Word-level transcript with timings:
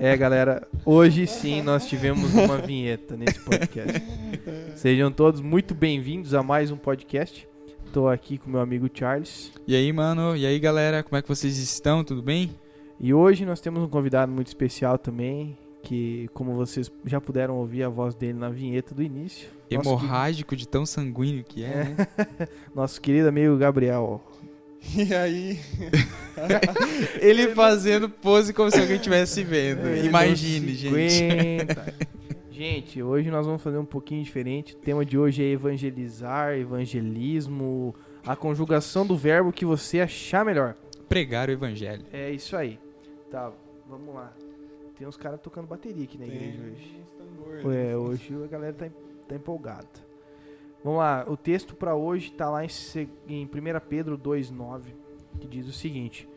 É, 0.00 0.16
galera, 0.16 0.66
hoje 0.84 1.26
sim 1.28 1.62
nós 1.62 1.86
tivemos 1.86 2.34
uma 2.34 2.58
vinheta 2.58 3.16
nesse 3.16 3.38
podcast. 3.40 4.02
Sejam 4.74 5.10
todos 5.12 5.40
muito 5.40 5.74
bem-vindos 5.74 6.34
a 6.34 6.42
mais 6.42 6.70
um 6.72 6.76
podcast. 6.76 7.46
Tô 7.92 8.08
aqui 8.08 8.36
com 8.36 8.50
meu 8.50 8.60
amigo 8.60 8.88
Charles. 8.92 9.52
E 9.66 9.76
aí, 9.76 9.92
mano? 9.92 10.36
E 10.36 10.44
aí, 10.44 10.58
galera? 10.58 11.02
Como 11.02 11.16
é 11.16 11.22
que 11.22 11.28
vocês 11.28 11.56
estão? 11.58 12.02
Tudo 12.02 12.20
bem? 12.22 12.50
E 12.98 13.14
hoje 13.14 13.46
nós 13.46 13.60
temos 13.60 13.82
um 13.82 13.88
convidado 13.88 14.32
muito 14.32 14.48
especial 14.48 14.98
também, 14.98 15.56
que 15.84 16.28
como 16.34 16.54
vocês 16.54 16.90
já 17.04 17.20
puderam 17.20 17.56
ouvir 17.56 17.84
a 17.84 17.88
voz 17.88 18.14
dele 18.14 18.38
na 18.38 18.48
vinheta 18.50 18.92
do 18.94 19.02
início. 19.04 19.48
Hemorrágico 19.70 20.56
de 20.56 20.66
tão 20.66 20.84
sanguíneo 20.84 21.44
que 21.44 21.62
é, 21.62 21.84
né? 21.84 21.94
querido- 22.16 22.52
Nosso 22.74 23.00
querido 23.00 23.28
amigo 23.28 23.56
Gabriel. 23.56 24.20
E 24.96 25.14
aí? 25.14 25.58
Ele 27.20 27.48
fazendo 27.48 28.08
pose 28.08 28.52
como 28.52 28.70
se 28.70 28.78
alguém 28.78 28.96
estivesse 28.96 29.42
vendo. 29.42 29.86
Ele 29.86 30.08
Imagine, 30.08 30.74
gente. 30.74 31.24
aguenta. 31.24 31.94
Gente, 32.50 33.00
hoje 33.00 33.30
nós 33.30 33.46
vamos 33.46 33.62
fazer 33.62 33.78
um 33.78 33.84
pouquinho 33.84 34.20
diferente. 34.24 34.74
O 34.74 34.78
tema 34.78 35.04
de 35.06 35.16
hoje 35.16 35.44
é 35.44 35.46
evangelizar, 35.46 36.58
evangelismo, 36.58 37.94
a 38.26 38.34
conjugação 38.34 39.06
do 39.06 39.16
verbo 39.16 39.52
que 39.52 39.64
você 39.64 40.00
achar 40.00 40.44
melhor. 40.44 40.74
Pregar 41.08 41.48
o 41.48 41.52
evangelho. 41.52 42.04
É 42.12 42.32
isso 42.32 42.56
aí. 42.56 42.80
Tá, 43.30 43.52
vamos 43.88 44.12
lá. 44.12 44.32
Tem 44.98 45.06
uns 45.06 45.16
caras 45.16 45.40
tocando 45.40 45.68
bateria 45.68 46.02
aqui 46.02 46.18
na 46.18 46.26
igreja 46.26 46.58
hoje. 46.60 47.76
É, 47.76 47.96
hoje 47.96 48.34
a 48.42 48.46
galera 48.48 48.72
tá, 48.72 48.86
tá 49.28 49.34
empolgada. 49.36 50.07
Vamos 50.82 51.00
lá, 51.00 51.24
o 51.26 51.36
texto 51.36 51.74
pra 51.74 51.94
hoje 51.94 52.30
tá 52.32 52.48
lá 52.48 52.64
em, 52.64 52.68
em 53.28 53.44
1 53.44 53.48
Pedro 53.88 54.16
2,9, 54.16 54.82
que 55.40 55.48
diz 55.48 55.66
o 55.66 55.72
seguinte: 55.72 56.28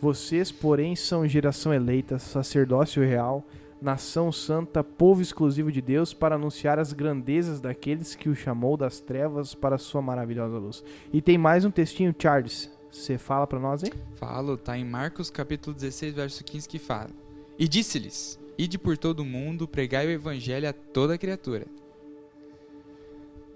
Vocês, 0.00 0.50
porém, 0.50 0.96
são 0.96 1.26
geração 1.28 1.72
eleita, 1.72 2.18
sacerdócio 2.18 3.02
real, 3.02 3.44
nação 3.80 4.32
santa, 4.32 4.82
povo 4.82 5.22
exclusivo 5.22 5.70
de 5.70 5.80
Deus, 5.80 6.12
para 6.12 6.34
anunciar 6.34 6.78
as 6.78 6.92
grandezas 6.92 7.60
daqueles 7.60 8.14
que 8.14 8.28
o 8.28 8.34
chamou 8.34 8.76
das 8.76 8.98
trevas 9.00 9.54
para 9.54 9.76
a 9.76 9.78
sua 9.78 10.02
maravilhosa 10.02 10.58
luz. 10.58 10.82
E 11.12 11.22
tem 11.22 11.38
mais 11.38 11.64
um 11.64 11.70
textinho, 11.70 12.14
Charles. 12.18 12.70
Você 12.90 13.18
fala 13.18 13.46
pra 13.46 13.58
nós, 13.58 13.82
hein? 13.82 13.92
Falo, 14.16 14.56
tá 14.56 14.78
em 14.78 14.84
Marcos 14.84 15.28
capítulo 15.28 15.74
16, 15.74 16.14
verso 16.14 16.44
15 16.44 16.68
que 16.68 16.78
fala. 16.78 17.10
E 17.58 17.68
disse-lhes: 17.68 18.40
Ide 18.58 18.78
por 18.78 18.96
todo 18.96 19.20
o 19.20 19.24
mundo, 19.24 19.68
pregai 19.68 20.06
o 20.06 20.10
evangelho 20.10 20.68
a 20.68 20.72
toda 20.72 21.18
criatura. 21.18 21.66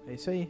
É 0.09 0.13
isso 0.13 0.29
aí. 0.29 0.49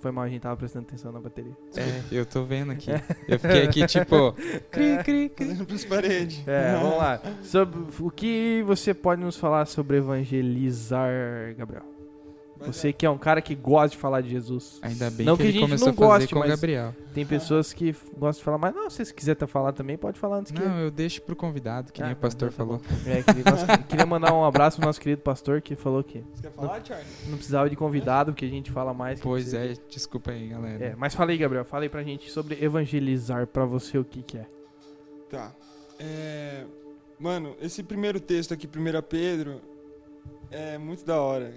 Foi 0.00 0.10
mal, 0.10 0.24
a 0.24 0.28
gente 0.28 0.42
tava 0.42 0.56
prestando 0.56 0.86
atenção 0.86 1.10
na 1.12 1.20
bateria. 1.20 1.56
É, 1.76 2.02
eu 2.10 2.26
tô 2.26 2.44
vendo 2.44 2.72
aqui. 2.72 2.90
Eu 3.26 3.38
fiquei 3.38 3.62
aqui 3.62 3.86
tipo, 3.86 4.32
cri, 4.70 5.02
cri, 5.02 5.28
cri. 5.28 5.48
Fazendo 5.48 5.66
pras 5.66 5.84
paredes. 5.84 6.46
É, 6.46 6.72
vamos 6.76 6.98
lá. 6.98 7.20
Sobre, 7.42 7.80
o 8.00 8.10
que 8.10 8.62
você 8.66 8.92
pode 8.92 9.22
nos 9.22 9.36
falar 9.36 9.66
sobre 9.66 9.96
evangelizar, 9.98 11.08
Gabriel? 11.56 11.95
Você 12.64 12.92
que 12.92 13.04
é 13.04 13.10
um 13.10 13.18
cara 13.18 13.40
que 13.42 13.54
gosta 13.54 13.90
de 13.90 13.96
falar 13.98 14.20
de 14.22 14.30
Jesus. 14.30 14.78
Ainda 14.82 15.10
bem 15.10 15.26
Não 15.26 15.36
que, 15.36 15.42
que 15.42 15.46
a 15.46 15.50
ele 15.50 15.58
gente 15.58 15.68
começou 15.68 15.86
não 15.88 15.92
a 15.92 15.96
fazer 15.96 16.08
goste, 16.20 16.34
com 16.34 16.40
o 16.40 16.42
mas- 16.42 16.50
Gabriel. 16.50 16.94
Tem 17.12 17.24
pessoas 17.26 17.72
que 17.72 17.94
gostam 18.18 18.40
de 18.40 18.44
falar, 18.44 18.58
mas 18.58 18.74
não, 18.74 18.90
se 18.90 19.04
você 19.04 19.12
quiser 19.14 19.34
tá 19.34 19.46
falar 19.46 19.72
também, 19.72 19.96
pode 19.96 20.18
falar 20.18 20.38
antes 20.38 20.52
que. 20.52 20.60
Não, 20.60 20.78
eu 20.80 20.90
deixo 20.90 21.20
pro 21.22 21.34
convidado, 21.36 21.92
que 21.92 22.02
Ah, 22.02 22.06
nem 22.06 22.14
o 22.14 22.16
pastor 22.16 22.50
tá 22.50 22.56
falou. 22.56 22.80
É, 23.06 23.22
queria, 23.22 23.44
nosso- 23.50 23.66
queria 23.88 24.06
mandar 24.06 24.34
um 24.34 24.44
abraço 24.44 24.76
pro 24.78 24.86
nosso 24.86 25.00
querido 25.00 25.22
pastor 25.22 25.60
que 25.62 25.74
falou 25.76 26.02
que 26.04 26.22
Você 26.34 26.42
quer 26.42 26.50
falar, 26.52 26.84
Charlie? 26.84 27.06
não 27.28 27.36
precisava 27.36 27.70
de 27.70 27.76
convidado, 27.76 28.32
porque 28.32 28.44
a 28.44 28.48
gente 28.48 28.70
fala 28.70 28.92
mais. 28.92 29.18
que 29.20 29.26
Pois 29.26 29.44
precisa 29.44 29.64
é, 29.64 29.68
de- 29.74 29.80
desculpa 29.88 30.30
aí, 30.30 30.48
galera. 30.48 30.84
É, 30.84 30.94
mas 30.96 31.14
fala 31.14 31.30
aí, 31.30 31.38
Gabriel, 31.38 31.64
fala 31.64 31.84
aí 31.84 31.88
pra 31.88 32.02
gente 32.02 32.30
sobre 32.30 32.62
evangelizar 32.62 33.46
pra 33.46 33.64
você 33.64 33.96
o 33.98 34.04
que 34.04 34.22
que 34.22 34.36
é. 34.38 34.46
Tá. 35.30 35.52
É, 35.98 36.64
Mano, 37.18 37.56
esse 37.62 37.82
primeiro 37.82 38.20
texto 38.20 38.52
aqui, 38.52 38.66
1 38.66 39.00
Pedro, 39.00 39.62
é 40.50 40.76
muito 40.76 41.02
da 41.02 41.18
hora. 41.18 41.54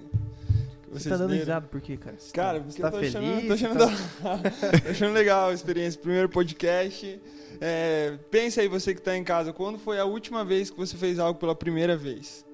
Você 0.91 1.09
tá 1.09 1.17
dando 1.17 1.33
risada 1.33 1.67
por 1.67 1.79
quê, 1.81 1.97
cara? 1.97 2.15
Você 2.17 2.31
Cara, 2.33 2.59
tá, 2.59 2.65
porque 2.65 2.81
tá 2.81 2.87
eu 2.87 2.91
tô 2.91 2.97
feliz? 2.99 3.15
achando, 3.15 3.47
tô 3.47 3.53
achando, 3.53 3.77
tá- 3.77 4.79
tô 4.83 4.89
achando 4.89 5.13
legal 5.13 5.49
a 5.49 5.53
experiência. 5.53 5.99
Primeiro 6.01 6.29
podcast. 6.29 7.21
É, 7.61 8.17
pensa 8.31 8.61
aí, 8.61 8.67
você 8.67 8.93
que 8.95 9.01
tá 9.01 9.15
em 9.17 9.23
casa, 9.23 9.51
quando 9.53 9.77
foi 9.77 9.99
a 9.99 10.05
última 10.05 10.43
vez 10.45 10.69
que 10.69 10.77
você 10.77 10.95
fez 10.97 11.19
algo 11.19 11.39
pela 11.39 11.53
primeira 11.55 11.95
vez? 11.97 12.45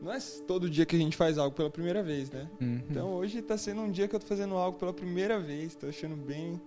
Não 0.00 0.12
é 0.12 0.18
todo 0.46 0.68
dia 0.68 0.84
que 0.84 0.94
a 0.94 0.98
gente 0.98 1.16
faz 1.16 1.38
algo 1.38 1.56
pela 1.56 1.70
primeira 1.70 2.02
vez, 2.02 2.30
né? 2.30 2.46
Uhum. 2.60 2.80
Então 2.90 3.14
hoje 3.14 3.40
tá 3.40 3.56
sendo 3.56 3.80
um 3.80 3.90
dia 3.90 4.06
que 4.06 4.14
eu 4.14 4.20
tô 4.20 4.26
fazendo 4.26 4.54
algo 4.54 4.78
pela 4.78 4.92
primeira 4.92 5.38
vez, 5.40 5.74
tô 5.74 5.86
achando 5.86 6.14
bem. 6.14 6.60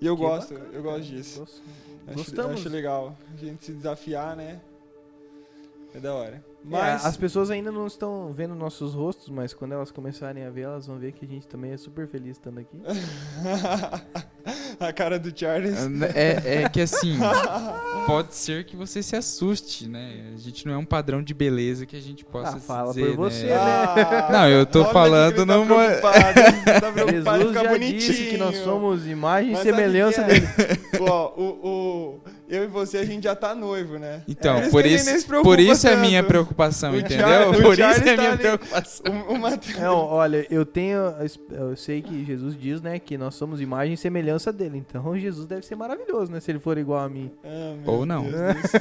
E 0.00 0.06
eu 0.06 0.16
Que 0.16 0.22
gosto, 0.22 0.54
bacana, 0.54 0.70
eu 0.74 0.82
gosto 0.82 1.02
disso. 1.04 1.38
Gost- 1.40 1.62
Acho, 2.08 2.16
Gostamos. 2.16 2.60
acho 2.60 2.68
legal. 2.68 3.16
A 3.32 3.36
gente 3.36 3.64
se 3.64 3.72
desafiar, 3.72 4.34
né? 4.36 4.60
É 5.94 6.00
da 6.00 6.12
hora. 6.12 6.44
Mas... 6.64 6.80
Mas. 7.02 7.06
as 7.06 7.16
pessoas 7.16 7.50
ainda 7.50 7.72
não 7.72 7.86
estão 7.86 8.32
vendo 8.32 8.54
nossos 8.54 8.94
rostos, 8.94 9.28
mas 9.28 9.52
quando 9.52 9.72
elas 9.72 9.90
começarem 9.90 10.44
a 10.44 10.50
ver, 10.50 10.62
elas 10.62 10.86
vão 10.86 10.96
ver 10.98 11.12
que 11.12 11.24
a 11.24 11.28
gente 11.28 11.46
também 11.48 11.72
é 11.72 11.76
super 11.76 12.06
feliz 12.06 12.32
estando 12.32 12.58
aqui. 12.60 12.80
a 14.78 14.92
cara 14.92 15.18
do 15.18 15.36
Charles. 15.36 15.76
É, 16.14 16.62
é 16.64 16.68
que 16.68 16.80
assim, 16.80 17.18
pode 18.06 18.34
ser 18.34 18.64
que 18.64 18.76
você 18.76 19.02
se 19.02 19.14
assuste, 19.16 19.88
né? 19.88 20.32
A 20.34 20.38
gente 20.38 20.66
não 20.66 20.74
é 20.74 20.76
um 20.76 20.84
padrão 20.84 21.22
de 21.22 21.32
beleza 21.34 21.86
que 21.86 21.96
a 21.96 22.00
gente 22.00 22.24
possa 22.24 22.56
Ah, 22.56 22.60
fala 22.60 22.88
dizer, 22.92 23.14
por 23.16 23.24
né? 23.24 23.30
você, 23.30 23.48
Ah, 23.52 24.28
Não, 24.32 24.48
eu 24.48 24.66
tô 24.66 24.84
falando 24.86 25.44
tá 25.44 25.44
numa- 25.46 25.88
tá 25.96 26.12
Jesus 27.10 27.48
ficar 27.48 27.62
já 27.64 27.70
bonitinho. 27.70 27.98
disse 27.98 28.26
que 28.26 28.36
nós 28.36 28.56
somos 28.58 29.06
imagem 29.06 29.52
e 29.52 29.56
semelhança 29.56 30.22
que 30.24 30.28
dele. 30.40 30.46
é? 30.58 30.98
Ó, 31.02 31.32
o, 31.36 31.42
o, 31.66 32.20
eu 32.48 32.64
e 32.64 32.66
você, 32.66 32.98
a 32.98 33.04
gente 33.04 33.24
já 33.24 33.34
tá 33.34 33.54
noivo, 33.54 33.98
né? 33.98 34.22
Então, 34.28 34.56
É, 34.58 34.68
por 34.70 34.84
isso, 34.84 35.04
se 35.04 35.24
preocupa 35.26 35.48
por 35.50 35.60
isso 35.60 35.86
é 35.88 35.96
minha 35.96 36.22
preocupação, 36.22 36.51
O 36.92 36.98
entendeu? 36.98 37.26
Char- 37.28 37.48
o 37.48 37.52
por 37.62 37.72
isso 37.72 37.76
Charles 37.76 38.06
é 38.06 38.12
a 38.12 38.16
tá 38.16 38.22
minha 38.22 38.32
ali. 38.32 38.38
preocupação. 38.38 39.04
O, 39.28 39.32
o 39.34 39.38
Matheus- 39.38 39.78
Não, 39.78 39.96
olha, 39.98 40.46
eu 40.50 40.64
tenho. 40.66 41.00
Eu 41.50 41.76
sei 41.76 42.00
que 42.02 42.24
Jesus 42.24 42.56
diz, 42.58 42.80
né, 42.80 42.98
que 42.98 43.16
nós 43.18 43.34
somos 43.34 43.60
imagem 43.60 43.94
e 43.94 43.96
semelhança 43.96 44.52
dele. 44.52 44.78
Então 44.78 45.16
Jesus 45.18 45.46
deve 45.46 45.64
ser 45.64 45.74
maravilhoso, 45.76 46.30
né? 46.32 46.40
Se 46.40 46.50
ele 46.50 46.58
for 46.58 46.76
igual 46.78 47.00
a 47.00 47.08
mim. 47.08 47.30
Ah, 47.44 47.74
Ou 47.86 48.04
não. 48.06 48.22
Deus 48.24 48.54
do 48.62 48.68
céu. 48.68 48.80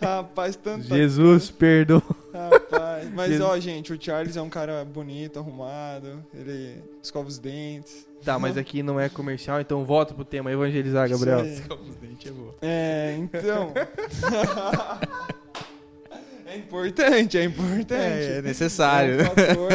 Rapaz, 0.00 0.56
tanta 0.56 0.82
Jesus, 0.84 1.50
perdoa. 1.50 2.02
Rapaz, 2.32 2.85
mas 3.16 3.40
ó, 3.40 3.58
gente, 3.58 3.92
o 3.92 4.00
Charles 4.00 4.36
é 4.36 4.42
um 4.42 4.50
cara 4.50 4.84
bonito, 4.84 5.38
arrumado, 5.38 6.22
ele 6.34 6.82
escova 7.02 7.26
os 7.26 7.38
dentes. 7.38 8.06
Tá, 8.24 8.38
mas 8.38 8.56
aqui 8.58 8.82
não 8.82 8.98
é 9.00 9.08
comercial, 9.08 9.60
então 9.60 9.84
volta 9.84 10.14
pro 10.14 10.24
tema 10.24 10.52
evangelizar, 10.52 11.08
Gabriel. 11.08 11.44
Isso 11.44 11.62
aí. 11.70 11.76
É, 12.60 13.16
então. 13.18 13.72
é 16.46 16.56
importante, 16.56 17.38
é 17.38 17.44
importante. 17.44 17.94
É, 17.94 18.38
é 18.38 18.42
necessário. 18.42 19.20
É 19.20 19.22
um 19.22 19.26
fator, 19.26 19.70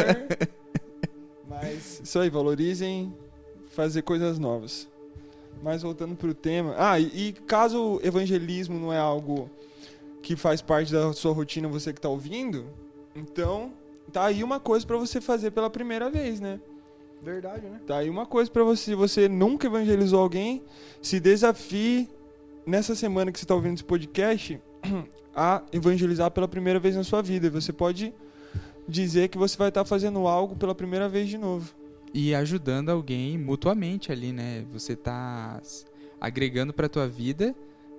mas 1.48 2.02
isso 2.02 2.18
aí, 2.18 2.28
valorizem 2.30 3.14
fazer 3.70 4.02
coisas 4.02 4.38
novas. 4.38 4.86
Mas 5.62 5.82
voltando 5.82 6.14
pro 6.14 6.34
tema. 6.34 6.74
Ah, 6.76 6.98
e, 6.98 7.28
e 7.28 7.32
caso 7.32 7.96
o 7.96 8.06
evangelismo 8.06 8.78
não 8.78 8.92
é 8.92 8.98
algo 8.98 9.48
que 10.22 10.36
faz 10.36 10.62
parte 10.62 10.92
da 10.92 11.12
sua 11.12 11.32
rotina, 11.32 11.68
você 11.68 11.92
que 11.92 12.00
tá 12.00 12.08
ouvindo, 12.08 12.66
então 13.14 13.72
tá 14.12 14.24
aí 14.24 14.42
uma 14.42 14.60
coisa 14.60 14.86
pra 14.86 14.96
você 14.96 15.20
fazer 15.20 15.50
pela 15.50 15.70
primeira 15.70 16.10
vez, 16.10 16.40
né? 16.40 16.60
Verdade, 17.22 17.66
né? 17.66 17.80
Tá 17.86 17.98
aí 17.98 18.10
uma 18.10 18.26
coisa 18.26 18.50
pra 18.50 18.64
você, 18.64 18.84
se 18.90 18.94
você 18.94 19.28
nunca 19.28 19.66
evangelizou 19.66 20.20
alguém, 20.20 20.62
se 21.00 21.20
desafie 21.20 22.08
nessa 22.66 22.94
semana 22.94 23.30
que 23.30 23.38
você 23.38 23.46
tá 23.46 23.54
ouvindo 23.54 23.74
esse 23.74 23.84
podcast 23.84 24.60
a 25.34 25.62
evangelizar 25.72 26.30
pela 26.30 26.48
primeira 26.48 26.80
vez 26.80 26.96
na 26.96 27.04
sua 27.04 27.22
vida. 27.22 27.46
E 27.46 27.50
Você 27.50 27.72
pode 27.72 28.12
dizer 28.88 29.28
que 29.28 29.38
você 29.38 29.56
vai 29.56 29.68
estar 29.68 29.84
fazendo 29.84 30.26
algo 30.26 30.56
pela 30.56 30.74
primeira 30.74 31.08
vez 31.08 31.28
de 31.28 31.38
novo. 31.38 31.72
E 32.12 32.34
ajudando 32.34 32.90
alguém 32.90 33.38
mutuamente 33.38 34.12
ali, 34.12 34.32
né? 34.32 34.66
Você 34.72 34.96
tá 34.96 35.62
agregando 36.20 36.72
pra 36.72 36.88
tua 36.88 37.08
vida, 37.08 37.54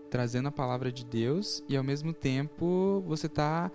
trazendo 0.10 0.50
a 0.50 0.52
palavra 0.52 0.92
de 0.92 1.04
Deus 1.04 1.64
e 1.68 1.76
ao 1.76 1.84
mesmo 1.84 2.14
tempo 2.14 3.04
você 3.08 3.28
tá 3.28 3.72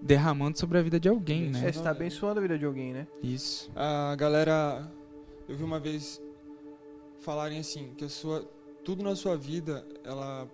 derramando 0.00 0.58
sobre 0.58 0.78
a 0.78 0.82
vida 0.82 0.98
de 1.00 1.08
alguém, 1.08 1.46
É, 1.46 1.50
né? 1.50 1.72
você 1.72 1.82
tá 1.82 1.90
abençoando 1.90 2.38
a 2.38 2.42
vida 2.42 2.58
de 2.58 2.64
alguém, 2.64 2.92
né? 2.92 3.06
Isso. 3.22 3.70
A 3.74 4.14
galera, 4.16 4.90
eu 5.48 5.56
vi 5.56 5.64
uma 5.64 5.80
vez 5.80 6.20
falarem 7.20 7.58
assim, 7.58 7.92
que 7.96 8.04
a 8.04 8.08
sua 8.08 8.48
tudo 8.84 9.02
na 9.02 9.14
sua 9.14 9.36
vida, 9.36 9.84
ela 10.04 10.48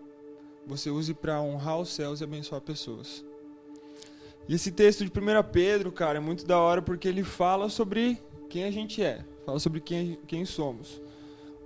você 0.67 0.91
use 0.91 1.13
pra 1.15 1.41
honrar 1.41 1.79
os 1.79 1.91
céus 1.91 2.21
e 2.21 2.25
abençoar 2.25 2.61
pessoas. 2.61 3.25
E 4.49 4.55
esse 4.55 4.73
texto 4.73 5.05
de 5.05 5.11
1 5.11 5.43
Pedro, 5.53 5.93
cara, 5.93 6.19
é 6.19 6.21
muito 6.21 6.45
da 6.47 6.59
hora 6.59 6.83
porque 6.83 7.07
ele 7.07 7.23
fala 7.23 7.69
sobre 7.69 8.21
quem 8.49 8.65
a 8.65 8.71
gente 8.71 9.03
é, 9.03 9.25
fala 9.45 9.59
sobre 9.59 9.81
quem, 9.81 10.19
quem 10.27 10.45
somos. 10.45 11.01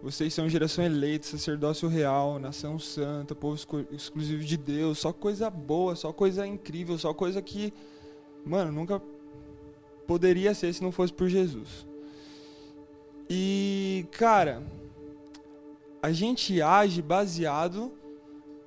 Vocês 0.01 0.33
são 0.33 0.49
geração 0.49 0.85
eleita, 0.85 1.27
sacerdócio 1.27 1.89
real, 1.89 2.39
nação 2.39 2.79
santa, 2.79 3.35
povo 3.35 3.57
exclu- 3.57 3.87
exclusivo 3.91 4.45
de 4.45 4.57
Deus, 4.57 4.99
só 4.99 5.13
coisa 5.13 5.51
boa, 5.51 5.97
só 5.97 6.13
coisa 6.13 6.47
incrível, 6.47 6.97
só 6.97 7.13
coisa 7.13 7.43
que, 7.43 7.73
mano, 8.45 8.71
nunca 8.71 9.03
poderia 10.07 10.55
ser 10.55 10.73
se 10.73 10.83
não 10.83 10.93
fosse 10.93 11.13
por 11.13 11.29
Jesus. 11.29 11.85
E, 13.29 14.07
cara, 14.13 14.63
a 16.01 16.13
gente 16.13 16.63
age 16.63 17.03
baseado 17.03 17.93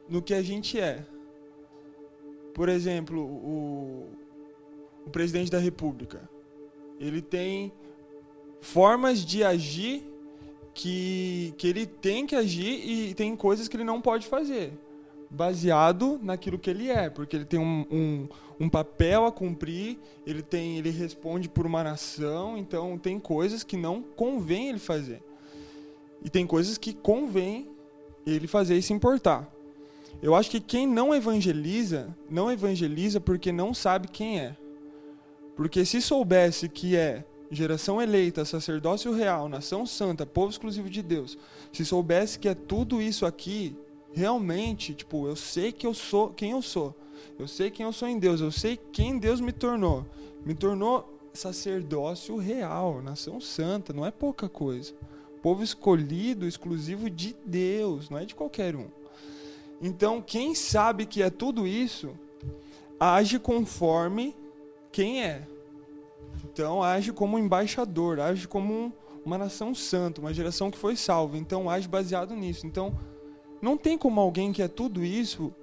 no 0.10 0.22
que 0.22 0.34
a 0.34 0.42
gente 0.42 0.78
é. 0.78 1.06
Por 2.54 2.68
exemplo, 2.68 3.22
o, 3.22 4.10
o 5.06 5.10
presidente 5.10 5.50
da 5.50 5.58
República. 5.58 6.30
Ele 7.00 7.22
tem 7.22 7.72
formas 8.60 9.26
de 9.26 9.44
agir 9.44 10.11
que, 10.74 11.54
que 11.58 11.68
ele 11.68 11.86
tem 11.86 12.26
que 12.26 12.36
agir 12.36 12.88
e 12.88 13.14
tem 13.14 13.36
coisas 13.36 13.68
que 13.68 13.76
ele 13.76 13.84
não 13.84 14.02
pode 14.02 14.28
fazer. 14.28 14.74
Baseado 15.30 16.20
naquilo 16.22 16.60
que 16.60 16.70
ele 16.70 16.90
é, 16.90 17.10
porque 17.10 17.36
ele 17.36 17.46
tem 17.46 17.60
um, 17.60 17.86
um, 17.90 18.28
um 18.60 18.70
papel 18.70 19.26
a 19.26 19.32
cumprir, 19.32 19.98
ele 20.26 20.42
tem 20.42 20.78
ele 20.78 20.90
responde 20.90 21.48
por 21.48 21.66
uma 21.66 21.84
nação, 21.84 22.58
então 22.58 22.98
tem 22.98 23.20
coisas 23.20 23.64
que 23.64 23.78
não 23.78 24.02
convém 24.02 24.70
ele 24.70 24.80
fazer. 24.80 25.22
E 26.24 26.30
tem 26.30 26.46
coisas 26.46 26.78
que 26.78 26.94
convém 26.94 27.70
ele 28.26 28.48
fazer 28.48 28.78
e 28.78 28.82
se 28.82 28.94
importar. 28.94 29.50
Eu 30.22 30.36
acho 30.36 30.52
que 30.52 30.60
quem 30.60 30.86
não 30.86 31.16
evangeliza, 31.16 32.16
não 32.30 32.52
evangeliza 32.52 33.20
porque 33.20 33.52
não 33.52 33.74
sabe 33.74 34.08
quem 34.08 34.40
é. 34.40 34.56
Porque 35.56 35.84
se 35.86 36.02
soubesse 36.02 36.70
que 36.70 36.96
é 36.96 37.26
geração 37.52 38.02
eleita, 38.02 38.46
sacerdócio 38.46 39.12
real, 39.12 39.50
nação 39.50 39.86
santa, 39.86 40.26
povo 40.26 40.50
exclusivo 40.50 40.90
de 40.90 41.04
Deus, 41.04 41.38
se 41.74 41.86
soubesse 41.86 42.40
que 42.40 42.48
é 42.48 42.56
tudo 42.56 43.02
isso 43.02 43.26
aqui, 43.26 43.76
realmente, 44.14 44.94
tipo, 44.94 45.28
eu 45.28 45.36
sei 45.36 45.72
que 45.72 45.86
eu 45.86 45.94
sou 45.94 46.30
quem 46.30 46.52
eu 46.52 46.62
sou. 46.62 46.96
Eu 47.38 47.48
sei 47.48 47.70
quem 47.70 47.86
eu 47.86 47.94
sou 47.94 48.08
em 48.08 48.18
Deus, 48.18 48.40
eu 48.40 48.52
sei 48.52 48.78
quem 48.92 49.18
Deus 49.18 49.42
me 49.42 49.52
tornou. 49.52 50.06
Me 50.46 50.56
tornou 50.56 51.20
sacerdócio 51.34 52.38
real, 52.38 53.02
nação 53.02 53.40
santa, 53.40 53.94
não 53.94 54.06
é 54.06 54.12
pouca 54.12 54.48
coisa. 54.48 54.94
Povo 55.42 55.64
escolhido, 55.64 56.48
exclusivo 56.48 57.10
de 57.10 57.36
Deus, 57.46 58.10
não 58.10 58.18
é 58.18 58.26
de 58.26 58.36
qualquer 58.36 58.76
um. 58.76 58.88
Então, 59.82 60.22
quem 60.22 60.54
sabe 60.54 61.06
que 61.06 61.24
é 61.24 61.30
tudo 61.30 61.66
isso, 61.66 62.12
age 63.00 63.40
conforme 63.40 64.36
quem 64.92 65.24
é. 65.24 65.48
Então, 66.52 66.84
age 66.84 67.14
como 67.14 67.40
embaixador, 67.40 68.20
age 68.20 68.48
como 68.48 68.74
um, 68.74 68.92
uma 69.26 69.38
nação 69.38 69.74
santa, 69.74 70.20
uma 70.20 70.34
geração 70.34 70.70
que 70.70 70.78
foi 70.78 70.98
salva. 70.98 71.38
Então, 71.38 71.70
age 71.70 71.88
baseado 71.88 72.36
nisso. 72.36 72.68
Então, 72.68 72.98
não 73.62 73.78
tem 73.78 73.98
como 73.98 74.20
alguém 74.20 74.52
que 74.52 74.62
é 74.62 74.68
tudo 74.68 75.04
isso 75.04 75.54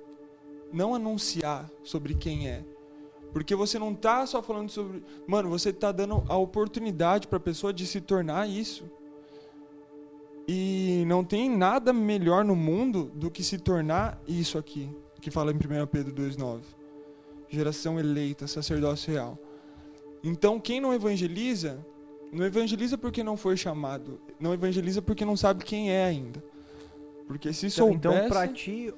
não 0.73 0.95
anunciar 0.95 1.71
sobre 1.83 2.15
quem 2.15 2.49
é. 2.49 2.65
Porque 3.33 3.55
você 3.55 3.79
não 3.79 3.93
está 3.93 4.25
só 4.25 4.43
falando 4.43 4.71
sobre. 4.71 5.03
Mano, 5.27 5.51
você 5.51 5.69
está 5.69 5.93
dando 5.93 6.25
a 6.27 6.37
oportunidade 6.37 7.29
para 7.29 7.37
a 7.37 7.41
pessoa 7.41 7.73
de 7.73 7.87
se 7.87 8.01
tornar 8.01 8.49
isso. 8.49 8.85
E 10.47 11.05
não 11.07 11.23
tem 11.23 11.51
nada 11.51 11.93
melhor 11.93 12.43
no 12.43 12.57
mundo 12.57 13.13
do 13.15 13.31
que 13.31 13.45
se 13.45 13.59
tornar 13.59 14.19
isso 14.27 14.57
aqui, 14.57 14.89
que 15.21 15.31
fala 15.31 15.53
em 15.53 15.57
1 15.57 15.87
Pedro 15.89 16.15
2,9. 16.15 16.63
Geração 17.51 18.01
eleita, 18.01 18.47
sacerdócio 18.47 19.13
real. 19.13 19.39
Então, 20.23 20.59
quem 20.61 20.81
não 20.81 20.93
evangeliza, 20.93 21.85
não 22.33 22.45
evangeliza 22.45 22.99
porque 22.99 23.23
não 23.23 23.37
foi 23.37 23.57
chamado, 23.57 24.21
não 24.39 24.53
evangeliza 24.53 25.01
porque 25.01 25.25
não 25.25 25.37
sabe 25.37 25.65
quem 25.65 25.91
é 25.91 26.05
ainda. 26.05 26.43
Porque 27.27 27.53
se 27.53 27.67
então, 27.67 27.89
soubesse... 27.89 28.17
Então, 28.17 28.29
para 28.29 28.49
ti, 28.49 28.95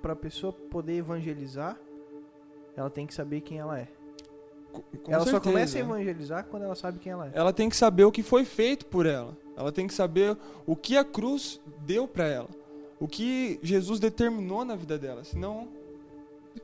para 0.00 0.12
a 0.12 0.16
pessoa 0.16 0.52
poder 0.52 0.94
evangelizar, 0.94 1.78
ela 2.76 2.90
tem 2.90 3.06
que 3.06 3.14
saber 3.14 3.40
quem 3.40 3.58
ela 3.58 3.78
é. 3.78 3.88
Com 5.02 5.12
ela 5.12 5.24
certeza. 5.24 5.30
só 5.30 5.40
começa 5.40 5.78
a 5.78 5.80
evangelizar 5.80 6.44
quando 6.44 6.64
ela 6.64 6.74
sabe 6.74 6.98
quem 6.98 7.12
ela 7.12 7.26
é. 7.26 7.32
Ela 7.34 7.52
tem 7.52 7.68
que 7.68 7.76
saber 7.76 8.04
o 8.04 8.12
que 8.12 8.22
foi 8.22 8.44
feito 8.44 8.86
por 8.86 9.06
ela. 9.06 9.36
Ela 9.56 9.72
tem 9.72 9.86
que 9.86 9.94
saber 9.94 10.36
o 10.66 10.76
que 10.76 10.96
a 10.96 11.04
cruz 11.04 11.60
deu 11.80 12.06
para 12.06 12.26
ela. 12.26 12.48
O 13.00 13.08
que 13.08 13.58
Jesus 13.62 13.98
determinou 13.98 14.64
na 14.64 14.76
vida 14.76 14.98
dela. 14.98 15.24
Senão. 15.24 15.68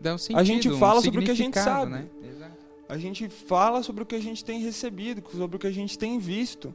Dá 0.01 0.15
um 0.15 0.19
sentido, 0.19 0.39
a 0.39 0.45
gente 0.45 0.71
fala 0.79 1.01
um 1.01 1.03
sobre 1.03 1.21
o 1.21 1.25
que 1.25 1.31
a 1.31 1.35
gente 1.35 1.59
sabe. 1.59 1.93
Né? 1.93 2.09
A 2.93 2.99
gente 2.99 3.27
fala 3.27 3.83
sobre 3.83 4.03
o 4.03 4.07
que 4.07 4.15
a 4.15 4.21
gente 4.21 4.45
tem 4.45 4.61
recebido, 4.61 5.23
sobre 5.31 5.57
o 5.57 5.59
que 5.59 5.67
a 5.67 5.73
gente 5.73 5.99
tem 5.99 6.19
visto. 6.19 6.75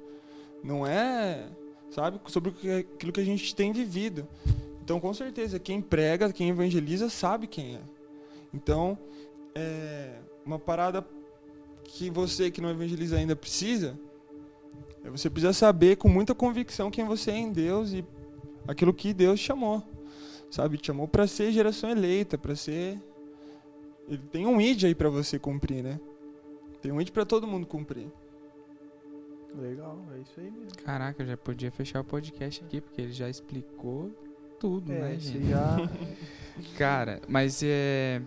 Não 0.64 0.84
é, 0.84 1.48
sabe, 1.92 2.20
sobre 2.26 2.52
aquilo 2.80 3.12
que 3.12 3.20
a 3.20 3.24
gente 3.24 3.54
tem 3.54 3.72
vivido. 3.72 4.28
Então, 4.82 5.00
com 5.00 5.14
certeza, 5.14 5.60
quem 5.60 5.80
prega, 5.80 6.34
quem 6.34 6.50
evangeliza, 6.50 7.08
sabe 7.08 7.46
quem 7.46 7.76
é. 7.76 7.82
Então, 8.52 8.98
é 9.54 10.18
uma 10.44 10.58
parada 10.58 11.06
que 11.84 12.10
você 12.10 12.50
que 12.50 12.62
não 12.62 12.72
evangeliza 12.72 13.16
ainda 13.16 13.36
precisa 13.36 13.96
é 15.04 15.12
você 15.12 15.30
precisa 15.30 15.54
saber 15.54 15.98
com 15.98 16.10
muita 16.10 16.34
convicção 16.34 16.90
quem 16.90 17.06
você 17.06 17.30
é 17.30 17.38
em 17.38 17.52
Deus 17.52 17.94
e 17.94 18.04
aquilo 18.68 18.92
que 18.92 19.14
Deus 19.14 19.40
chamou. 19.40 19.84
Sabe, 20.50 20.80
chamou 20.82 21.08
para 21.08 21.28
ser 21.28 21.52
geração 21.52 21.92
eleita, 21.92 22.40
para 22.40 22.56
ser 22.56 23.00
ele 24.10 24.24
tem 24.32 24.48
um 24.48 24.60
id 24.60 24.86
aí 24.86 24.96
para 24.96 25.10
você 25.10 25.38
cumprir, 25.38 25.84
né? 25.84 26.00
Tem 26.82 26.92
um 26.92 27.02
id 27.02 27.12
para 27.12 27.26
todo 27.26 27.48
mundo 27.48 27.66
cumprir. 27.66 28.08
Legal, 29.56 30.00
é 30.16 30.20
isso 30.20 30.40
aí 30.40 30.52
mesmo. 30.52 30.78
Caraca, 30.84 31.24
eu 31.24 31.28
já 31.28 31.38
podia 31.38 31.72
fechar 31.72 32.02
o 32.02 32.04
podcast 32.04 32.64
aqui 32.64 32.80
porque 32.80 33.02
ele 33.02 33.12
já 33.12 33.30
explicou 33.30 34.12
tudo, 34.60 34.92
é, 34.92 35.00
né, 35.00 35.20
gente? 35.20 35.50
Já... 35.50 35.78
Cara, 36.78 37.22
mas 37.28 37.62
é 37.64 38.22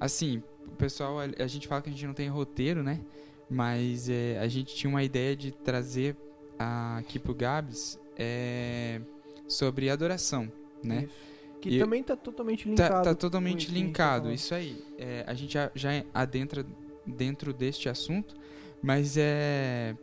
assim, 0.00 0.42
o 0.66 0.76
pessoal, 0.76 1.18
a 1.20 1.46
gente 1.46 1.66
fala 1.68 1.82
que 1.82 1.88
a 1.88 1.92
gente 1.92 2.06
não 2.06 2.14
tem 2.14 2.28
roteiro, 2.28 2.82
né? 2.82 3.00
Mas 3.48 4.08
é, 4.08 4.38
a 4.38 4.48
gente 4.48 4.74
tinha 4.74 4.90
uma 4.90 5.02
ideia 5.02 5.36
de 5.36 5.52
trazer 5.52 6.16
aqui 6.58 7.18
pro 7.18 7.34
Gabs 7.34 7.98
é, 8.16 9.00
sobre 9.46 9.90
adoração, 9.90 10.50
né? 10.82 11.04
Isso. 11.04 11.36
Que 11.60 11.70
e 11.70 11.78
também 11.78 12.00
está 12.00 12.16
totalmente 12.16 12.68
linkado. 12.68 12.92
Tá, 12.92 13.02
tá 13.02 13.14
totalmente 13.14 13.70
linkado, 13.70 14.30
isso 14.30 14.54
aí. 14.54 14.84
É, 14.98 15.24
a 15.26 15.34
gente 15.34 15.54
já, 15.54 15.70
já 15.74 15.90
adentra 16.12 16.66
dentro 17.06 17.52
deste 17.52 17.88
assunto, 17.88 18.34
mas 18.82 19.16
é, 19.16 19.96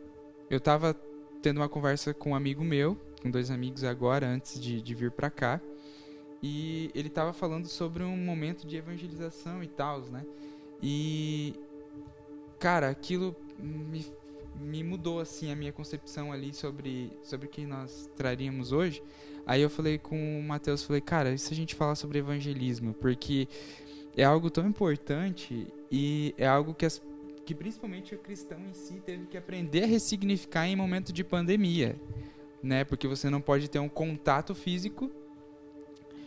eu 0.50 0.58
estava 0.58 0.94
tendo 1.42 1.58
uma 1.58 1.68
conversa 1.68 2.14
com 2.14 2.30
um 2.30 2.34
amigo 2.34 2.64
meu, 2.64 2.96
com 3.22 3.30
dois 3.30 3.50
amigos 3.50 3.84
agora, 3.84 4.26
antes 4.26 4.60
de, 4.60 4.80
de 4.80 4.94
vir 4.94 5.10
para 5.10 5.30
cá, 5.30 5.60
e 6.42 6.90
ele 6.94 7.08
estava 7.08 7.32
falando 7.32 7.66
sobre 7.68 8.02
um 8.02 8.16
momento 8.16 8.66
de 8.66 8.76
evangelização 8.76 9.62
e 9.62 9.68
tal, 9.68 10.00
né? 10.02 10.24
E 10.82 11.54
cara, 12.58 12.90
aquilo 12.90 13.34
me, 13.58 14.04
me 14.60 14.82
mudou 14.82 15.20
assim 15.20 15.50
a 15.50 15.56
minha 15.56 15.72
concepção 15.72 16.32
ali 16.32 16.52
sobre 16.52 17.10
sobre 17.22 17.46
o 17.46 17.48
que 17.48 17.64
nós 17.64 18.10
traríamos 18.16 18.72
hoje. 18.72 19.02
Aí 19.46 19.60
eu 19.60 19.70
falei 19.70 19.98
com 19.98 20.40
o 20.40 20.42
Matheus, 20.42 20.82
falei, 20.82 21.00
cara, 21.00 21.32
e 21.32 21.38
se 21.38 21.52
a 21.52 21.56
gente 21.56 21.74
falar 21.74 21.94
sobre 21.94 22.18
evangelismo? 22.18 22.94
Porque 22.94 23.48
é 24.16 24.24
algo 24.24 24.50
tão 24.50 24.66
importante 24.66 25.66
e 25.96 26.34
é 26.36 26.44
algo 26.44 26.74
que, 26.74 26.84
as, 26.84 27.00
que 27.46 27.54
principalmente 27.54 28.16
o 28.16 28.18
cristão 28.18 28.58
em 28.68 28.74
si 28.74 28.94
teve 28.94 29.26
que 29.26 29.36
aprender 29.36 29.84
a 29.84 29.86
ressignificar 29.86 30.66
em 30.66 30.74
momento 30.74 31.12
de 31.12 31.22
pandemia, 31.22 31.94
né? 32.60 32.82
Porque 32.82 33.06
você 33.06 33.30
não 33.30 33.40
pode 33.40 33.70
ter 33.70 33.78
um 33.78 33.88
contato 33.88 34.56
físico, 34.56 35.08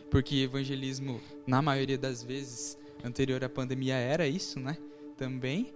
porque 0.10 0.38
evangelismo, 0.38 1.20
na 1.46 1.62
maioria 1.62 1.98
das 1.98 2.24
vezes, 2.24 2.78
anterior 3.04 3.44
à 3.44 3.50
pandemia 3.50 3.96
era 3.96 4.26
isso, 4.26 4.58
né? 4.58 4.78
Também. 5.18 5.74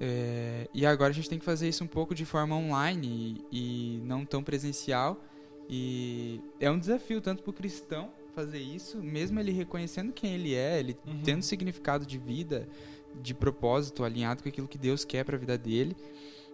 É, 0.00 0.66
e 0.72 0.86
agora 0.86 1.10
a 1.10 1.14
gente 1.14 1.28
tem 1.28 1.38
que 1.38 1.44
fazer 1.44 1.68
isso 1.68 1.84
um 1.84 1.88
pouco 1.88 2.14
de 2.14 2.24
forma 2.24 2.56
online 2.56 3.44
e, 3.52 3.98
e 3.98 4.00
não 4.06 4.24
tão 4.24 4.42
presencial. 4.42 5.22
E 5.68 6.40
é 6.58 6.70
um 6.70 6.78
desafio 6.78 7.20
tanto 7.20 7.42
para 7.42 7.50
o 7.50 7.52
cristão 7.52 8.10
fazer 8.38 8.60
isso, 8.60 8.98
mesmo 9.02 9.40
ele 9.40 9.50
reconhecendo 9.50 10.12
quem 10.12 10.32
ele 10.32 10.54
é, 10.54 10.78
ele 10.78 10.96
uhum. 11.04 11.20
tendo 11.24 11.42
significado 11.42 12.06
de 12.06 12.16
vida, 12.16 12.68
de 13.14 13.34
propósito, 13.34 14.04
alinhado 14.04 14.42
com 14.42 14.48
aquilo 14.48 14.68
que 14.68 14.78
Deus 14.78 15.04
quer 15.04 15.24
para 15.24 15.36
a 15.36 15.38
vida 15.38 15.56
dele. 15.58 15.96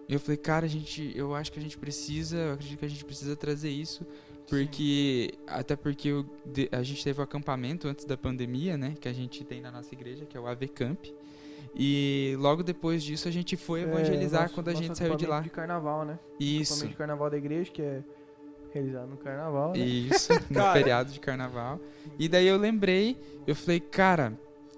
E 0.07 0.13
eu 0.13 0.19
falei, 0.19 0.37
cara, 0.37 0.65
a 0.65 0.69
gente, 0.69 1.11
eu 1.15 1.33
acho 1.33 1.51
que 1.51 1.59
a 1.59 1.61
gente 1.61 1.77
precisa, 1.77 2.37
eu 2.37 2.53
acredito 2.53 2.79
que 2.79 2.85
a 2.85 2.89
gente 2.89 3.05
precisa 3.05 3.35
trazer 3.35 3.69
isso, 3.69 4.05
porque 4.47 5.31
Sim. 5.31 5.39
até 5.47 5.75
porque 5.75 6.09
eu, 6.09 6.25
a 6.71 6.83
gente 6.83 7.03
teve 7.03 7.19
o 7.19 7.21
um 7.21 7.23
acampamento 7.23 7.87
antes 7.87 8.05
da 8.05 8.15
pandemia, 8.15 8.77
né, 8.77 8.93
que 8.99 9.07
a 9.07 9.13
gente 9.13 9.43
tem 9.43 9.61
na 9.61 9.71
nossa 9.71 9.93
igreja, 9.93 10.25
que 10.25 10.37
é 10.37 10.39
o 10.39 10.45
AV 10.45 10.67
Camp. 10.67 11.05
E 11.75 12.35
logo 12.39 12.63
depois 12.63 13.03
disso 13.03 13.27
a 13.27 13.31
gente 13.31 13.57
foi 13.57 13.81
é, 13.81 13.83
evangelizar 13.83 14.41
é, 14.41 14.43
nosso, 14.43 14.55
quando 14.55 14.69
a 14.69 14.73
gente 14.73 14.97
saiu 14.97 15.15
de 15.15 15.25
lá. 15.25 15.41
de 15.41 15.49
carnaval, 15.49 16.05
né? 16.05 16.19
Isso. 16.39 16.73
Acampamento 16.73 16.91
de 16.91 16.97
carnaval 16.97 17.29
da 17.29 17.37
igreja, 17.37 17.71
que 17.71 17.81
é 17.81 18.03
realizado 18.71 19.09
no 19.09 19.17
carnaval, 19.17 19.71
né? 19.71 19.79
Isso, 19.79 20.31
no 20.49 20.71
feriado 20.71 21.11
de 21.11 21.19
carnaval. 21.19 21.79
E 22.19 22.29
daí 22.29 22.47
eu 22.47 22.57
lembrei, 22.57 23.17
eu 23.47 23.55
falei, 23.55 23.79
cara, 23.79 24.33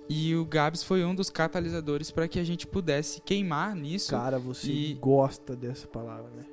e 0.10 0.36
o 0.36 0.46
Gabs 0.46 0.84
foi 0.84 1.04
um 1.04 1.14
dos 1.14 1.30
catalisadores 1.30 2.12
para 2.12 2.28
que 2.28 2.40
a 2.40 2.44
gente 2.44 2.66
pudesse 2.66 3.22
queimar 3.22 3.76
nisso. 3.76 4.12
Cara, 4.12 4.40
você 4.40 4.72
e... 4.72 4.94
gosta 4.96 5.56
dessa 5.56 5.88
palavra, 5.88 6.30
né? 6.36 6.46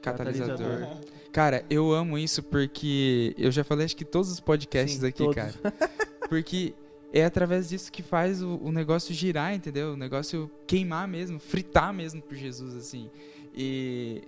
Catalisador. 0.00 0.56
catalisador. 0.56 1.00
Cara, 1.32 1.64
eu 1.68 1.92
amo 1.92 2.16
isso 2.16 2.42
porque 2.42 3.34
eu 3.36 3.50
já 3.50 3.62
falei 3.62 3.84
acho 3.84 3.96
que 3.96 4.04
todos 4.04 4.30
os 4.30 4.40
podcasts 4.40 5.00
Sim, 5.00 5.06
aqui, 5.06 5.18
todos. 5.18 5.34
cara. 5.34 5.54
Porque 6.28 6.74
é 7.12 7.24
através 7.24 7.68
disso 7.68 7.92
que 7.92 8.02
faz 8.02 8.42
o, 8.42 8.56
o, 8.62 8.72
negócio 8.72 9.14
girar, 9.14 9.54
entendeu? 9.54 9.92
O 9.92 9.96
negócio 9.96 10.50
queimar 10.66 11.06
mesmo, 11.06 11.38
fritar 11.38 11.92
mesmo 11.92 12.20
por 12.20 12.34
Jesus, 12.34 12.74
assim. 12.74 13.10
E, 13.54 14.22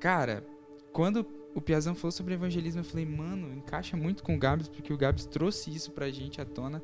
cara, 0.00 0.44
quando 0.92 1.24
o 1.54 1.60
Piazão 1.60 1.94
falou 1.94 2.12
sobre 2.12 2.34
evangelismo, 2.34 2.80
eu 2.80 2.84
falei, 2.84 3.06
mano, 3.06 3.52
encaixa 3.52 3.96
muito 3.96 4.22
com 4.22 4.34
o 4.34 4.38
Gabs, 4.38 4.68
porque 4.68 4.92
o 4.92 4.96
Gabs 4.96 5.26
trouxe 5.26 5.74
isso 5.74 5.90
pra 5.92 6.10
gente 6.10 6.40
à 6.40 6.44
tona, 6.44 6.82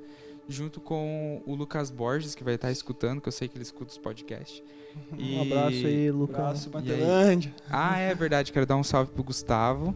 junto 0.49 0.81
com 0.81 1.43
o 1.47 1.55
Lucas 1.55 1.91
Borges, 1.91 2.35
que 2.35 2.45
vai 2.45 2.55
estar 2.55 2.71
escutando, 2.71 3.21
que 3.21 3.29
eu 3.29 3.33
sei 3.33 3.49
que 3.49 3.57
ele 3.57 3.63
escuta 3.63 3.91
os 3.91 3.99
podcasts. 3.99 4.63
Um 5.13 5.43
abraço 5.43 5.87
aí, 5.87 6.11
Lucas. 6.11 6.39
Abraço, 6.39 6.71
Matelândia. 6.73 7.55
Ah, 7.69 7.99
é 7.99 8.15
verdade, 8.15 8.53
quero 8.53 8.67
dar 8.67 8.77
um 8.77 8.85
salve 8.85 9.11
pro 9.13 9.25
Gustavo. 9.25 9.95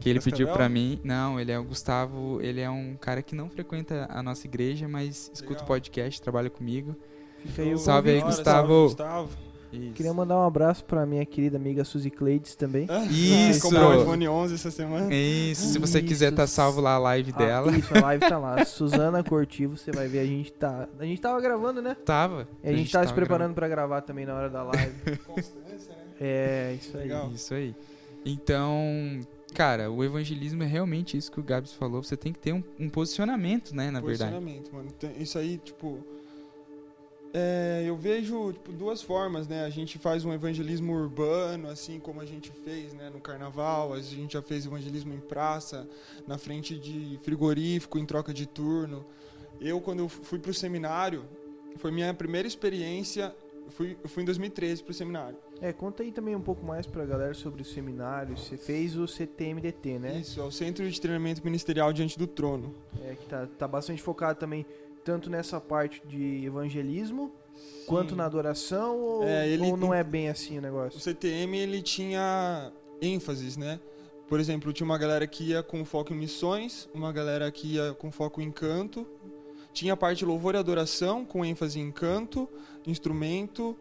Que 0.00 0.08
ele 0.08 0.20
pediu 0.20 0.46
para 0.48 0.68
mim. 0.68 1.00
Não, 1.02 1.40
ele 1.40 1.50
é 1.50 1.58
o 1.58 1.64
Gustavo, 1.64 2.40
ele 2.40 2.60
é 2.60 2.70
um 2.70 2.96
cara 3.00 3.20
que 3.20 3.34
não 3.34 3.50
frequenta 3.50 4.06
a 4.08 4.22
nossa 4.22 4.46
igreja, 4.46 4.86
mas 4.86 5.30
escuta 5.34 5.64
o 5.64 5.66
podcast, 5.66 6.22
trabalha 6.22 6.48
comigo. 6.48 6.94
Fica 7.44 7.62
aí 7.62 7.74
o 7.74 7.78
salve 7.78 8.10
aí, 8.10 8.20
Gustavo. 8.20 8.68
Salve, 8.68 8.94
Gustavo. 8.94 9.47
Isso. 9.72 9.92
Queria 9.92 10.14
mandar 10.14 10.36
um 10.38 10.46
abraço 10.46 10.84
pra 10.84 11.04
minha 11.04 11.24
querida 11.26 11.56
amiga 11.56 11.84
Suzy 11.84 12.10
Cleides 12.10 12.54
também. 12.54 12.86
Ah, 12.88 13.04
isso! 13.04 13.62
Comprou 13.62 13.90
o 13.90 14.02
iPhone 14.02 14.28
11 14.28 14.54
essa 14.54 14.70
semana. 14.70 15.14
Isso, 15.14 15.72
se 15.72 15.78
você 15.78 15.98
isso. 15.98 16.08
quiser 16.08 16.32
tá 16.32 16.46
salvo 16.46 16.80
lá 16.80 16.94
a 16.94 16.98
live 16.98 17.32
ah, 17.34 17.38
dela. 17.38 17.76
Isso, 17.76 17.94
a 17.94 18.00
live 18.00 18.28
tá 18.28 18.38
lá. 18.38 18.64
Suzana 18.66 19.22
Cortivo, 19.22 19.76
você 19.76 19.92
vai 19.92 20.08
ver, 20.08 20.20
a 20.20 20.24
gente 20.26 20.52
tá... 20.52 20.88
A 20.98 21.04
gente 21.04 21.20
tava 21.20 21.40
gravando, 21.40 21.82
né? 21.82 21.96
Tava. 22.04 22.48
E 22.62 22.66
a, 22.66 22.70
a 22.70 22.72
gente, 22.72 22.78
gente 22.84 22.92
tava, 22.92 23.04
tava 23.04 23.08
se 23.08 23.14
preparando 23.14 23.54
gravando. 23.54 23.54
pra 23.54 23.68
gravar 23.68 24.00
também 24.00 24.24
na 24.24 24.34
hora 24.34 24.48
da 24.48 24.62
live. 24.62 25.16
Constância, 25.26 25.94
né? 25.94 26.08
É, 26.20 26.76
isso 26.80 26.96
aí. 26.96 27.02
Legal. 27.02 27.30
Isso 27.32 27.54
aí. 27.54 27.74
Então, 28.24 29.20
cara, 29.54 29.90
o 29.90 30.02
evangelismo 30.02 30.62
é 30.62 30.66
realmente 30.66 31.16
isso 31.16 31.30
que 31.30 31.40
o 31.40 31.42
Gabs 31.42 31.74
falou. 31.74 32.02
Você 32.02 32.16
tem 32.16 32.32
que 32.32 32.38
ter 32.38 32.54
um, 32.54 32.64
um 32.80 32.88
posicionamento, 32.88 33.74
né, 33.74 33.90
na 33.90 34.00
posicionamento, 34.00 34.70
verdade. 34.70 34.70
Posicionamento, 34.70 35.12
mano. 35.12 35.22
Isso 35.22 35.38
aí, 35.38 35.58
tipo 35.58 35.98
é, 37.32 37.84
eu 37.86 37.96
vejo 37.96 38.52
tipo, 38.52 38.72
duas 38.72 39.02
formas, 39.02 39.46
né? 39.46 39.64
A 39.64 39.70
gente 39.70 39.98
faz 39.98 40.24
um 40.24 40.32
evangelismo 40.32 40.92
urbano, 40.94 41.68
assim 41.68 42.00
como 42.00 42.20
a 42.20 42.24
gente 42.24 42.50
fez 42.64 42.94
né, 42.94 43.10
no 43.10 43.20
carnaval, 43.20 43.92
a 43.92 44.00
gente 44.00 44.32
já 44.32 44.42
fez 44.42 44.64
evangelismo 44.64 45.12
em 45.12 45.20
praça, 45.20 45.88
na 46.26 46.38
frente 46.38 46.78
de 46.78 47.18
frigorífico, 47.22 47.98
em 47.98 48.06
troca 48.06 48.32
de 48.32 48.46
turno. 48.46 49.04
Eu, 49.60 49.80
quando 49.80 50.00
eu 50.00 50.08
fui 50.08 50.38
para 50.38 50.50
o 50.50 50.54
seminário, 50.54 51.24
foi 51.76 51.90
minha 51.90 52.14
primeira 52.14 52.48
experiência, 52.48 53.34
fui, 53.70 53.96
eu 54.02 54.08
fui 54.08 54.22
em 54.22 54.26
2013 54.26 54.82
para 54.82 54.90
o 54.90 54.94
seminário. 54.94 55.36
É, 55.60 55.72
conta 55.72 56.02
aí 56.02 56.12
também 56.12 56.34
um 56.34 56.40
pouco 56.40 56.64
mais 56.64 56.86
para 56.86 57.02
a 57.02 57.06
galera 57.06 57.34
sobre 57.34 57.62
o 57.62 57.64
seminário. 57.64 58.38
Você 58.38 58.56
fez 58.56 58.96
o 58.96 59.06
CTMDT, 59.06 59.98
né? 59.98 60.18
Isso, 60.18 60.40
é 60.40 60.44
o 60.44 60.50
Centro 60.50 60.88
de 60.88 61.00
Treinamento 61.00 61.44
Ministerial 61.44 61.92
Diante 61.92 62.18
do 62.18 62.26
Trono. 62.26 62.74
É, 63.04 63.14
que 63.14 63.26
tá, 63.26 63.46
tá 63.58 63.68
bastante 63.68 64.00
focado 64.00 64.38
também 64.38 64.64
tanto 65.08 65.30
nessa 65.30 65.58
parte 65.58 66.02
de 66.06 66.44
evangelismo 66.44 67.32
Sim. 67.56 67.86
quanto 67.86 68.14
na 68.14 68.26
adoração 68.26 68.98
ou, 68.98 69.24
é, 69.24 69.48
ele, 69.48 69.62
ou 69.62 69.74
não 69.74 69.94
é 69.94 70.04
bem 70.04 70.28
assim 70.28 70.58
o 70.58 70.60
negócio? 70.60 70.98
O 70.98 71.00
CTM 71.00 71.56
ele 71.56 71.80
tinha 71.80 72.70
ênfases, 73.00 73.56
né? 73.56 73.80
Por 74.28 74.38
exemplo, 74.38 74.70
tinha 74.70 74.84
uma 74.84 74.98
galera 74.98 75.26
que 75.26 75.44
ia 75.44 75.62
com 75.62 75.82
foco 75.86 76.12
em 76.12 76.16
missões, 76.16 76.90
uma 76.92 77.10
galera 77.10 77.50
que 77.50 77.76
ia 77.76 77.94
com 77.94 78.12
foco 78.12 78.42
em 78.42 78.50
canto, 78.50 79.06
tinha 79.72 79.94
a 79.94 79.96
parte 79.96 80.18
de 80.18 80.26
louvor 80.26 80.54
e 80.54 80.58
adoração 80.58 81.24
com 81.24 81.42
ênfase 81.42 81.80
em 81.80 81.90
canto, 81.90 82.46
instrumento 82.86 83.74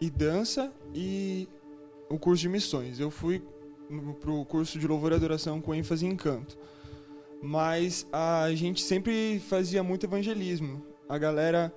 e 0.00 0.08
dança 0.08 0.72
e 0.94 1.46
o 2.08 2.18
curso 2.18 2.40
de 2.40 2.48
missões. 2.48 2.98
Eu 2.98 3.10
fui 3.10 3.42
para 4.18 4.30
o 4.30 4.46
curso 4.46 4.78
de 4.78 4.88
louvor 4.88 5.12
e 5.12 5.16
adoração 5.16 5.60
com 5.60 5.74
ênfase 5.74 6.06
em 6.06 6.16
canto 6.16 6.56
mas 7.42 8.06
a 8.12 8.50
gente 8.54 8.82
sempre 8.82 9.40
fazia 9.48 9.82
muito 9.82 10.06
evangelismo. 10.06 10.82
A 11.08 11.18
galera. 11.18 11.72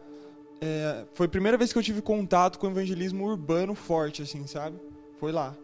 É, 0.62 1.05
foi 1.13 1.25
a 1.25 1.29
primeira 1.29 1.58
vez 1.58 1.74
que 1.74 1.79
eu 1.79 1.84
tive 1.84 2.01
contato 2.01 2.58
com 2.58 2.67
evangelismo 2.70 3.25
urbano 3.25 3.75
forte, 3.75 4.22
assim, 4.22 4.46
sabe? 4.48 4.77
Foi 5.20 5.32
lá. 5.32 5.55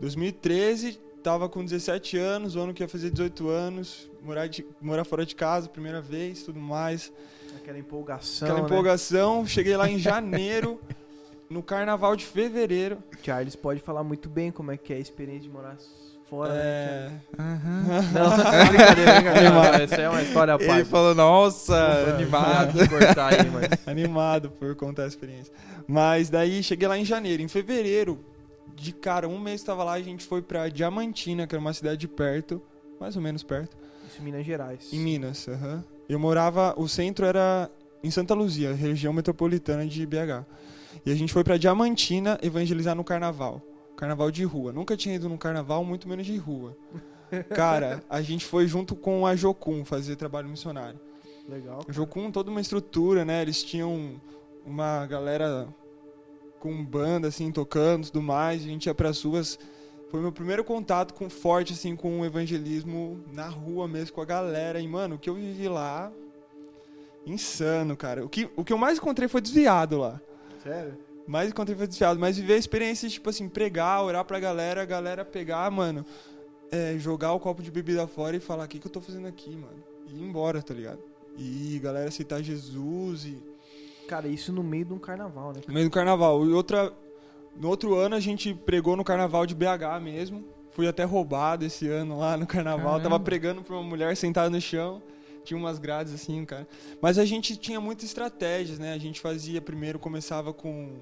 2013, 0.00 1.00
tava 1.22 1.48
com 1.48 1.64
17 1.64 2.18
anos, 2.18 2.54
o 2.54 2.60
ano 2.60 2.74
que 2.74 2.82
ia 2.82 2.88
fazer 2.88 3.10
18 3.10 3.48
anos, 3.48 4.10
morar, 4.22 4.46
de, 4.46 4.66
morar 4.80 5.04
fora 5.04 5.24
de 5.24 5.34
casa, 5.34 5.68
primeira 5.68 6.02
vez, 6.02 6.42
tudo 6.42 6.60
mais. 6.60 7.12
Aquela 7.56 7.78
empolgação. 7.78 8.46
Aquela 8.46 8.60
né? 8.60 8.66
empolgação. 8.66 9.42
Né? 9.42 9.48
Cheguei 9.48 9.76
lá 9.76 9.88
em 9.88 9.98
janeiro, 9.98 10.78
no 11.48 11.62
carnaval 11.62 12.14
de 12.14 12.26
fevereiro. 12.26 13.02
Charles 13.22 13.56
pode 13.56 13.80
falar 13.80 14.04
muito 14.04 14.28
bem 14.28 14.50
como 14.50 14.70
é 14.70 14.76
que 14.76 14.92
é 14.92 14.96
a 14.96 15.00
experiência 15.00 15.42
de 15.42 15.48
morar 15.48 15.76
fora, 16.28 16.52
né, 16.52 16.60
é... 16.60 17.10
né? 17.10 17.20
Uhum. 17.38 17.82
Não, 18.12 18.68
brincadeira, 18.68 19.14
brincadeira. 19.14 19.82
Essa 19.82 19.94
é 19.96 20.08
uma 20.08 20.22
história 20.22 20.54
à 20.54 20.58
parte. 20.58 20.72
Ele 20.72 20.84
falou, 20.84 21.14
nossa, 21.14 21.76
animado. 22.14 22.88
cortar 22.88 23.32
aí, 23.32 23.50
mas... 23.50 23.68
Animado 23.86 24.50
por 24.50 24.74
contar 24.74 25.04
a 25.04 25.06
experiência. 25.06 25.52
Mas 25.86 26.28
daí 26.28 26.62
cheguei 26.62 26.88
lá 26.88 26.98
em 26.98 27.04
janeiro. 27.04 27.42
Em 27.42 27.48
fevereiro, 27.48 28.18
de 28.74 28.92
cara, 28.92 29.28
um 29.28 29.38
mês 29.38 29.60
estava 29.60 29.84
lá, 29.84 29.92
a 29.92 30.02
gente 30.02 30.24
foi 30.24 30.42
pra 30.42 30.68
Diamantina, 30.68 31.46
que 31.46 31.54
era 31.54 31.60
uma 31.60 31.72
cidade 31.72 32.06
perto, 32.06 32.60
mais 33.00 33.16
ou 33.16 33.22
menos 33.22 33.42
perto. 33.42 33.76
Isso 34.06 34.20
em 34.20 34.24
Minas 34.24 34.44
Gerais. 34.44 34.92
Em 34.92 34.98
Minas, 34.98 35.48
aham. 35.48 35.74
Uhum. 35.74 35.82
Eu 36.08 36.20
morava, 36.20 36.72
o 36.76 36.86
centro 36.86 37.26
era 37.26 37.68
em 38.02 38.10
Santa 38.10 38.32
Luzia, 38.32 38.72
região 38.72 39.12
metropolitana 39.12 39.84
de 39.84 40.06
BH. 40.06 40.44
E 41.04 41.10
a 41.10 41.14
gente 41.14 41.32
foi 41.32 41.42
pra 41.42 41.56
Diamantina 41.56 42.38
evangelizar 42.42 42.94
no 42.94 43.02
carnaval. 43.02 43.60
Carnaval 43.96 44.30
de 44.30 44.44
rua. 44.44 44.72
Nunca 44.72 44.96
tinha 44.96 45.14
ido 45.14 45.28
num 45.28 45.38
carnaval, 45.38 45.84
muito 45.84 46.08
menos 46.08 46.26
de 46.26 46.36
rua. 46.36 46.76
Cara, 47.54 48.02
a 48.08 48.20
gente 48.20 48.44
foi 48.44 48.66
junto 48.66 48.94
com 48.94 49.26
a 49.26 49.34
Jocum 49.34 49.84
fazer 49.84 50.16
trabalho 50.16 50.48
missionário. 50.48 51.00
Legal. 51.48 51.80
A 51.88 51.92
Jocum, 51.92 52.30
toda 52.30 52.50
uma 52.50 52.60
estrutura, 52.60 53.24
né? 53.24 53.42
Eles 53.42 53.62
tinham 53.62 54.20
uma 54.64 55.06
galera 55.06 55.68
com 56.60 56.84
banda, 56.84 57.28
assim, 57.28 57.50
tocando 57.50 58.04
e 58.04 58.10
tudo 58.10 58.22
mais. 58.22 58.62
A 58.62 58.66
gente 58.66 58.86
ia 58.86 58.94
pras 58.94 59.22
ruas. 59.22 59.58
Foi 60.10 60.20
meu 60.20 60.32
primeiro 60.32 60.62
contato 60.62 61.14
com 61.14 61.28
forte, 61.28 61.72
assim, 61.72 61.96
com 61.96 62.20
o 62.20 62.24
evangelismo 62.24 63.20
na 63.32 63.48
rua 63.48 63.88
mesmo, 63.88 64.14
com 64.14 64.20
a 64.20 64.24
galera. 64.24 64.80
E, 64.80 64.86
mano, 64.86 65.16
o 65.16 65.18
que 65.18 65.30
eu 65.30 65.34
vivi 65.34 65.68
lá. 65.68 66.12
Insano, 67.24 67.96
cara. 67.96 68.24
O 68.24 68.28
que, 68.28 68.48
o 68.56 68.64
que 68.64 68.72
eu 68.72 68.78
mais 68.78 68.98
encontrei 68.98 69.28
foi 69.28 69.40
desviado 69.40 69.98
lá. 69.98 70.20
Sério? 70.62 70.96
Mais 71.26 71.50
encontrei 71.50 71.76
foi 71.76 71.86
desfiado. 71.86 72.18
Mas 72.18 72.36
viver 72.36 72.54
a 72.54 72.58
experiência, 72.58 73.08
tipo 73.08 73.28
assim, 73.28 73.48
pregar, 73.48 74.02
orar 74.02 74.24
pra 74.24 74.38
galera, 74.38 74.82
a 74.82 74.84
galera 74.84 75.24
pegar, 75.24 75.70
mano, 75.70 76.04
é, 76.70 76.96
jogar 76.98 77.32
o 77.32 77.40
copo 77.40 77.62
de 77.62 77.70
bebida 77.70 78.06
fora 78.06 78.36
e 78.36 78.40
falar, 78.40 78.64
o 78.64 78.68
que, 78.68 78.78
que 78.78 78.86
eu 78.86 78.90
tô 78.90 79.00
fazendo 79.00 79.26
aqui, 79.26 79.50
mano? 79.56 79.82
E 80.08 80.16
ir 80.16 80.22
embora, 80.22 80.62
tá 80.62 80.72
ligado? 80.72 81.00
E 81.38 81.78
galera 81.82 82.08
aceitar 82.08 82.42
Jesus 82.42 83.24
e. 83.24 83.38
Cara, 84.08 84.28
isso 84.28 84.52
no 84.52 84.62
meio 84.62 84.84
de 84.84 84.92
um 84.92 84.98
carnaval, 84.98 85.52
né? 85.52 85.60
No 85.66 85.74
meio 85.74 85.86
do 85.86 85.92
carnaval. 85.92 86.46
E 86.46 86.52
outra. 86.52 86.92
No 87.56 87.68
outro 87.68 87.94
ano 87.94 88.14
a 88.14 88.20
gente 88.20 88.54
pregou 88.54 88.96
no 88.96 89.04
carnaval 89.04 89.46
de 89.46 89.54
BH 89.54 90.00
mesmo. 90.02 90.44
Fui 90.70 90.86
até 90.86 91.04
roubado 91.04 91.64
esse 91.64 91.88
ano 91.88 92.18
lá 92.18 92.36
no 92.36 92.46
carnaval. 92.46 92.92
Caramba. 92.92 93.02
Tava 93.02 93.20
pregando 93.20 93.62
pra 93.62 93.74
uma 93.74 93.82
mulher 93.82 94.16
sentada 94.16 94.48
no 94.48 94.60
chão 94.60 95.02
tinha 95.46 95.58
umas 95.58 95.78
grades 95.78 96.12
assim, 96.12 96.44
cara. 96.44 96.66
Mas 97.00 97.18
a 97.18 97.24
gente 97.24 97.56
tinha 97.56 97.80
muitas 97.80 98.04
estratégias, 98.04 98.78
né? 98.78 98.92
A 98.92 98.98
gente 98.98 99.20
fazia 99.20 99.60
primeiro, 99.60 99.98
começava 99.98 100.52
com 100.52 100.98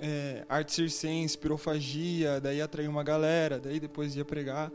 é, 0.00 0.44
arte 0.48 0.72
circense, 0.72 1.36
pirofagia, 1.36 2.40
daí 2.40 2.62
atraía 2.62 2.88
uma 2.88 3.02
galera, 3.02 3.58
daí 3.58 3.80
depois 3.80 4.16
ia 4.16 4.24
pregar. 4.24 4.72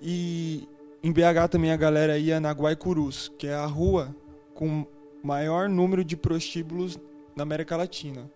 E 0.00 0.68
em 1.02 1.12
BH 1.12 1.48
também 1.50 1.72
a 1.72 1.76
galera 1.76 2.18
ia 2.18 2.40
na 2.40 2.52
Guaicurus, 2.52 3.30
que 3.38 3.46
é 3.46 3.54
a 3.54 3.66
rua 3.66 4.14
com 4.54 4.86
maior 5.22 5.68
número 5.68 6.04
de 6.04 6.16
prostíbulos 6.16 6.98
na 7.34 7.42
América 7.42 7.76
Latina. 7.76 8.30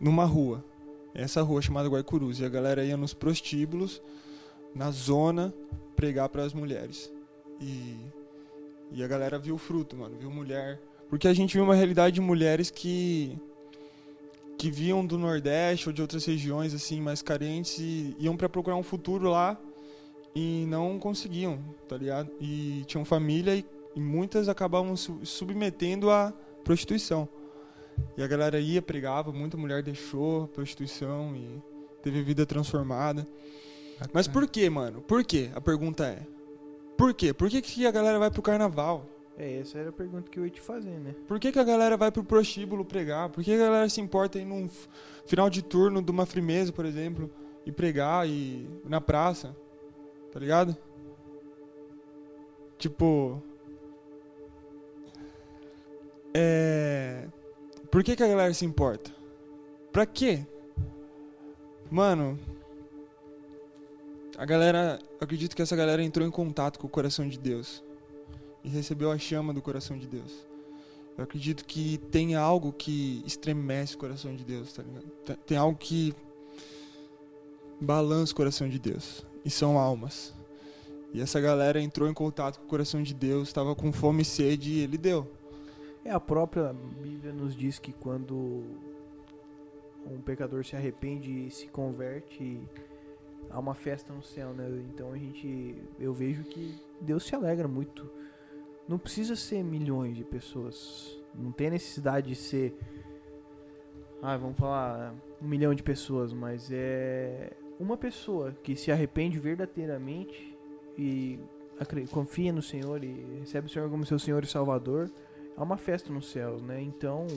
Numa 0.00 0.24
rua. 0.24 0.64
Essa 1.14 1.42
rua 1.42 1.62
chamada 1.62 1.88
Guaicurus. 1.88 2.40
E 2.40 2.44
a 2.44 2.48
galera 2.48 2.84
ia 2.84 2.96
nos 2.96 3.14
prostíbulos, 3.14 4.02
na 4.74 4.90
zona, 4.90 5.52
pregar 5.96 6.28
para 6.28 6.44
as 6.44 6.52
mulheres. 6.52 7.10
E 7.60 7.96
e 8.90 9.02
a 9.02 9.08
galera 9.08 9.38
viu 9.38 9.54
o 9.54 9.58
fruto, 9.58 9.96
mano, 9.96 10.16
viu 10.18 10.30
mulher. 10.30 10.80
Porque 11.08 11.28
a 11.28 11.34
gente 11.34 11.54
viu 11.54 11.64
uma 11.64 11.74
realidade 11.74 12.14
de 12.14 12.20
mulheres 12.20 12.70
que 12.70 13.38
que 14.58 14.72
viam 14.72 15.06
do 15.06 15.16
Nordeste 15.16 15.88
ou 15.88 15.92
de 15.92 16.02
outras 16.02 16.24
regiões 16.24 16.74
assim 16.74 17.00
mais 17.00 17.22
carentes 17.22 17.78
e 17.78 18.16
iam 18.18 18.36
para 18.36 18.48
procurar 18.48 18.74
um 18.74 18.82
futuro 18.82 19.30
lá 19.30 19.56
e 20.34 20.66
não 20.66 20.98
conseguiam, 20.98 21.60
tá 21.88 21.96
ligado? 21.96 22.28
E 22.40 22.82
tinham 22.86 23.04
família 23.04 23.54
e, 23.54 23.64
e 23.94 24.00
muitas 24.00 24.48
acabavam 24.48 24.96
se 24.96 25.12
submetendo 25.22 26.10
à 26.10 26.34
prostituição. 26.64 27.28
E 28.16 28.22
a 28.22 28.26
galera 28.26 28.58
ia, 28.58 28.82
pregava, 28.82 29.32
muita 29.32 29.56
mulher 29.56 29.82
deixou 29.82 30.44
a 30.44 30.48
prostituição 30.48 31.36
e 31.36 31.62
teve 32.02 32.20
vida 32.22 32.44
transformada. 32.44 33.26
Mas 34.12 34.28
por 34.28 34.46
que, 34.48 34.68
mano? 34.68 35.00
Por 35.02 35.24
que? 35.24 35.50
A 35.54 35.60
pergunta 35.60 36.04
é. 36.04 36.37
Por 36.98 37.14
quê? 37.14 37.32
Por 37.32 37.48
que, 37.48 37.62
que 37.62 37.86
a 37.86 37.92
galera 37.92 38.18
vai 38.18 38.28
pro 38.28 38.42
carnaval? 38.42 39.06
É, 39.38 39.60
essa 39.60 39.78
era 39.78 39.90
a 39.90 39.92
pergunta 39.92 40.28
que 40.28 40.36
eu 40.36 40.44
ia 40.44 40.50
te 40.50 40.60
fazer, 40.60 40.98
né? 40.98 41.14
Por 41.28 41.38
que, 41.38 41.52
que 41.52 41.58
a 41.60 41.64
galera 41.64 41.96
vai 41.96 42.10
pro 42.10 42.24
prostíbulo 42.24 42.84
pregar? 42.84 43.28
Por 43.28 43.44
que 43.44 43.52
a 43.52 43.56
galera 43.56 43.88
se 43.88 44.00
importa 44.00 44.36
em 44.36 44.44
num 44.44 44.68
final 45.24 45.48
de 45.48 45.62
turno 45.62 46.02
de 46.02 46.10
uma 46.10 46.26
frimeza, 46.26 46.72
por 46.72 46.84
exemplo, 46.84 47.30
e 47.64 47.70
pregar 47.70 48.28
e 48.28 48.68
na 48.84 49.00
praça? 49.00 49.56
Tá 50.32 50.40
ligado? 50.40 50.76
Tipo. 52.76 53.40
É. 56.34 57.28
Por 57.92 58.02
que, 58.02 58.16
que 58.16 58.24
a 58.24 58.28
galera 58.28 58.52
se 58.52 58.64
importa? 58.64 59.12
Pra 59.92 60.04
quê? 60.04 60.44
Mano. 61.88 62.36
A 64.38 64.44
galera, 64.44 65.00
acredito 65.20 65.56
que 65.56 65.60
essa 65.60 65.74
galera 65.74 66.00
entrou 66.00 66.26
em 66.26 66.30
contato 66.30 66.78
com 66.78 66.86
o 66.86 66.90
coração 66.90 67.28
de 67.28 67.36
Deus 67.36 67.82
e 68.62 68.68
recebeu 68.68 69.10
a 69.10 69.18
chama 69.18 69.52
do 69.52 69.60
coração 69.60 69.98
de 69.98 70.06
Deus. 70.06 70.46
Eu 71.16 71.24
acredito 71.24 71.64
que 71.64 71.98
tem 72.12 72.36
algo 72.36 72.72
que 72.72 73.20
estremece 73.26 73.96
o 73.96 73.98
coração 73.98 74.36
de 74.36 74.44
Deus, 74.44 74.72
tá 74.72 74.84
ligado? 74.84 75.36
Tem 75.44 75.58
algo 75.58 75.76
que 75.76 76.14
balança 77.80 78.32
o 78.32 78.36
coração 78.36 78.68
de 78.68 78.78
Deus. 78.78 79.26
E 79.44 79.50
são 79.50 79.76
almas. 79.76 80.32
E 81.12 81.20
essa 81.20 81.40
galera 81.40 81.80
entrou 81.80 82.08
em 82.08 82.14
contato 82.14 82.60
com 82.60 82.66
o 82.66 82.68
coração 82.68 83.02
de 83.02 83.14
Deus, 83.14 83.48
estava 83.48 83.74
com 83.74 83.92
fome 83.92 84.22
e 84.22 84.24
sede 84.24 84.70
e 84.70 84.80
ele 84.80 84.96
deu. 84.96 85.26
É, 86.04 86.12
a 86.12 86.20
própria 86.20 86.72
Bíblia 87.02 87.32
nos 87.32 87.56
diz 87.56 87.80
que 87.80 87.92
quando 87.92 88.62
um 90.06 90.20
pecador 90.20 90.64
se 90.64 90.76
arrepende 90.76 91.48
e 91.48 91.50
se 91.50 91.66
converte, 91.66 92.60
há 93.50 93.58
uma 93.58 93.74
festa 93.74 94.12
no 94.12 94.22
céu, 94.22 94.52
né? 94.52 94.68
Então 94.92 95.12
a 95.12 95.18
gente, 95.18 95.76
eu 95.98 96.12
vejo 96.12 96.44
que 96.44 96.74
Deus 97.00 97.24
se 97.24 97.34
alegra 97.34 97.68
muito 97.68 98.10
não 98.88 98.98
precisa 98.98 99.36
ser 99.36 99.62
milhões 99.62 100.16
de 100.16 100.24
pessoas. 100.24 101.20
Não 101.34 101.52
tem 101.52 101.70
necessidade 101.70 102.28
de 102.28 102.34
ser. 102.34 102.74
Ah, 104.22 104.36
vamos 104.36 104.56
falar 104.56 105.14
um 105.40 105.46
milhão 105.46 105.74
de 105.74 105.82
pessoas, 105.82 106.32
mas 106.32 106.70
é 106.72 107.52
uma 107.78 107.96
pessoa 107.96 108.56
que 108.62 108.74
se 108.74 108.90
arrepende 108.90 109.38
verdadeiramente 109.38 110.56
e 110.96 111.38
confia 112.10 112.52
no 112.52 112.62
Senhor 112.62 113.04
e 113.04 113.38
recebe 113.38 113.68
o 113.68 113.70
Senhor 113.70 113.88
como 113.88 114.04
seu 114.04 114.18
Senhor 114.18 114.42
e 114.42 114.46
Salvador, 114.48 115.08
há 115.56 115.62
uma 115.62 115.76
festa 115.76 116.12
nos 116.12 116.28
céus, 116.32 116.60
né? 116.62 116.82
Então 116.82 117.28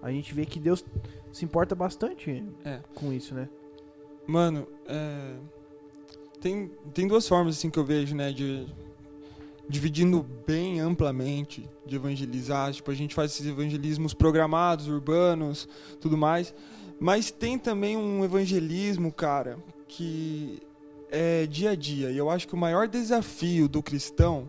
a 0.00 0.12
gente 0.12 0.32
vê 0.32 0.46
que 0.46 0.60
Deus 0.60 0.84
se 1.32 1.44
importa 1.44 1.74
bastante 1.74 2.44
é. 2.64 2.80
com 2.94 3.12
isso, 3.12 3.34
né? 3.34 3.48
Mano, 4.30 4.64
é... 4.86 5.34
tem, 6.40 6.70
tem 6.94 7.08
duas 7.08 7.26
formas 7.26 7.56
assim 7.56 7.68
que 7.68 7.80
eu 7.80 7.84
vejo, 7.84 8.14
né, 8.14 8.32
de 8.32 8.64
dividindo 9.68 10.24
bem 10.46 10.78
amplamente 10.78 11.68
de 11.84 11.96
evangelizar. 11.96 12.72
Tipo, 12.72 12.92
a 12.92 12.94
gente 12.94 13.12
faz 13.12 13.32
esses 13.32 13.46
evangelismos 13.46 14.14
programados, 14.14 14.86
urbanos, 14.86 15.68
tudo 16.00 16.16
mais. 16.16 16.54
Mas 17.00 17.32
tem 17.32 17.58
também 17.58 17.96
um 17.96 18.24
evangelismo, 18.24 19.12
cara, 19.12 19.58
que 19.88 20.60
é 21.10 21.44
dia 21.46 21.70
a 21.70 21.74
dia. 21.74 22.12
E 22.12 22.16
eu 22.16 22.30
acho 22.30 22.46
que 22.46 22.54
o 22.54 22.58
maior 22.58 22.86
desafio 22.86 23.68
do 23.68 23.82
cristão 23.82 24.48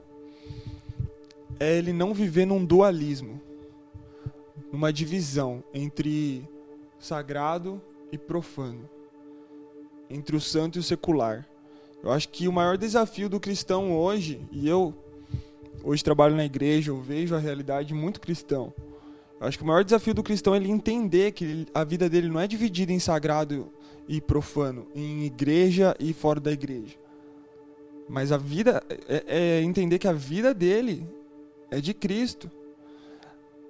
é 1.60 1.76
ele 1.76 1.92
não 1.94 2.14
viver 2.14 2.46
num 2.46 2.64
dualismo, 2.64 3.42
numa 4.72 4.94
divisão 4.94 5.64
entre 5.74 6.48
sagrado 7.00 7.82
e 8.12 8.18
profano, 8.18 8.88
entre 10.12 10.36
o 10.36 10.42
santo 10.42 10.78
e 10.78 10.80
o 10.80 10.84
secular. 10.84 11.48
Eu 12.04 12.12
acho 12.12 12.30
que 12.30 12.48
o 12.48 12.52
maior 12.52 12.78
desafio 12.78 13.30
do 13.30 13.40
cristão 13.40 13.96
hoje, 13.96 14.42
e 14.52 14.68
eu 14.68 14.94
hoje 15.84 16.04
trabalho 16.04 16.36
na 16.36 16.46
igreja, 16.46 16.92
eu 16.92 17.00
vejo 17.00 17.36
a 17.36 17.40
realidade 17.40 17.94
muito 17.94 18.20
cristão. 18.20 18.74
Eu 19.40 19.48
acho 19.48 19.58
que 19.58 19.64
o 19.64 19.68
maior 19.68 19.84
desafio 19.84 20.14
do 20.14 20.24
cristão 20.24 20.54
é 20.54 20.58
ele 20.58 20.70
entender 20.70 21.32
que 21.32 21.66
a 21.74 21.84
vida 21.84 22.10
dele 22.10 22.30
não 22.30 22.40
é 22.40 22.48
dividida 22.48 22.92
em 22.92 23.00
sagrado 23.00 23.72
e 24.08 24.20
profano, 24.20 24.88
em 24.94 25.24
igreja 25.24 25.96
e 26.00 26.14
fora 26.14 26.40
da 26.40 26.52
igreja. 26.52 26.96
Mas 28.08 28.32
a 28.32 28.38
vida 28.38 28.84
é, 29.08 29.60
é 29.60 29.62
entender 29.62 29.98
que 29.98 30.08
a 30.08 30.14
vida 30.14 30.54
dele 30.54 31.08
é 31.70 31.80
de 31.80 31.94
Cristo. 31.94 32.52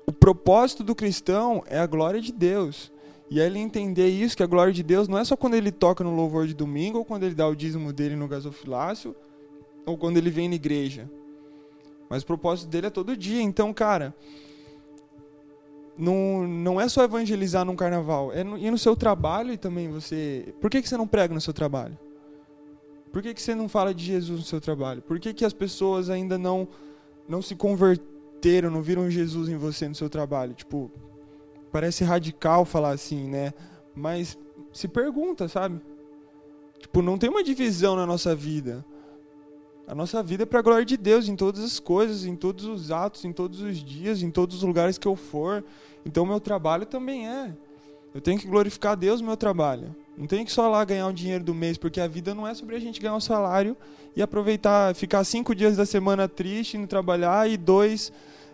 O 0.05 0.11
propósito 0.11 0.83
do 0.83 0.95
cristão 0.95 1.63
é 1.67 1.77
a 1.77 1.85
glória 1.85 2.19
de 2.19 2.31
Deus. 2.31 2.91
E 3.31 3.39
aí 3.39 3.47
ele 3.47 3.59
entender 3.59 4.09
isso, 4.09 4.35
que 4.35 4.43
a 4.43 4.45
glória 4.45 4.73
de 4.73 4.83
Deus 4.83 5.07
não 5.07 5.17
é 5.17 5.23
só 5.23 5.37
quando 5.37 5.53
ele 5.53 5.71
toca 5.71 6.03
no 6.03 6.13
louvor 6.13 6.45
de 6.45 6.53
domingo, 6.53 6.97
ou 6.97 7.05
quando 7.05 7.23
ele 7.23 7.33
dá 7.33 7.47
o 7.47 7.55
dízimo 7.55 7.93
dele 7.93 8.13
no 8.13 8.27
gasofilácio, 8.27 9.15
ou 9.85 9.97
quando 9.97 10.17
ele 10.17 10.29
vem 10.29 10.49
na 10.49 10.55
igreja. 10.55 11.09
Mas 12.09 12.23
o 12.23 12.25
propósito 12.25 12.67
dele 12.67 12.87
é 12.87 12.89
todo 12.89 13.15
dia. 13.15 13.41
Então, 13.41 13.73
cara, 13.73 14.13
não, 15.97 16.45
não 16.45 16.81
é 16.81 16.89
só 16.89 17.05
evangelizar 17.05 17.63
num 17.63 17.73
carnaval. 17.73 18.33
É 18.33 18.43
no, 18.43 18.57
ir 18.57 18.69
no 18.69 18.77
seu 18.77 18.97
trabalho 18.97 19.53
e 19.53 19.57
também 19.57 19.89
você. 19.89 20.53
Por 20.59 20.69
que, 20.69 20.81
que 20.81 20.89
você 20.89 20.97
não 20.97 21.07
prega 21.07 21.33
no 21.33 21.39
seu 21.39 21.53
trabalho? 21.53 21.97
Por 23.13 23.21
que, 23.21 23.33
que 23.33 23.41
você 23.41 23.55
não 23.55 23.69
fala 23.69 23.93
de 23.93 24.03
Jesus 24.03 24.41
no 24.41 24.45
seu 24.45 24.59
trabalho? 24.59 25.01
Por 25.01 25.17
que, 25.21 25.33
que 25.33 25.45
as 25.45 25.53
pessoas 25.53 26.09
ainda 26.09 26.37
não, 26.37 26.67
não 27.29 27.41
se 27.41 27.55
converteram, 27.55 28.69
não 28.69 28.81
viram 28.81 29.09
Jesus 29.09 29.47
em 29.47 29.55
você 29.55 29.87
no 29.87 29.95
seu 29.95 30.09
trabalho? 30.09 30.53
Tipo, 30.53 30.91
parece 31.71 32.03
radical 32.03 32.65
falar 32.65 32.91
assim, 32.91 33.27
né? 33.29 33.53
Mas 33.95 34.37
se 34.73 34.87
pergunta, 34.87 35.47
sabe? 35.47 35.81
Tipo, 36.79 37.01
não 37.01 37.17
tem 37.17 37.29
uma 37.29 37.43
divisão 37.43 37.95
na 37.95 38.05
nossa 38.05 38.35
vida. 38.35 38.85
A 39.87 39.95
nossa 39.95 40.23
vida 40.23 40.43
é 40.43 40.45
para 40.45 40.59
a 40.59 40.61
glória 40.61 40.85
de 40.85 40.95
Deus 40.97 41.27
em 41.27 41.35
todas 41.35 41.63
as 41.63 41.79
coisas, 41.79 42.25
em 42.25 42.35
todos 42.35 42.65
os 42.65 42.91
atos, 42.91 43.25
em 43.25 43.33
todos 43.33 43.61
os 43.61 43.83
dias, 43.83 44.21
em 44.21 44.31
todos 44.31 44.57
os 44.57 44.63
lugares 44.63 44.97
que 44.97 45.07
eu 45.07 45.15
for. 45.15 45.63
Então, 46.05 46.25
meu 46.25 46.39
trabalho 46.39 46.85
também 46.85 47.27
é. 47.27 47.53
Eu 48.13 48.21
tenho 48.21 48.39
que 48.39 48.47
glorificar 48.47 48.95
Deus 48.95 49.21
no 49.21 49.27
meu 49.27 49.37
trabalho. 49.37 49.95
Não 50.17 50.27
tenho 50.27 50.45
que 50.45 50.51
só 50.51 50.69
lá 50.69 50.83
ganhar 50.83 51.07
o 51.07 51.13
dinheiro 51.13 51.43
do 51.43 51.53
mês, 51.53 51.77
porque 51.77 51.99
a 51.99 52.07
vida 52.07 52.35
não 52.35 52.47
é 52.47 52.53
sobre 52.53 52.75
a 52.75 52.79
gente 52.79 52.99
ganhar 52.99 53.15
um 53.15 53.19
salário 53.19 53.75
e 54.15 54.21
aproveitar, 54.21 54.93
ficar 54.93 55.23
cinco 55.23 55.55
dias 55.55 55.77
da 55.77 55.85
semana 55.85 56.27
triste, 56.27 56.77
indo 56.77 56.87
trabalhar 56.87 57.49
e 57.49 57.57
dois 57.57 58.11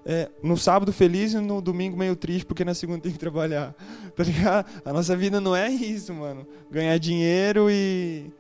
é, 0.10 0.30
no 0.42 0.56
sábado 0.58 0.94
feliz 0.94 1.34
e 1.34 1.40
no 1.40 1.62
domingo 1.62 1.98
meio 1.98 2.16
triste, 2.16 2.46
porque 2.46 2.64
na 2.64 2.74
segunda 2.74 3.02
tem 3.02 3.12
que 3.12 3.20
trabalhar. 3.20 3.76
Tá 4.16 4.24
ligado? 4.24 4.66
A 4.84 4.92
nossa 4.92 5.16
vida 5.16 5.40
não 5.40 5.56
é 5.56 5.70
isso, 5.70 6.12
mano. 6.12 6.48
Ganhar 6.72 6.98
dinheiro 6.98 7.70
e 7.70 8.32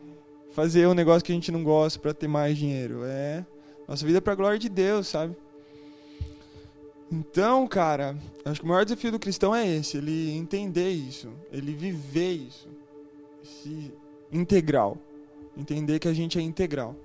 fazer 0.53 0.88
um 0.88 0.95
negócio 0.95 1.23
que 1.23 1.32
a 1.32 1.36
gente 1.36 1.51
não 1.51 1.63
gosta 1.63 1.99
para 1.99 2.15
ter 2.15 2.27
mais 2.27 2.58
dinheiro. 2.58 3.01
É 3.03 3.45
nossa 3.88 4.03
vida 4.06 4.17
é 4.17 4.21
para 4.21 4.34
glória 4.34 4.58
de 4.58 4.67
Deus, 4.67 5.08
sabe? 5.08 5.36
Então, 7.12 7.67
cara, 7.67 8.17
acho 8.43 8.60
que 8.60 8.65
o 8.65 8.69
maior 8.69 8.84
desafio 8.84 9.12
do 9.12 9.19
cristão 9.19 9.56
é 9.56 9.65
esse, 9.65 9.97
ele 9.97 10.32
entender 10.32 10.89
isso, 10.89 11.30
ele 11.53 11.73
viver 11.73 12.34
isso, 12.34 12.67
esse 13.41 13.93
integral, 14.32 14.97
entender 15.56 15.99
que 15.99 16.08
a 16.08 16.13
gente 16.13 16.39
é 16.39 16.41
integral. 16.41 16.95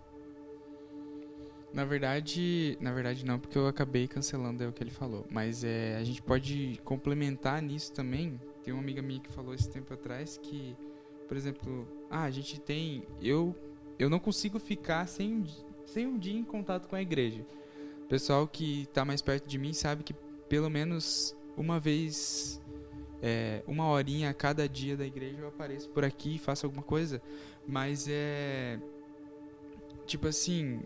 Na 1.73 1.85
verdade, 1.85 2.77
na 2.81 2.93
verdade 2.93 3.25
não, 3.25 3.39
porque 3.39 3.57
eu 3.57 3.67
acabei 3.67 4.07
cancelando 4.07 4.69
o 4.69 4.73
que 4.73 4.83
ele 4.83 4.91
falou, 4.91 5.27
mas 5.31 5.65
é, 5.65 5.97
a 5.97 6.05
gente 6.05 6.21
pode 6.21 6.79
complementar 6.85 7.63
nisso 7.63 7.93
também. 7.93 8.39
Tem 8.63 8.75
uma 8.75 8.83
amiga 8.83 9.01
minha 9.01 9.21
que 9.21 9.33
falou 9.33 9.55
esse 9.55 9.71
tempo 9.71 9.95
atrás 9.95 10.37
que 10.37 10.77
por 11.33 11.37
exemplo, 11.39 11.89
ah, 12.11 12.25
a 12.25 12.31
gente 12.31 12.61
tem. 12.61 13.07
Eu, 13.23 13.57
eu 13.99 14.11
não 14.11 14.19
consigo 14.19 14.59
ficar 14.59 15.09
sem, 15.09 15.47
sem 15.87 16.07
um 16.07 16.19
dia 16.19 16.39
em 16.39 16.45
contato 16.45 16.87
com 16.87 16.95
a 16.95 17.01
igreja. 17.01 17.41
O 18.03 18.07
pessoal 18.07 18.47
que 18.47 18.83
está 18.83 19.03
mais 19.03 19.23
perto 19.23 19.49
de 19.49 19.57
mim 19.57 19.73
sabe 19.73 20.03
que 20.03 20.13
pelo 20.47 20.69
menos 20.69 21.35
uma 21.57 21.81
vez, 21.81 22.61
é, 23.23 23.63
uma 23.67 23.87
horinha 23.87 24.29
a 24.29 24.35
cada 24.35 24.69
dia 24.69 24.95
da 24.95 25.07
igreja 25.07 25.39
eu 25.41 25.49
apareço 25.49 25.89
por 25.89 26.05
aqui 26.05 26.35
e 26.35 26.39
faço 26.39 26.67
alguma 26.67 26.83
coisa. 26.83 27.23
Mas 27.67 28.07
é. 28.11 28.79
Tipo 30.05 30.29
assim, 30.29 30.83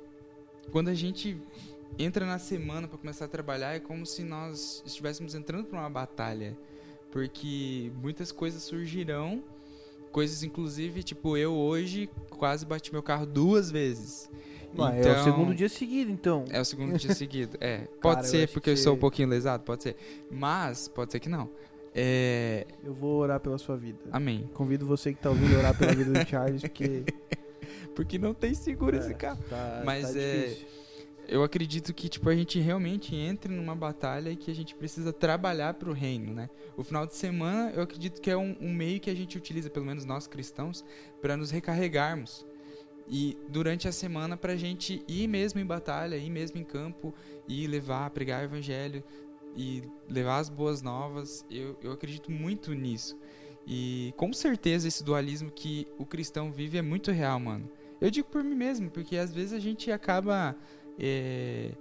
quando 0.73 0.89
a 0.89 0.95
gente 0.95 1.37
entra 1.99 2.27
na 2.27 2.39
semana 2.39 2.87
para 2.87 2.99
começar 2.99 3.25
a 3.25 3.29
trabalhar, 3.29 3.75
é 3.75 3.81
como 3.81 4.05
se 4.05 4.23
nós 4.23 4.83
estivéssemos 4.87 5.35
entrando 5.35 5.65
para 5.65 5.79
uma 5.79 5.91
batalha. 5.91 6.57
Porque 7.11 7.91
muitas 8.03 8.31
coisas 8.31 8.63
surgirão 8.63 9.43
coisas, 10.17 10.43
inclusive, 10.43 11.03
tipo, 11.03 11.37
eu 11.37 11.53
hoje 11.53 12.09
quase 12.31 12.65
bati 12.65 12.91
meu 12.91 13.03
carro 13.03 13.27
duas 13.27 13.71
vezes. 13.71 14.31
então, 14.73 14.89
é 14.89 14.93
o 14.93 15.01
então, 15.01 15.25
segundo 15.25 15.55
dia 15.55 15.69
seguido, 15.69 16.11
então. 16.11 16.47
É 16.49 16.59
o 16.59 16.65
segundo 16.65 16.97
dia 16.97 17.13
seguido, 17.15 17.59
é. 17.61 17.81
Pode 18.01 18.17
Cara, 18.17 18.27
ser 18.27 18.49
porque 18.49 18.71
eu 18.71 18.79
sou 18.79 18.95
um 18.95 18.99
pouquinho 18.99 19.29
lesado, 19.29 19.63
pode 19.63 19.83
ser. 19.83 19.95
Mas, 20.31 20.89
pode 20.89 21.13
ser 21.13 21.21
que 21.21 21.29
não. 21.29 21.51
É... 21.95 22.67
Eu 22.83 22.95
vou 22.95 23.19
orar 23.21 23.39
pela 23.41 23.59
sua 23.59 23.77
vida. 23.77 23.99
Amém. 24.11 24.49
Convido 24.55 24.87
você 24.87 25.13
que 25.13 25.21
tá 25.21 25.29
ouvindo 25.29 25.55
a 25.55 25.59
orar 25.59 25.77
pela 25.77 25.93
vida 25.95 26.11
do 26.11 26.27
Charles, 26.27 26.63
porque... 26.63 27.05
porque 27.97 28.19
não 28.19 28.33
tem 28.33 28.55
seguro 28.55 28.95
é, 28.95 29.01
esse 29.01 29.15
carro. 29.15 29.43
Tá, 29.51 29.83
Mas 29.85 30.13
tá 30.13 30.21
é... 30.21 30.49
Difícil 30.49 30.77
eu 31.29 31.43
acredito 31.43 31.93
que 31.93 32.09
tipo 32.09 32.29
a 32.29 32.35
gente 32.37 32.59
realmente 32.61 33.15
entre 33.15 33.53
numa 33.53 33.75
batalha 33.75 34.31
e 34.31 34.37
que 34.37 34.51
a 34.51 34.55
gente 34.55 34.75
precisa 34.75 35.13
trabalhar 35.13 35.75
para 35.75 35.91
o 35.91 35.93
reino, 35.93 36.33
né? 36.33 36.49
O 36.77 36.85
final 36.85 37.07
de 37.07 37.17
semana 37.17 37.73
eu 37.73 37.83
acredito 37.83 38.21
que 38.21 38.31
é 38.31 38.37
um, 38.37 38.57
um 38.61 38.73
meio 38.73 39.01
que 39.01 39.11
a 39.11 39.15
gente 39.15 39.37
utiliza, 39.37 39.69
pelo 39.69 39.85
menos 39.85 40.05
nós 40.05 40.27
cristãos, 40.27 40.85
para 41.21 41.37
nos 41.37 41.51
recarregarmos 41.51 42.47
e 43.09 43.37
durante 43.49 43.87
a 43.89 43.93
semana 43.93 44.37
para 44.37 44.53
a 44.53 44.57
gente 44.57 45.03
ir 45.09 45.29
mesmo 45.29 45.61
em 45.61 45.67
batalha, 45.67 46.17
ir 46.17 46.31
mesmo 46.31 46.59
em 46.59 46.65
campo 46.65 47.15
e 47.49 47.67
levar, 47.67 48.11
pregar 48.11 48.43
o 48.43 48.45
evangelho 48.45 49.03
e 49.57 49.83
levar 50.09 50.39
as 50.39 50.49
boas 50.49 50.83
novas. 50.83 51.45
Eu, 51.51 51.77
eu 51.83 51.93
acredito 51.93 52.31
muito 52.31 52.73
nisso. 52.73 53.19
E 53.67 54.15
com 54.17 54.33
certeza 54.33 54.87
esse 54.87 55.03
dualismo 55.03 55.51
que 55.51 55.89
o 55.99 56.07
cristão 56.07 56.53
vive 56.53 56.79
é 56.79 56.83
muito 56.83 57.11
real, 57.11 57.41
mano. 57.41 57.69
Eu 58.01 58.11
digo 58.11 58.29
por 58.29 58.43
mim 58.43 58.55
mesmo, 58.55 58.91
porque 58.91 59.17
às 59.17 59.33
vezes 59.33 59.53
a 59.53 59.59
gente 59.59 59.91
acaba 59.91 60.55
é, 60.99 61.73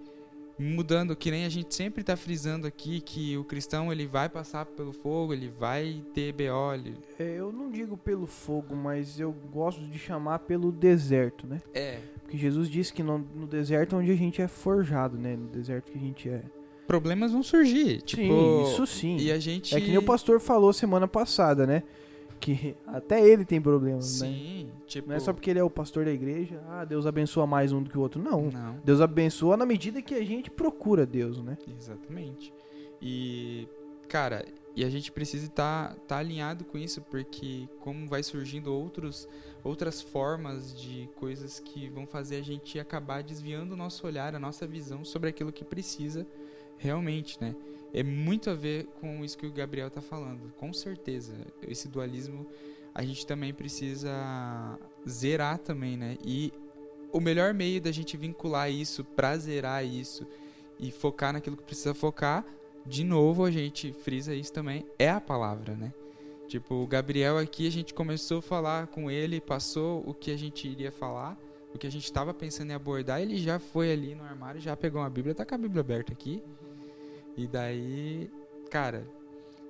mudando, 0.58 1.16
que 1.16 1.30
nem 1.30 1.46
a 1.46 1.50
gente 1.50 1.76
sempre 1.76 2.02
está 2.02 2.16
frisando 2.16 2.66
aqui, 2.66 3.02
que 3.02 3.38
o 3.38 3.44
cristão 3.44 3.92
ele 3.92 4.08
vai 4.08 4.30
passar 4.30 4.66
pelo 4.66 4.94
fogo, 4.94 5.34
ele 5.34 5.50
vai 5.50 6.02
ter 6.14 6.32
BO. 6.34 6.74
Ele... 6.74 6.98
É, 7.20 7.36
eu 7.38 7.52
não 7.52 7.70
digo 7.70 7.98
pelo 7.98 8.26
fogo, 8.26 8.76
mas 8.76 9.20
eu 9.20 9.32
gosto 9.52 9.86
de 9.86 10.00
chamar 10.00 10.40
pelo 10.40 10.72
deserto, 10.72 11.46
né? 11.46 11.62
É. 11.74 12.00
Porque 12.24 12.38
Jesus 12.38 12.70
disse 12.70 12.94
que 12.94 13.04
no, 13.04 13.20
no 13.20 13.46
deserto 13.46 13.96
é 13.96 14.00
onde 14.00 14.12
a 14.12 14.16
gente 14.16 14.42
é 14.42 14.48
forjado, 14.48 15.18
né? 15.18 15.36
No 15.36 15.48
deserto 15.48 15.92
que 15.92 15.98
a 15.98 16.02
gente 16.02 16.30
é. 16.30 16.42
Problemas 16.88 17.32
vão 17.32 17.44
surgir. 17.44 18.02
Tipo, 18.02 18.22
sim, 18.22 18.64
isso 18.64 18.88
sim. 18.88 19.18
E 19.18 19.32
a 19.32 19.40
gente. 19.40 19.76
É 19.76 19.82
que 19.82 19.88
nem 19.88 19.98
o 19.98 20.04
pastor 20.04 20.40
falou 20.40 20.72
semana 20.72 21.08
passada, 21.08 21.66
né? 21.66 21.84
Que 22.40 22.76
até 22.86 23.26
ele 23.28 23.46
tem 23.46 23.62
problemas, 23.62 24.06
Sim, 24.06 24.26
né? 24.26 24.32
Sim, 24.32 24.72
tipo... 24.86 25.10
Não 25.10 25.16
é 25.16 25.20
só 25.20 25.34
porque 25.34 25.50
ele 25.50 25.60
é 25.60 25.64
o 25.64 25.70
pastor 25.70 26.06
da 26.06 26.12
igreja, 26.12 26.62
ah, 26.68 26.86
Deus 26.86 27.06
abençoa 27.06 27.48
mais 27.48 27.72
um 27.72 27.82
do 27.82 27.90
que 27.90 27.98
o 27.98 28.02
outro. 28.02 28.22
Não. 28.22 28.50
Não. 28.52 28.80
Deus 28.84 29.02
abençoa 29.02 29.58
na 29.58 29.66
medida 29.66 30.02
que 30.02 30.14
a 30.14 30.24
gente 30.24 30.50
procura 30.50 31.06
Deus, 31.06 31.42
né? 31.42 31.58
Exatamente. 31.68 32.54
E, 33.02 33.68
cara, 34.08 34.46
e 34.76 34.84
a 34.84 34.90
gente 34.90 35.12
precisa 35.12 35.46
estar 35.46 35.90
tá, 35.90 35.96
tá 36.08 36.18
alinhado 36.18 36.66
com 36.66 36.78
isso, 36.78 37.02
porque 37.02 37.68
como 37.80 38.08
vai 38.08 38.22
surgindo 38.22 38.74
outros, 38.74 39.28
outras 39.64 40.02
formas 40.02 40.78
de 40.78 41.10
coisas 41.16 41.60
que 41.60 41.88
vão 41.90 42.06
fazer 42.06 42.36
a 42.36 42.42
gente 42.42 42.78
acabar 42.78 43.24
desviando 43.24 43.74
o 43.74 43.78
nosso 43.78 44.06
olhar, 44.06 44.36
a 44.36 44.40
nossa 44.40 44.68
visão 44.68 45.06
sobre 45.06 45.30
aquilo 45.30 45.52
que 45.52 45.64
precisa 45.64 46.28
realmente, 46.78 47.40
né? 47.40 47.56
É 47.96 48.04
muito 48.04 48.50
a 48.50 48.54
ver 48.54 48.88
com 49.00 49.24
isso 49.24 49.38
que 49.38 49.48
o 49.48 49.52
Gabriel 49.52 49.88
está 49.88 50.02
falando, 50.02 50.52
com 50.58 50.74
certeza. 50.74 51.34
Esse 51.66 51.88
dualismo 51.88 52.46
a 52.94 53.02
gente 53.02 53.26
também 53.26 53.54
precisa 53.54 54.78
zerar 55.08 55.60
também, 55.60 55.96
né? 55.96 56.18
E 56.22 56.52
o 57.10 57.22
melhor 57.22 57.54
meio 57.54 57.80
da 57.80 57.94
gente 57.94 58.18
vincular 58.18 58.70
isso, 58.70 59.02
para 59.02 59.38
zerar 59.38 59.86
isso 59.86 60.28
e 60.78 60.92
focar 60.92 61.32
naquilo 61.32 61.56
que 61.56 61.64
precisa 61.64 61.94
focar, 61.94 62.46
de 62.86 63.02
novo 63.06 63.46
a 63.46 63.50
gente 63.50 63.94
frisa 63.94 64.36
isso 64.36 64.52
também, 64.52 64.86
é 65.00 65.10
a 65.10 65.22
palavra, 65.22 65.74
né? 65.74 65.94
Tipo, 66.50 66.76
o 66.76 66.88
Gabriel 66.88 67.38
aqui 67.38 67.66
a 67.66 67.72
gente 67.72 67.94
começou 67.94 68.40
a 68.40 68.42
falar 68.42 68.88
com 68.88 69.10
ele, 69.10 69.40
passou 69.40 70.04
o 70.06 70.14
que 70.14 70.32
a 70.32 70.38
gente 70.38 70.68
iria 70.68 70.92
falar, 70.92 71.40
o 71.74 71.78
que 71.78 71.88
a 71.88 71.90
gente 71.92 72.04
estava 72.04 72.34
pensando 72.34 72.72
em 72.72 72.74
abordar, 72.74 73.22
ele 73.22 73.38
já 73.38 73.58
foi 73.58 73.94
ali 73.94 74.16
no 74.16 74.24
armário, 74.26 74.60
já 74.60 74.76
pegou 74.76 75.02
uma 75.02 75.10
Bíblia, 75.10 75.34
tá 75.34 75.46
com 75.46 75.56
a 75.56 75.58
Bíblia 75.58 75.80
aberta 75.80 76.12
aqui. 76.12 76.44
E 77.38 77.48
daí, 77.48 78.30
cara, 78.70 79.06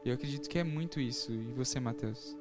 eu 0.06 0.14
acredito 0.14 0.50
que 0.50 0.60
é 0.60 0.64
muito 0.64 1.00
isso. 1.00 1.32
E 1.32 1.54
você, 1.54 1.80
Matheus? 1.80 2.38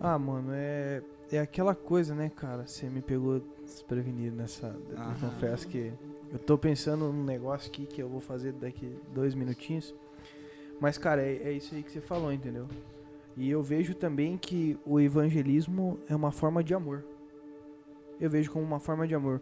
Ah, 0.00 0.18
mano, 0.18 0.50
é, 0.52 1.02
é 1.30 1.38
aquela 1.38 1.74
coisa, 1.74 2.14
né, 2.14 2.30
cara? 2.34 2.66
Você 2.66 2.88
me 2.88 3.00
pegou 3.00 3.40
desprevenido 3.64 4.36
nessa. 4.36 4.76
Eu 4.90 5.28
confesso 5.28 5.68
que 5.68 5.92
eu 6.32 6.38
tô 6.38 6.58
pensando 6.58 7.12
num 7.12 7.24
negócio 7.24 7.68
aqui 7.68 7.86
que 7.86 8.02
eu 8.02 8.08
vou 8.08 8.20
fazer 8.20 8.52
daqui 8.52 8.96
dois 9.14 9.34
minutinhos. 9.34 9.94
Mas, 10.80 10.98
cara, 10.98 11.22
é, 11.22 11.36
é 11.44 11.52
isso 11.52 11.74
aí 11.74 11.82
que 11.82 11.92
você 11.92 12.00
falou, 12.00 12.32
entendeu? 12.32 12.66
E 13.36 13.48
eu 13.48 13.62
vejo 13.62 13.94
também 13.94 14.36
que 14.36 14.78
o 14.84 15.00
evangelismo 15.00 15.98
é 16.08 16.16
uma 16.16 16.32
forma 16.32 16.62
de 16.64 16.74
amor. 16.74 17.04
Eu 18.20 18.28
vejo 18.28 18.50
como 18.50 18.64
uma 18.64 18.80
forma 18.80 19.06
de 19.06 19.14
amor. 19.14 19.40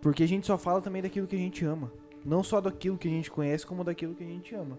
Porque 0.00 0.22
a 0.22 0.28
gente 0.28 0.46
só 0.46 0.56
fala 0.56 0.80
também 0.80 1.02
daquilo 1.02 1.26
que 1.26 1.36
a 1.36 1.38
gente 1.38 1.64
ama. 1.64 1.90
Não 2.24 2.42
só 2.42 2.60
daquilo 2.60 2.98
que 2.98 3.08
a 3.08 3.10
gente 3.10 3.30
conhece, 3.30 3.66
como 3.66 3.84
daquilo 3.84 4.14
que 4.14 4.24
a 4.24 4.26
gente 4.26 4.54
ama. 4.54 4.78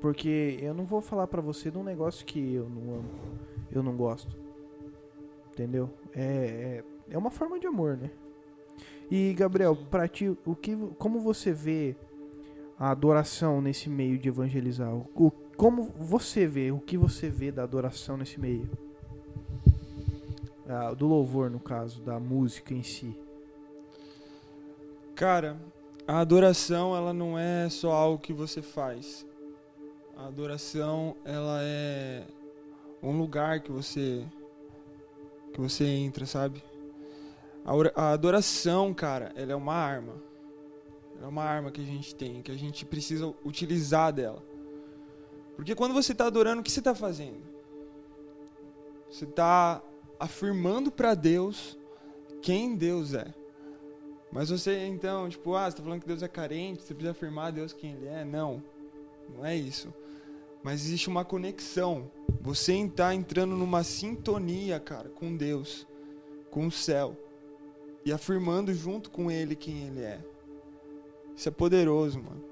Porque 0.00 0.58
eu 0.60 0.74
não 0.74 0.84
vou 0.84 1.00
falar 1.00 1.26
para 1.26 1.40
você 1.40 1.70
de 1.70 1.78
um 1.78 1.84
negócio 1.84 2.24
que 2.24 2.54
eu 2.54 2.68
não 2.68 2.94
amo, 2.94 3.10
eu 3.70 3.82
não 3.82 3.96
gosto. 3.96 4.36
Entendeu? 5.52 5.90
É, 6.14 6.82
é, 7.10 7.14
é 7.14 7.18
uma 7.18 7.30
forma 7.30 7.58
de 7.58 7.66
amor, 7.66 7.96
né? 7.96 8.10
E 9.10 9.32
Gabriel, 9.34 9.76
para 9.90 10.08
ti, 10.08 10.36
o 10.44 10.54
que, 10.54 10.76
como 10.98 11.20
você 11.20 11.52
vê 11.52 11.96
a 12.78 12.90
adoração 12.90 13.60
nesse 13.60 13.88
meio 13.88 14.18
de 14.18 14.28
evangelizar? 14.28 14.92
O, 14.94 15.30
como 15.56 15.84
você 15.84 16.46
vê, 16.46 16.70
o 16.72 16.80
que 16.80 16.98
você 16.98 17.30
vê 17.30 17.50
da 17.50 17.62
adoração 17.62 18.16
nesse 18.16 18.38
meio? 18.38 18.68
Ah, 20.68 20.92
do 20.92 21.06
louvor, 21.06 21.48
no 21.48 21.60
caso, 21.60 22.02
da 22.02 22.18
música 22.18 22.74
em 22.74 22.82
si. 22.82 23.16
Cara, 25.14 25.56
a 26.06 26.20
adoração, 26.20 26.96
ela 26.96 27.12
não 27.12 27.38
é 27.38 27.68
só 27.68 27.90
algo 27.92 28.18
que 28.18 28.32
você 28.32 28.62
faz. 28.62 29.26
A 30.16 30.26
adoração, 30.26 31.16
ela 31.24 31.58
é 31.62 32.24
um 33.02 33.18
lugar 33.18 33.60
que 33.60 33.72
você 33.72 34.24
que 35.52 35.60
você 35.60 35.84
entra, 35.84 36.26
sabe? 36.26 36.62
A 37.94 38.12
adoração, 38.12 38.92
cara, 38.92 39.32
ela 39.34 39.52
é 39.52 39.56
uma 39.56 39.74
arma. 39.74 40.14
É 41.20 41.26
uma 41.26 41.42
arma 41.42 41.70
que 41.70 41.80
a 41.80 41.84
gente 41.84 42.14
tem, 42.14 42.42
que 42.42 42.52
a 42.52 42.56
gente 42.56 42.84
precisa 42.84 43.34
utilizar 43.44 44.12
dela. 44.12 44.42
Porque 45.56 45.74
quando 45.74 45.94
você 45.94 46.12
está 46.12 46.26
adorando, 46.26 46.60
o 46.60 46.62
que 46.62 46.70
você 46.70 46.80
está 46.80 46.94
fazendo? 46.94 47.40
Você 49.10 49.24
está 49.24 49.82
afirmando 50.20 50.92
para 50.92 51.14
Deus 51.14 51.78
quem 52.42 52.76
Deus 52.76 53.14
é. 53.14 53.34
Mas 54.30 54.50
você, 54.50 54.86
então, 54.86 55.28
tipo, 55.28 55.54
ah, 55.54 55.70
você 55.70 55.76
tá 55.76 55.82
falando 55.82 56.00
que 56.00 56.06
Deus 56.06 56.22
é 56.22 56.28
carente, 56.28 56.82
você 56.82 56.92
precisa 56.92 57.12
afirmar 57.12 57.46
a 57.46 57.50
Deus 57.50 57.72
quem 57.72 57.92
Ele 57.92 58.06
é. 58.06 58.24
Não, 58.24 58.62
não 59.34 59.44
é 59.44 59.56
isso. 59.56 59.92
Mas 60.62 60.84
existe 60.84 61.08
uma 61.08 61.24
conexão. 61.24 62.10
Você 62.40 62.74
está 62.74 63.14
entrando 63.14 63.56
numa 63.56 63.84
sintonia, 63.84 64.80
cara, 64.80 65.08
com 65.08 65.36
Deus, 65.36 65.86
com 66.50 66.66
o 66.66 66.70
céu. 66.72 67.16
E 68.04 68.12
afirmando 68.12 68.74
junto 68.74 69.10
com 69.10 69.30
Ele 69.30 69.54
quem 69.56 69.86
Ele 69.86 70.00
é. 70.00 70.20
Isso 71.36 71.48
é 71.48 71.52
poderoso, 71.52 72.18
mano. 72.18 72.42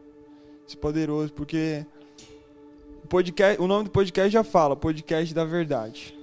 Isso 0.66 0.76
é 0.76 0.80
poderoso, 0.80 1.32
porque 1.32 1.84
podcast, 3.08 3.60
o 3.60 3.66
nome 3.66 3.84
do 3.84 3.90
podcast 3.90 4.30
já 4.30 4.42
fala, 4.42 4.74
podcast 4.74 5.32
da 5.34 5.44
verdade. 5.44 6.18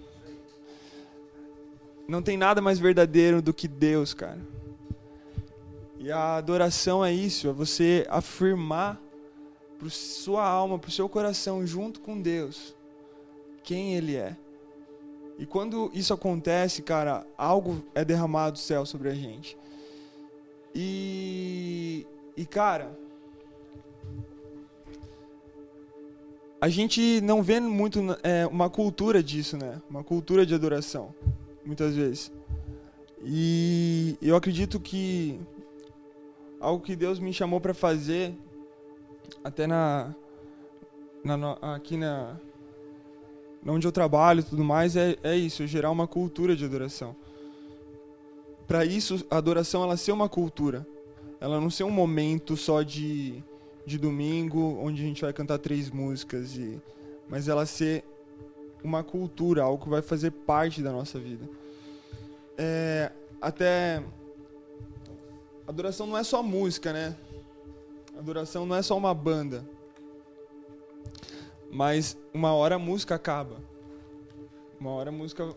Não 2.08 2.22
tem 2.22 2.36
nada 2.36 2.62
mais 2.62 2.80
verdadeiro 2.80 3.42
do 3.42 3.54
que 3.54 3.68
Deus, 3.68 4.14
cara. 4.14 4.40
E 6.04 6.12
a 6.12 6.38
adoração 6.38 7.06
é 7.06 7.14
isso, 7.14 7.48
é 7.48 7.54
você 7.54 8.08
afirmar 8.10 9.00
para 9.78 9.88
sua 9.92 10.44
alma, 10.44 10.80
para 10.80 10.90
o 10.90 10.92
seu 10.92 11.08
coração, 11.08 11.64
junto 11.64 12.02
com 12.02 12.20
Deus, 12.20 12.76
quem 13.64 13.94
Ele 13.94 14.16
é. 14.16 14.36
E 15.38 15.46
quando 15.46 15.92
isso 15.94 16.12
acontece, 16.12 16.82
cara, 16.82 17.24
algo 17.38 17.86
é 17.94 18.04
derramado 18.04 18.54
do 18.54 18.58
céu 18.58 18.84
sobre 18.84 19.10
a 19.10 19.14
gente. 19.14 19.56
E, 20.74 22.08
e 22.36 22.48
cara, 22.48 22.98
a 26.60 26.68
gente 26.68 27.22
não 27.22 27.44
vê 27.44 27.60
muito 27.60 28.00
é, 28.24 28.48
uma 28.48 28.72
cultura 28.72 29.22
disso, 29.22 29.56
né? 29.56 29.80
Uma 29.88 30.04
cultura 30.04 30.48
de 30.48 30.56
adoração, 30.56 31.14
muitas 31.64 31.96
vezes. 31.96 32.32
E 33.24 34.18
eu 34.20 34.36
acredito 34.36 34.80
que 34.80 35.40
algo 36.62 36.84
que 36.84 36.96
Deus 36.96 37.20
me 37.20 37.34
chamou 37.34 37.60
para 37.60 37.74
fazer, 37.74 38.34
até 39.44 39.66
na, 39.66 40.14
na, 41.24 41.54
aqui 41.76 41.98
na 41.98 42.38
onde 43.66 43.86
eu 43.86 43.92
trabalho 43.92 44.40
e 44.40 44.44
tudo 44.44 44.64
mais, 44.64 44.96
é, 44.96 45.18
é 45.24 45.36
isso, 45.36 45.66
gerar 45.68 45.92
uma 45.92 46.08
cultura 46.08 46.56
de 46.56 46.64
adoração. 46.64 47.16
Para 48.68 48.86
isso, 48.86 49.26
a 49.30 49.38
adoração 49.38 49.84
ela 49.84 49.98
ser 49.98 50.12
uma 50.12 50.30
cultura, 50.30 50.88
ela 51.40 51.60
não 51.60 51.70
ser 51.70 51.84
um 51.84 51.92
momento 51.92 52.56
só 52.56 52.82
de, 52.82 53.44
de 53.86 53.98
domingo, 53.98 54.80
onde 54.82 55.02
a 55.02 55.06
gente 55.06 55.22
vai 55.22 55.34
cantar 55.34 55.58
três 55.58 55.90
músicas, 55.92 56.56
e, 56.56 56.80
mas 57.28 57.48
ela 57.48 57.66
ser 57.66 58.04
uma 58.84 59.04
cultura, 59.04 59.64
algo 59.64 59.84
que 59.84 59.90
vai 59.90 60.02
fazer 60.02 60.32
parte 60.32 60.82
da 60.82 60.92
nossa 60.92 61.20
vida. 61.20 61.48
É, 62.58 63.12
até 63.40 64.04
adoração 65.68 66.08
não 66.08 66.18
é 66.18 66.24
só 66.24 66.42
música, 66.42 66.92
né? 66.94 67.16
Adoração 68.18 68.66
não 68.66 68.76
é 68.76 68.82
só 68.82 68.98
uma 68.98 69.14
banda. 69.14 69.66
Mas 71.72 72.18
uma 72.34 72.54
hora 72.54 72.76
a 72.76 72.80
música 72.80 73.16
acaba. 73.16 73.58
Uma 74.80 74.92
hora 74.92 75.10
a 75.10 75.14
música, 75.14 75.56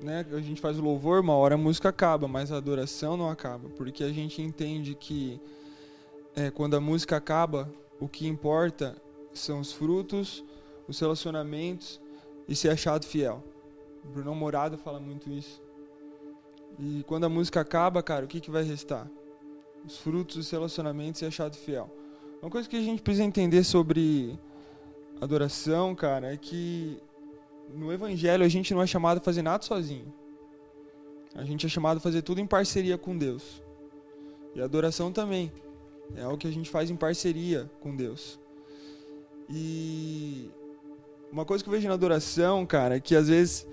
né, 0.00 0.26
a 0.32 0.40
gente 0.40 0.60
faz 0.60 0.78
o 0.78 0.82
louvor, 0.82 1.20
uma 1.20 1.34
hora 1.34 1.54
a 1.54 1.58
música 1.58 1.90
acaba, 1.90 2.26
mas 2.26 2.50
a 2.50 2.56
adoração 2.56 3.16
não 3.16 3.28
acaba, 3.28 3.68
porque 3.70 4.02
a 4.02 4.10
gente 4.10 4.40
entende 4.40 4.94
que 4.94 5.40
é, 6.34 6.50
quando 6.50 6.74
a 6.74 6.80
música 6.80 7.16
acaba, 7.16 7.72
o 8.00 8.08
que 8.08 8.26
importa 8.26 8.96
são 9.32 9.60
os 9.60 9.72
frutos, 9.72 10.42
os 10.88 10.98
relacionamentos 10.98 12.00
e 12.48 12.56
ser 12.56 12.70
achado 12.70 13.06
fiel. 13.06 13.44
Bruno 14.02 14.34
Morado 14.34 14.76
fala 14.76 14.98
muito 14.98 15.30
isso. 15.30 15.61
E 16.78 17.04
quando 17.06 17.24
a 17.24 17.28
música 17.28 17.60
acaba, 17.60 18.02
cara, 18.02 18.24
o 18.24 18.28
que, 18.28 18.40
que 18.40 18.50
vai 18.50 18.62
restar? 18.62 19.08
Os 19.84 19.98
frutos 19.98 20.36
dos 20.36 20.50
relacionamentos 20.50 21.20
e 21.22 21.26
achado 21.26 21.56
fiel. 21.56 21.90
Uma 22.40 22.50
coisa 22.50 22.68
que 22.68 22.76
a 22.76 22.80
gente 22.80 23.02
precisa 23.02 23.24
entender 23.24 23.62
sobre 23.64 24.38
adoração, 25.20 25.94
cara, 25.94 26.32
é 26.32 26.36
que 26.36 26.98
no 27.74 27.92
Evangelho 27.92 28.44
a 28.44 28.48
gente 28.48 28.74
não 28.74 28.82
é 28.82 28.86
chamado 28.86 29.18
a 29.18 29.20
fazer 29.20 29.42
nada 29.42 29.62
sozinho. 29.62 30.12
A 31.34 31.44
gente 31.44 31.66
é 31.66 31.68
chamado 31.68 31.98
a 31.98 32.00
fazer 32.00 32.22
tudo 32.22 32.40
em 32.40 32.46
parceria 32.46 32.98
com 32.98 33.16
Deus. 33.16 33.62
E 34.54 34.60
a 34.60 34.64
adoração 34.64 35.12
também. 35.12 35.52
É 36.14 36.22
algo 36.22 36.36
que 36.36 36.46
a 36.46 36.50
gente 36.50 36.68
faz 36.68 36.90
em 36.90 36.96
parceria 36.96 37.70
com 37.80 37.96
Deus. 37.96 38.38
E 39.48 40.50
uma 41.30 41.44
coisa 41.44 41.64
que 41.64 41.70
eu 41.70 41.72
vejo 41.72 41.88
na 41.88 41.94
adoração, 41.94 42.66
cara, 42.66 42.96
é 42.96 43.00
que 43.00 43.16
às 43.16 43.28
vezes 43.28 43.66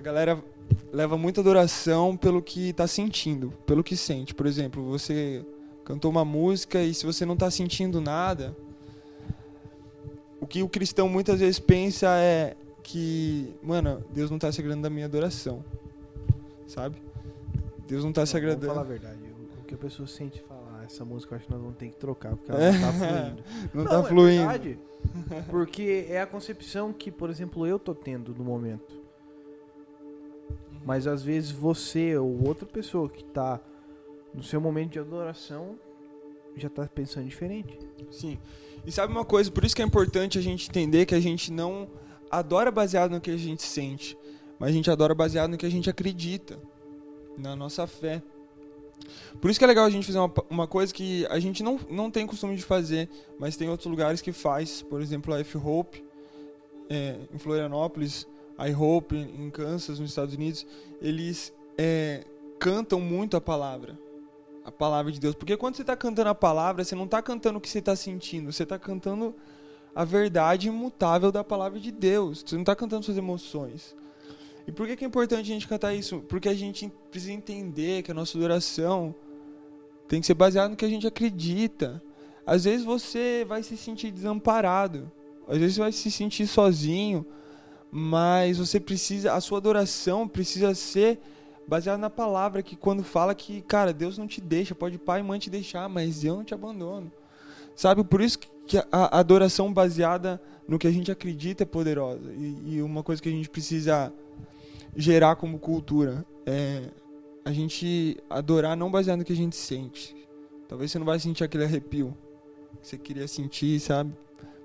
a 0.00 0.02
galera 0.02 0.42
leva 0.90 1.18
muita 1.18 1.42
adoração 1.42 2.16
pelo 2.16 2.40
que 2.40 2.70
está 2.70 2.86
sentindo, 2.86 3.52
pelo 3.66 3.84
que 3.84 3.94
sente. 3.94 4.34
Por 4.34 4.46
exemplo, 4.46 4.82
você 4.82 5.44
cantou 5.84 6.10
uma 6.10 6.24
música 6.24 6.82
e 6.82 6.94
se 6.94 7.04
você 7.04 7.26
não 7.26 7.34
está 7.34 7.50
sentindo 7.50 8.00
nada, 8.00 8.56
o 10.40 10.46
que 10.46 10.62
o 10.62 10.68
cristão 10.68 11.06
muitas 11.06 11.40
vezes 11.40 11.58
pensa 11.58 12.08
é 12.16 12.56
que, 12.82 13.54
mano, 13.62 14.02
Deus 14.10 14.30
não 14.30 14.38
está 14.38 14.50
se 14.50 14.58
agradando 14.60 14.84
da 14.84 14.90
minha 14.90 15.04
adoração. 15.04 15.62
Sabe? 16.66 16.96
Deus 17.86 18.02
não 18.02 18.10
está 18.10 18.24
se 18.24 18.36
agradando. 18.36 18.68
Vamos 18.68 18.74
falar 18.74 18.86
a 18.86 18.88
verdade. 18.88 19.18
O 19.60 19.64
que 19.64 19.74
a 19.74 19.78
pessoa 19.78 20.08
sente 20.08 20.40
falar, 20.40 20.84
essa 20.84 21.04
música 21.04 21.34
eu 21.34 21.36
acho 21.36 21.46
que 21.46 21.52
nós 21.52 21.60
vamos 21.60 21.76
ter 21.76 21.88
que 21.90 21.96
trocar, 21.96 22.34
porque 22.36 22.50
ela 22.50 22.60
não 22.60 22.74
está 22.74 22.92
fluindo. 22.92 23.44
não, 23.74 23.84
está 23.84 24.02
fluindo. 24.04 24.42
É 24.42 24.58
verdade, 24.58 24.78
porque 25.50 26.06
é 26.08 26.22
a 26.22 26.26
concepção 26.26 26.90
que, 26.90 27.10
por 27.10 27.28
exemplo, 27.28 27.66
eu 27.66 27.78
tô 27.78 27.94
tendo 27.94 28.34
no 28.34 28.42
momento. 28.42 28.99
Mas 30.84 31.06
às 31.06 31.22
vezes 31.22 31.50
você 31.50 32.16
ou 32.16 32.46
outra 32.46 32.66
pessoa 32.66 33.08
que 33.08 33.22
está 33.22 33.60
no 34.34 34.42
seu 34.42 34.60
momento 34.60 34.92
de 34.92 34.98
adoração 34.98 35.78
já 36.56 36.68
está 36.68 36.86
pensando 36.86 37.26
diferente. 37.26 37.78
Sim. 38.10 38.38
E 38.84 38.90
sabe 38.90 39.12
uma 39.12 39.24
coisa, 39.24 39.50
por 39.50 39.64
isso 39.64 39.76
que 39.76 39.82
é 39.82 39.84
importante 39.84 40.38
a 40.38 40.42
gente 40.42 40.68
entender 40.68 41.06
que 41.06 41.14
a 41.14 41.20
gente 41.20 41.52
não 41.52 41.88
adora 42.30 42.70
baseado 42.70 43.10
no 43.10 43.20
que 43.20 43.30
a 43.30 43.36
gente 43.36 43.62
sente, 43.62 44.16
mas 44.58 44.70
a 44.70 44.72
gente 44.72 44.90
adora 44.90 45.14
baseado 45.14 45.50
no 45.50 45.58
que 45.58 45.66
a 45.66 45.70
gente 45.70 45.90
acredita, 45.90 46.58
na 47.36 47.54
nossa 47.54 47.86
fé. 47.86 48.22
Por 49.40 49.50
isso 49.50 49.58
que 49.58 49.64
é 49.64 49.68
legal 49.68 49.84
a 49.84 49.90
gente 49.90 50.06
fazer 50.06 50.18
uma, 50.18 50.32
uma 50.48 50.66
coisa 50.66 50.92
que 50.92 51.26
a 51.26 51.38
gente 51.38 51.62
não, 51.62 51.78
não 51.88 52.10
tem 52.10 52.26
costume 52.26 52.56
de 52.56 52.62
fazer, 52.62 53.08
mas 53.38 53.56
tem 53.56 53.68
outros 53.68 53.90
lugares 53.90 54.20
que 54.20 54.32
faz. 54.32 54.82
Por 54.82 55.00
exemplo, 55.00 55.32
a 55.32 55.40
F-Hope, 55.40 56.04
é, 56.88 57.16
em 57.32 57.38
Florianópolis, 57.38 58.26
I 58.60 58.74
Hope 58.74 59.16
em 59.16 59.50
Kansas, 59.50 59.98
nos 59.98 60.10
Estados 60.10 60.34
Unidos, 60.34 60.66
eles 61.00 61.52
é, 61.78 62.24
cantam 62.58 63.00
muito 63.00 63.36
a 63.36 63.40
palavra. 63.40 63.98
A 64.62 64.70
palavra 64.70 65.10
de 65.10 65.18
Deus. 65.18 65.34
Porque 65.34 65.56
quando 65.56 65.76
você 65.76 65.82
está 65.82 65.96
cantando 65.96 66.28
a 66.28 66.34
palavra, 66.34 66.84
você 66.84 66.94
não 66.94 67.06
está 67.06 67.22
cantando 67.22 67.58
o 67.58 67.60
que 67.60 67.68
você 67.68 67.78
está 67.78 67.96
sentindo, 67.96 68.52
você 68.52 68.64
está 68.64 68.78
cantando 68.78 69.34
a 69.94 70.04
verdade 70.04 70.68
imutável 70.68 71.32
da 71.32 71.42
palavra 71.42 71.80
de 71.80 71.90
Deus. 71.90 72.44
Você 72.46 72.54
não 72.54 72.62
está 72.62 72.76
cantando 72.76 73.04
suas 73.04 73.16
emoções. 73.16 73.96
E 74.66 74.72
por 74.72 74.86
que, 74.86 74.96
que 74.96 75.04
é 75.04 75.08
importante 75.08 75.50
a 75.50 75.54
gente 75.54 75.66
cantar 75.66 75.94
isso? 75.94 76.20
Porque 76.28 76.48
a 76.48 76.54
gente 76.54 76.92
precisa 77.10 77.32
entender 77.32 78.02
que 78.02 78.10
a 78.10 78.14
nossa 78.14 78.36
adoração 78.36 79.14
tem 80.06 80.20
que 80.20 80.26
ser 80.26 80.34
baseada 80.34 80.68
no 80.68 80.76
que 80.76 80.84
a 80.84 80.88
gente 80.88 81.06
acredita. 81.06 82.02
Às 82.46 82.64
vezes 82.64 82.84
você 82.84 83.44
vai 83.48 83.62
se 83.62 83.76
sentir 83.76 84.10
desamparado. 84.10 85.10
Às 85.48 85.58
vezes 85.58 85.74
você 85.76 85.80
vai 85.80 85.92
se 85.92 86.10
sentir 86.10 86.46
sozinho 86.46 87.26
mas 87.90 88.58
você 88.58 88.78
precisa, 88.78 89.32
a 89.32 89.40
sua 89.40 89.58
adoração 89.58 90.28
precisa 90.28 90.74
ser 90.74 91.18
baseada 91.66 91.98
na 91.98 92.10
palavra 92.10 92.62
que 92.62 92.76
quando 92.76 93.02
fala 93.02 93.34
que, 93.34 93.62
cara, 93.62 93.92
Deus 93.92 94.18
não 94.18 94.26
te 94.26 94.40
deixa, 94.40 94.74
pode 94.74 94.98
pai 94.98 95.20
e 95.20 95.22
mãe 95.22 95.38
te 95.38 95.50
deixar, 95.50 95.88
mas 95.88 96.24
eu 96.24 96.36
não 96.36 96.44
te 96.44 96.54
abandono. 96.54 97.10
Sabe, 97.74 98.04
por 98.04 98.20
isso 98.20 98.38
que 98.38 98.78
a 98.90 99.18
adoração 99.18 99.72
baseada 99.72 100.40
no 100.68 100.78
que 100.78 100.86
a 100.86 100.90
gente 100.90 101.10
acredita 101.10 101.62
é 101.62 101.66
poderosa. 101.66 102.32
E, 102.32 102.76
e 102.76 102.82
uma 102.82 103.02
coisa 103.02 103.20
que 103.20 103.28
a 103.28 103.32
gente 103.32 103.48
precisa 103.48 104.12
gerar 104.94 105.36
como 105.36 105.58
cultura 105.58 106.24
é 106.46 106.90
a 107.44 107.52
gente 107.52 108.16
adorar 108.28 108.76
não 108.76 108.90
baseado 108.90 109.20
no 109.20 109.24
que 109.24 109.32
a 109.32 109.36
gente 109.36 109.56
sente. 109.56 110.14
Talvez 110.68 110.90
você 110.90 110.98
não 110.98 111.06
vai 111.06 111.18
sentir 111.18 111.42
aquele 111.42 111.64
arrepio 111.64 112.16
que 112.80 112.88
você 112.88 112.98
queria 112.98 113.26
sentir, 113.26 113.80
sabe? 113.80 114.12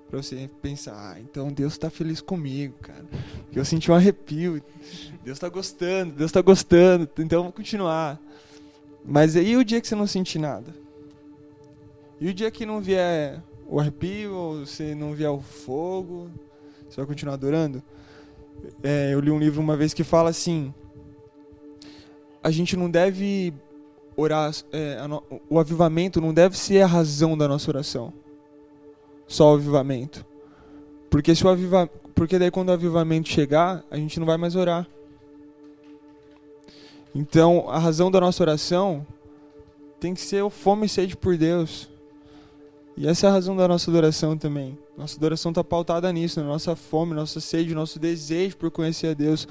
Pra 0.08 0.22
você 0.22 0.48
pensar, 0.62 0.94
ah, 0.94 1.20
então 1.20 1.52
Deus 1.52 1.76
tá 1.76 1.90
feliz 1.90 2.20
comigo, 2.20 2.74
cara. 2.80 3.04
Eu 3.52 3.64
senti 3.64 3.90
um 3.90 3.94
arrepio. 3.94 4.62
Deus 5.24 5.38
tá 5.38 5.48
gostando, 5.48 6.12
Deus 6.12 6.30
tá 6.30 6.40
gostando. 6.40 7.08
Então 7.18 7.40
vamos 7.40 7.56
continuar. 7.56 8.20
Mas 9.04 9.34
aí 9.34 9.56
o 9.56 9.64
dia 9.64 9.80
que 9.80 9.88
você 9.88 9.96
não 9.96 10.06
sentir 10.06 10.38
nada? 10.38 10.72
E 12.20 12.28
o 12.28 12.34
dia 12.34 12.50
que 12.52 12.64
não 12.64 12.80
vier 12.80 13.42
o 13.66 13.80
arrepio, 13.80 14.32
ou 14.32 14.60
você 14.64 14.94
não 14.94 15.12
vier 15.12 15.30
o 15.30 15.40
fogo, 15.40 16.30
você 16.88 16.96
vai 16.98 17.06
continuar 17.06 17.34
adorando? 17.34 17.82
É, 18.84 19.12
eu 19.12 19.18
li 19.18 19.30
um 19.30 19.38
livro 19.38 19.60
uma 19.60 19.76
vez 19.76 19.92
que 19.92 20.04
fala 20.04 20.30
assim: 20.30 20.72
a 22.42 22.50
gente 22.52 22.76
não 22.76 22.88
deve 22.88 23.52
orar, 24.16 24.52
é, 24.72 24.98
o 25.50 25.58
avivamento 25.58 26.20
não 26.20 26.32
deve 26.32 26.56
ser 26.56 26.80
a 26.80 26.86
razão 26.86 27.36
da 27.36 27.48
nossa 27.48 27.68
oração 27.68 28.12
só 29.26 29.52
o 29.52 29.54
avivamento. 29.54 30.24
Porque 31.10 31.34
se 31.34 31.44
o 31.44 31.48
aviva... 31.48 31.88
porque 32.14 32.38
daí 32.38 32.50
quando 32.50 32.68
o 32.68 32.72
avivamento 32.72 33.28
chegar, 33.28 33.84
a 33.90 33.96
gente 33.96 34.18
não 34.18 34.26
vai 34.26 34.36
mais 34.36 34.56
orar. 34.56 34.86
Então, 37.14 37.68
a 37.68 37.78
razão 37.78 38.10
da 38.10 38.20
nossa 38.20 38.42
oração 38.42 39.06
tem 39.98 40.12
que 40.12 40.20
ser 40.20 40.42
o 40.42 40.50
fome 40.50 40.86
e 40.86 40.88
sede 40.88 41.16
por 41.16 41.36
Deus. 41.36 41.88
E 42.96 43.06
essa 43.06 43.26
é 43.26 43.30
a 43.30 43.32
razão 43.32 43.56
da 43.56 43.66
nossa 43.66 43.90
adoração 43.90 44.36
também. 44.36 44.78
Nossa 44.96 45.16
adoração 45.16 45.50
está 45.50 45.62
pautada 45.62 46.10
nisso, 46.12 46.40
na 46.40 46.46
nossa 46.46 46.74
fome, 46.74 47.14
nossa 47.14 47.40
sede, 47.40 47.74
nosso 47.74 47.98
desejo 47.98 48.56
por 48.56 48.70
conhecer 48.70 49.08
a 49.08 49.14
Deus. 49.14 49.46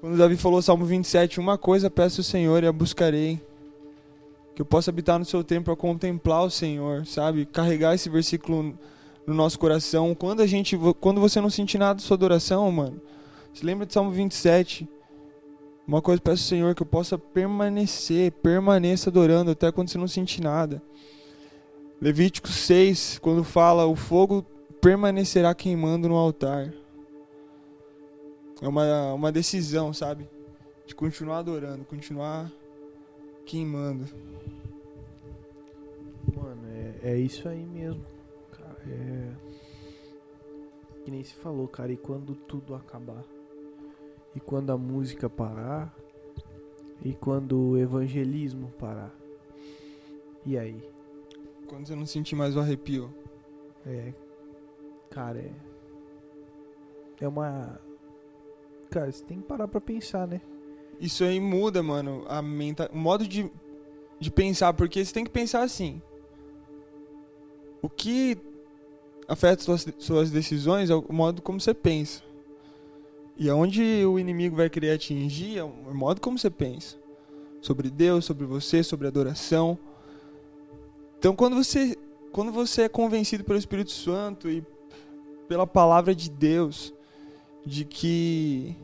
Quando 0.00 0.16
Davi 0.16 0.36
falou 0.36 0.62
Salmo 0.62 0.84
27, 0.84 1.40
uma 1.40 1.58
coisa 1.58 1.90
peço 1.90 2.20
ao 2.20 2.24
Senhor 2.24 2.62
e 2.62 2.66
a 2.66 2.72
buscarei, 2.72 3.40
que 4.56 4.62
eu 4.62 4.66
possa 4.66 4.90
habitar 4.90 5.18
no 5.18 5.24
seu 5.26 5.44
templo 5.44 5.70
a 5.70 5.76
contemplar 5.76 6.42
o 6.42 6.50
Senhor, 6.50 7.04
sabe? 7.04 7.44
Carregar 7.44 7.94
esse 7.94 8.08
versículo 8.08 8.74
no 9.26 9.34
nosso 9.34 9.58
coração. 9.58 10.14
Quando 10.14 10.40
a 10.40 10.46
gente, 10.46 10.78
quando 10.98 11.20
você 11.20 11.42
não 11.42 11.50
sentir 11.50 11.76
nada 11.76 11.96
da 11.96 12.00
sua 12.00 12.14
adoração, 12.14 12.72
mano, 12.72 12.98
se 13.52 13.62
lembra 13.66 13.84
de 13.84 13.92
Salmo 13.92 14.10
27. 14.10 14.88
Uma 15.86 16.00
coisa 16.00 16.22
peço 16.22 16.42
ao 16.42 16.48
Senhor 16.48 16.74
que 16.74 16.80
eu 16.82 16.86
possa 16.86 17.18
permanecer, 17.18 18.32
permaneça 18.32 19.10
adorando 19.10 19.50
até 19.50 19.70
quando 19.70 19.90
você 19.90 19.98
não 19.98 20.08
sentir 20.08 20.40
nada. 20.40 20.82
Levítico 22.00 22.48
6, 22.48 23.18
quando 23.18 23.44
fala 23.44 23.84
o 23.84 23.94
fogo 23.94 24.42
permanecerá 24.80 25.54
queimando 25.54 26.08
no 26.08 26.16
altar. 26.16 26.72
É 28.62 28.66
uma, 28.66 29.12
uma 29.12 29.30
decisão, 29.30 29.92
sabe? 29.92 30.26
De 30.86 30.94
continuar 30.94 31.40
adorando, 31.40 31.84
continuar 31.84 32.50
queimando. 33.46 34.04
Mano, 36.34 36.66
é, 36.68 37.12
é 37.12 37.16
isso 37.16 37.48
aí 37.48 37.64
mesmo. 37.64 38.04
Cara, 38.50 38.82
é. 38.88 39.32
Que 41.04 41.10
nem 41.10 41.22
se 41.22 41.34
falou, 41.34 41.68
cara. 41.68 41.92
E 41.92 41.96
quando 41.96 42.34
tudo 42.34 42.74
acabar? 42.74 43.24
E 44.34 44.40
quando 44.40 44.70
a 44.70 44.76
música 44.76 45.30
parar? 45.30 45.94
E 47.02 47.14
quando 47.14 47.70
o 47.70 47.78
evangelismo 47.78 48.70
parar? 48.72 49.14
E 50.44 50.58
aí? 50.58 50.82
Quando 51.68 51.86
você 51.86 51.94
não 51.94 52.06
sentir 52.06 52.34
mais 52.34 52.56
o 52.56 52.60
arrepio? 52.60 53.14
É. 53.86 54.12
Cara, 55.08 55.38
é. 55.38 55.52
É 57.20 57.28
uma. 57.28 57.80
Cara, 58.90 59.10
você 59.10 59.24
tem 59.24 59.40
que 59.40 59.46
parar 59.46 59.68
pra 59.68 59.80
pensar, 59.80 60.26
né? 60.26 60.40
Isso 61.00 61.24
aí 61.24 61.38
muda, 61.40 61.82
mano, 61.82 62.24
a 62.28 62.40
menta... 62.40 62.90
o 62.92 62.96
modo 62.96 63.26
de, 63.26 63.50
de 64.18 64.30
pensar, 64.30 64.72
porque 64.72 65.04
você 65.04 65.12
tem 65.12 65.24
que 65.24 65.30
pensar 65.30 65.62
assim. 65.62 66.00
O 67.82 67.88
que 67.88 68.38
afeta 69.28 69.62
suas, 69.62 69.86
suas 69.98 70.30
decisões 70.30 70.90
é 70.90 70.94
o 70.94 71.04
modo 71.12 71.42
como 71.42 71.60
você 71.60 71.74
pensa. 71.74 72.22
E 73.36 73.50
aonde 73.50 73.82
o 74.06 74.18
inimigo 74.18 74.56
vai 74.56 74.70
querer 74.70 74.92
atingir 74.92 75.58
é 75.58 75.64
o 75.64 75.94
modo 75.94 76.20
como 76.20 76.38
você 76.38 76.48
pensa. 76.48 76.96
Sobre 77.60 77.90
Deus, 77.90 78.24
sobre 78.24 78.46
você, 78.46 78.82
sobre 78.82 79.06
adoração. 79.06 79.78
Então 81.18 81.36
quando 81.36 81.56
você, 81.56 81.96
quando 82.32 82.50
você 82.50 82.82
é 82.82 82.88
convencido 82.88 83.44
pelo 83.44 83.58
Espírito 83.58 83.90
Santo 83.90 84.48
e 84.48 84.64
pela 85.48 85.66
palavra 85.66 86.14
de 86.14 86.30
Deus 86.30 86.94
de 87.64 87.84
que 87.84 88.76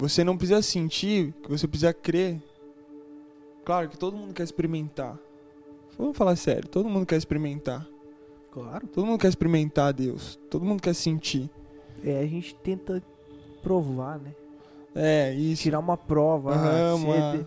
você 0.00 0.24
não 0.24 0.34
precisa 0.34 0.62
sentir, 0.62 1.34
que 1.42 1.50
você 1.50 1.68
precisa 1.68 1.92
crer. 1.92 2.40
Claro 3.62 3.90
que 3.90 3.98
todo 3.98 4.16
mundo 4.16 4.32
quer 4.32 4.44
experimentar. 4.44 5.18
Vamos 5.98 6.16
falar 6.16 6.34
sério, 6.36 6.66
todo 6.66 6.88
mundo 6.88 7.04
quer 7.04 7.16
experimentar. 7.16 7.86
Claro. 8.50 8.86
Todo 8.88 9.06
mundo 9.06 9.20
quer 9.20 9.28
experimentar 9.28 9.92
Deus. 9.92 10.40
Todo 10.48 10.64
mundo 10.64 10.82
quer 10.82 10.94
sentir. 10.94 11.50
É, 12.02 12.18
a 12.18 12.26
gente 12.26 12.54
tenta 12.56 13.02
provar, 13.62 14.18
né? 14.18 14.34
É, 14.94 15.34
isso. 15.34 15.62
Tirar 15.62 15.78
uma 15.78 15.96
prova. 15.98 16.54
Ah, 16.54 16.94
uma... 16.94 17.36
De... 17.36 17.46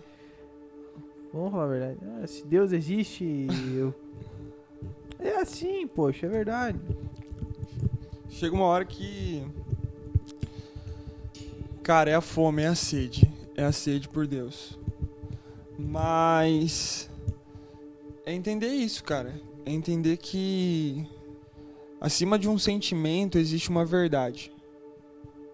Vamos 1.32 1.50
falar 1.50 1.64
a 1.64 1.66
verdade. 1.66 1.98
Ah, 2.22 2.26
se 2.26 2.46
Deus 2.46 2.72
existe, 2.72 3.48
eu. 3.76 3.92
É 5.18 5.40
assim, 5.40 5.86
poxa, 5.88 6.26
é 6.26 6.28
verdade. 6.28 6.78
Chega 8.30 8.54
uma 8.54 8.66
hora 8.66 8.84
que 8.84 9.44
Cara, 11.84 12.10
é 12.10 12.14
a 12.14 12.20
fome, 12.22 12.62
é 12.62 12.66
a 12.66 12.74
sede. 12.74 13.30
É 13.54 13.62
a 13.62 13.70
sede 13.70 14.08
por 14.08 14.26
Deus. 14.26 14.78
Mas 15.78 17.10
É 18.24 18.32
entender 18.32 18.68
isso, 18.68 19.04
cara. 19.04 19.38
É 19.66 19.70
entender 19.70 20.16
que 20.16 21.06
acima 22.00 22.38
de 22.38 22.48
um 22.48 22.58
sentimento 22.58 23.36
existe 23.36 23.68
uma 23.68 23.84
verdade. 23.84 24.50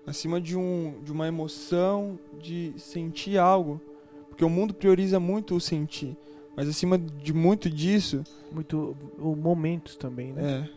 Acima 0.06 0.40
de, 0.40 0.56
um, 0.56 0.94
de 1.02 1.10
uma 1.10 1.26
emoção, 1.26 2.16
de 2.40 2.74
sentir 2.76 3.36
algo. 3.36 3.80
Porque 4.28 4.44
o 4.44 4.48
mundo 4.48 4.72
prioriza 4.72 5.18
muito 5.18 5.56
o 5.56 5.60
sentir. 5.60 6.16
Mas 6.56 6.68
acima 6.68 6.96
de 6.96 7.32
muito 7.32 7.68
disso. 7.68 8.22
Muito. 8.52 8.96
O 9.18 9.34
momentos 9.34 9.96
também, 9.96 10.32
né? 10.32 10.68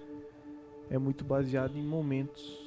É. 0.89 0.95
É 0.95 0.97
muito 0.97 1.23
baseado 1.23 1.77
em 1.77 1.83
momentos. 1.83 2.62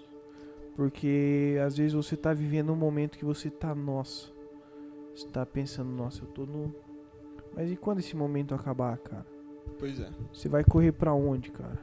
Porque 0.77 1.57
às 1.65 1.79
vezes 1.79 1.95
você 1.95 2.17
tá 2.17 2.35
vivendo 2.35 2.71
um 2.71 2.77
momento 2.77 3.17
que 3.17 3.25
você 3.25 3.49
tá, 3.49 3.75
nossa. 3.75 4.29
Você 5.15 5.27
tá 5.29 5.47
pensando, 5.47 5.91
nossa, 5.91 6.23
eu 6.23 6.29
tô 6.29 6.45
no. 6.45 6.73
Mas 7.55 7.73
e 7.73 7.77
quando 7.77 8.01
esse 8.01 8.15
momento 8.15 8.55
acabar, 8.55 8.99
cara? 8.99 9.27
Pois 9.79 9.99
é. 9.99 10.11
Você 10.33 10.49
vai 10.49 10.63
correr 10.63 10.93
para 10.93 11.15
onde, 11.15 11.51
cara? 11.51 11.81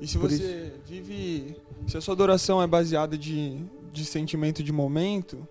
E 0.00 0.06
se 0.06 0.16
Por 0.16 0.30
você 0.30 0.66
isso... 0.66 0.80
vive. 0.86 1.56
Se 1.88 1.96
a 1.96 2.00
sua 2.00 2.14
adoração 2.14 2.62
é 2.62 2.66
baseada 2.66 3.18
de, 3.18 3.60
de 3.92 4.04
sentimento 4.04 4.62
de 4.62 4.72
momento, 4.72 5.46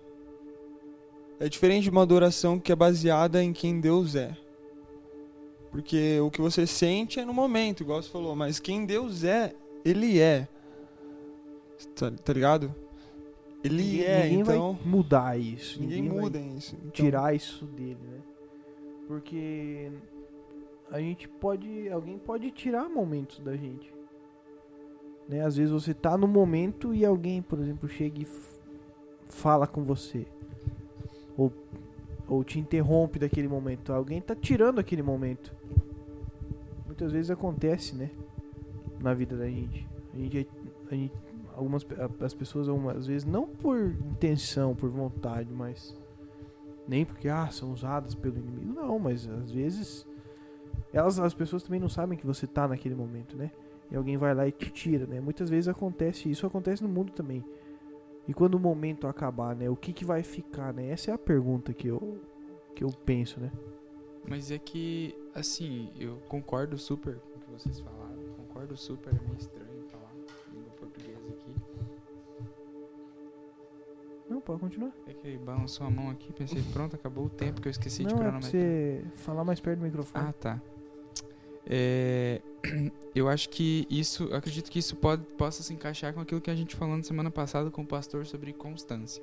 é 1.38 1.48
diferente 1.48 1.84
de 1.84 1.90
uma 1.90 2.02
adoração 2.02 2.58
que 2.58 2.72
é 2.72 2.76
baseada 2.76 3.42
em 3.42 3.52
quem 3.52 3.80
Deus 3.80 4.14
é. 4.14 4.34
Porque 5.70 6.18
o 6.20 6.30
que 6.30 6.40
você 6.40 6.66
sente 6.66 7.20
é 7.20 7.24
no 7.24 7.34
momento, 7.34 7.82
igual 7.82 8.02
você 8.02 8.08
falou, 8.08 8.34
mas 8.34 8.58
quem 8.58 8.86
Deus 8.86 9.22
é, 9.24 9.54
Ele 9.84 10.18
é. 10.18 10.48
Tá, 11.94 12.10
tá 12.10 12.32
ligado? 12.32 12.74
Ele 13.62 13.82
ninguém, 13.82 14.04
é, 14.04 14.22
ninguém 14.24 14.40
então. 14.40 14.72
Vai 14.74 14.86
mudar 14.86 15.38
isso. 15.38 15.80
Ninguém, 15.80 16.02
ninguém 16.02 16.20
muda 16.20 16.38
isso. 16.38 16.76
Então... 16.76 16.90
Tirar 16.90 17.34
isso 17.34 17.66
dele, 17.66 17.98
né? 18.02 18.20
Porque 19.06 19.90
a 20.90 20.98
gente 21.00 21.28
pode. 21.28 21.88
Alguém 21.88 22.18
pode 22.18 22.50
tirar 22.50 22.88
momentos 22.88 23.38
da 23.40 23.56
gente. 23.56 23.92
Né? 25.28 25.44
Às 25.44 25.56
vezes 25.56 25.72
você 25.72 25.92
tá 25.92 26.16
no 26.16 26.26
momento 26.26 26.94
e 26.94 27.04
alguém, 27.04 27.42
por 27.42 27.58
exemplo, 27.60 27.88
chega 27.88 28.22
e 28.22 28.26
fala 29.28 29.66
com 29.66 29.84
você. 29.84 30.26
Ou, 31.36 31.52
ou 32.28 32.42
te 32.42 32.58
interrompe 32.58 33.18
daquele 33.18 33.46
momento. 33.46 33.92
Alguém 33.92 34.20
tá 34.20 34.34
tirando 34.34 34.78
aquele 34.78 35.02
momento. 35.02 35.54
Muitas 36.86 37.12
vezes 37.12 37.30
acontece, 37.30 37.94
né? 37.94 38.10
Na 39.00 39.14
vida 39.14 39.36
da 39.36 39.48
gente. 39.48 39.86
A 40.12 40.16
gente, 40.16 40.48
a 40.90 40.94
gente 40.94 41.29
algumas 41.54 41.86
as 42.20 42.34
pessoas 42.34 42.68
algumas 42.68 43.06
vezes 43.06 43.24
não 43.24 43.46
por 43.46 43.78
intenção, 43.78 44.74
por 44.74 44.90
vontade, 44.90 45.52
mas 45.52 45.96
nem 46.86 47.04
porque 47.04 47.28
ah, 47.28 47.48
são 47.50 47.72
usadas 47.72 48.14
pelo 48.14 48.38
inimigo, 48.38 48.72
não, 48.72 48.98
mas 48.98 49.28
às 49.28 49.50
vezes 49.50 50.06
elas 50.92 51.18
as 51.18 51.34
pessoas 51.34 51.62
também 51.62 51.80
não 51.80 51.88
sabem 51.88 52.18
que 52.18 52.26
você 52.26 52.46
tá 52.46 52.66
naquele 52.66 52.94
momento, 52.94 53.36
né? 53.36 53.50
E 53.90 53.96
alguém 53.96 54.16
vai 54.16 54.34
lá 54.34 54.46
e 54.46 54.52
te 54.52 54.70
tira, 54.70 55.06
né? 55.06 55.20
Muitas 55.20 55.50
vezes 55.50 55.68
acontece 55.68 56.30
isso, 56.30 56.46
acontece 56.46 56.82
no 56.82 56.88
mundo 56.88 57.12
também. 57.12 57.44
E 58.28 58.34
quando 58.34 58.54
o 58.54 58.60
momento 58.60 59.08
acabar, 59.08 59.56
né? 59.56 59.68
O 59.68 59.76
que 59.76 59.92
que 59.92 60.04
vai 60.04 60.22
ficar, 60.22 60.72
né? 60.72 60.90
Essa 60.90 61.10
é 61.10 61.14
a 61.14 61.18
pergunta 61.18 61.72
que 61.72 61.88
eu 61.88 62.20
que 62.74 62.84
eu 62.84 62.90
penso, 63.04 63.40
né? 63.40 63.50
Mas 64.28 64.50
é 64.50 64.58
que 64.58 65.14
assim, 65.34 65.90
eu 65.98 66.16
concordo 66.28 66.78
super 66.78 67.16
com 67.16 67.38
o 67.38 67.40
que 67.40 67.50
vocês 67.50 67.80
falaram, 67.80 68.16
concordo 68.36 68.76
super, 68.76 69.12
meio 69.12 69.34
Não, 74.30 74.40
pode 74.40 74.60
continuar. 74.60 74.92
É 75.08 75.12
que 75.12 75.36
balançou 75.38 75.84
a 75.84 75.90
mão 75.90 76.08
aqui, 76.08 76.32
pensei, 76.32 76.62
pronto, 76.72 76.94
acabou 76.94 77.24
o 77.24 77.28
tempo 77.28 77.60
que 77.60 77.66
eu 77.66 77.70
esqueci 77.70 78.04
Não, 78.04 78.10
de 78.10 78.14
cronometrar. 78.14 78.54
É 78.54 79.00
você 79.02 79.04
falar 79.16 79.44
mais 79.44 79.58
perto 79.58 79.80
do 79.80 79.84
microfone. 79.84 80.24
Ah, 80.28 80.32
tá. 80.32 80.62
É, 81.66 82.40
eu 83.12 83.28
acho 83.28 83.48
que 83.48 83.88
isso, 83.90 84.32
acredito 84.32 84.70
que 84.70 84.78
isso 84.78 84.94
pode, 84.94 85.24
possa 85.36 85.64
se 85.64 85.74
encaixar 85.74 86.14
com 86.14 86.20
aquilo 86.20 86.40
que 86.40 86.50
a 86.50 86.54
gente 86.54 86.76
falou 86.76 86.96
na 86.96 87.02
semana 87.02 87.30
passada 87.30 87.72
com 87.72 87.82
o 87.82 87.86
pastor 87.86 88.24
sobre 88.24 88.52
constância, 88.52 89.22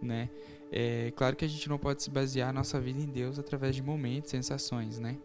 né? 0.00 0.30
É 0.70 1.12
claro 1.16 1.34
que 1.34 1.44
a 1.44 1.48
gente 1.48 1.68
não 1.68 1.78
pode 1.78 2.02
se 2.02 2.10
basear 2.10 2.50
a 2.50 2.52
nossa 2.52 2.78
vida 2.80 3.00
em 3.00 3.06
Deus 3.06 3.38
através 3.38 3.74
de 3.74 3.82
momentos, 3.82 4.30
sensações, 4.30 4.98
né? 5.00 5.16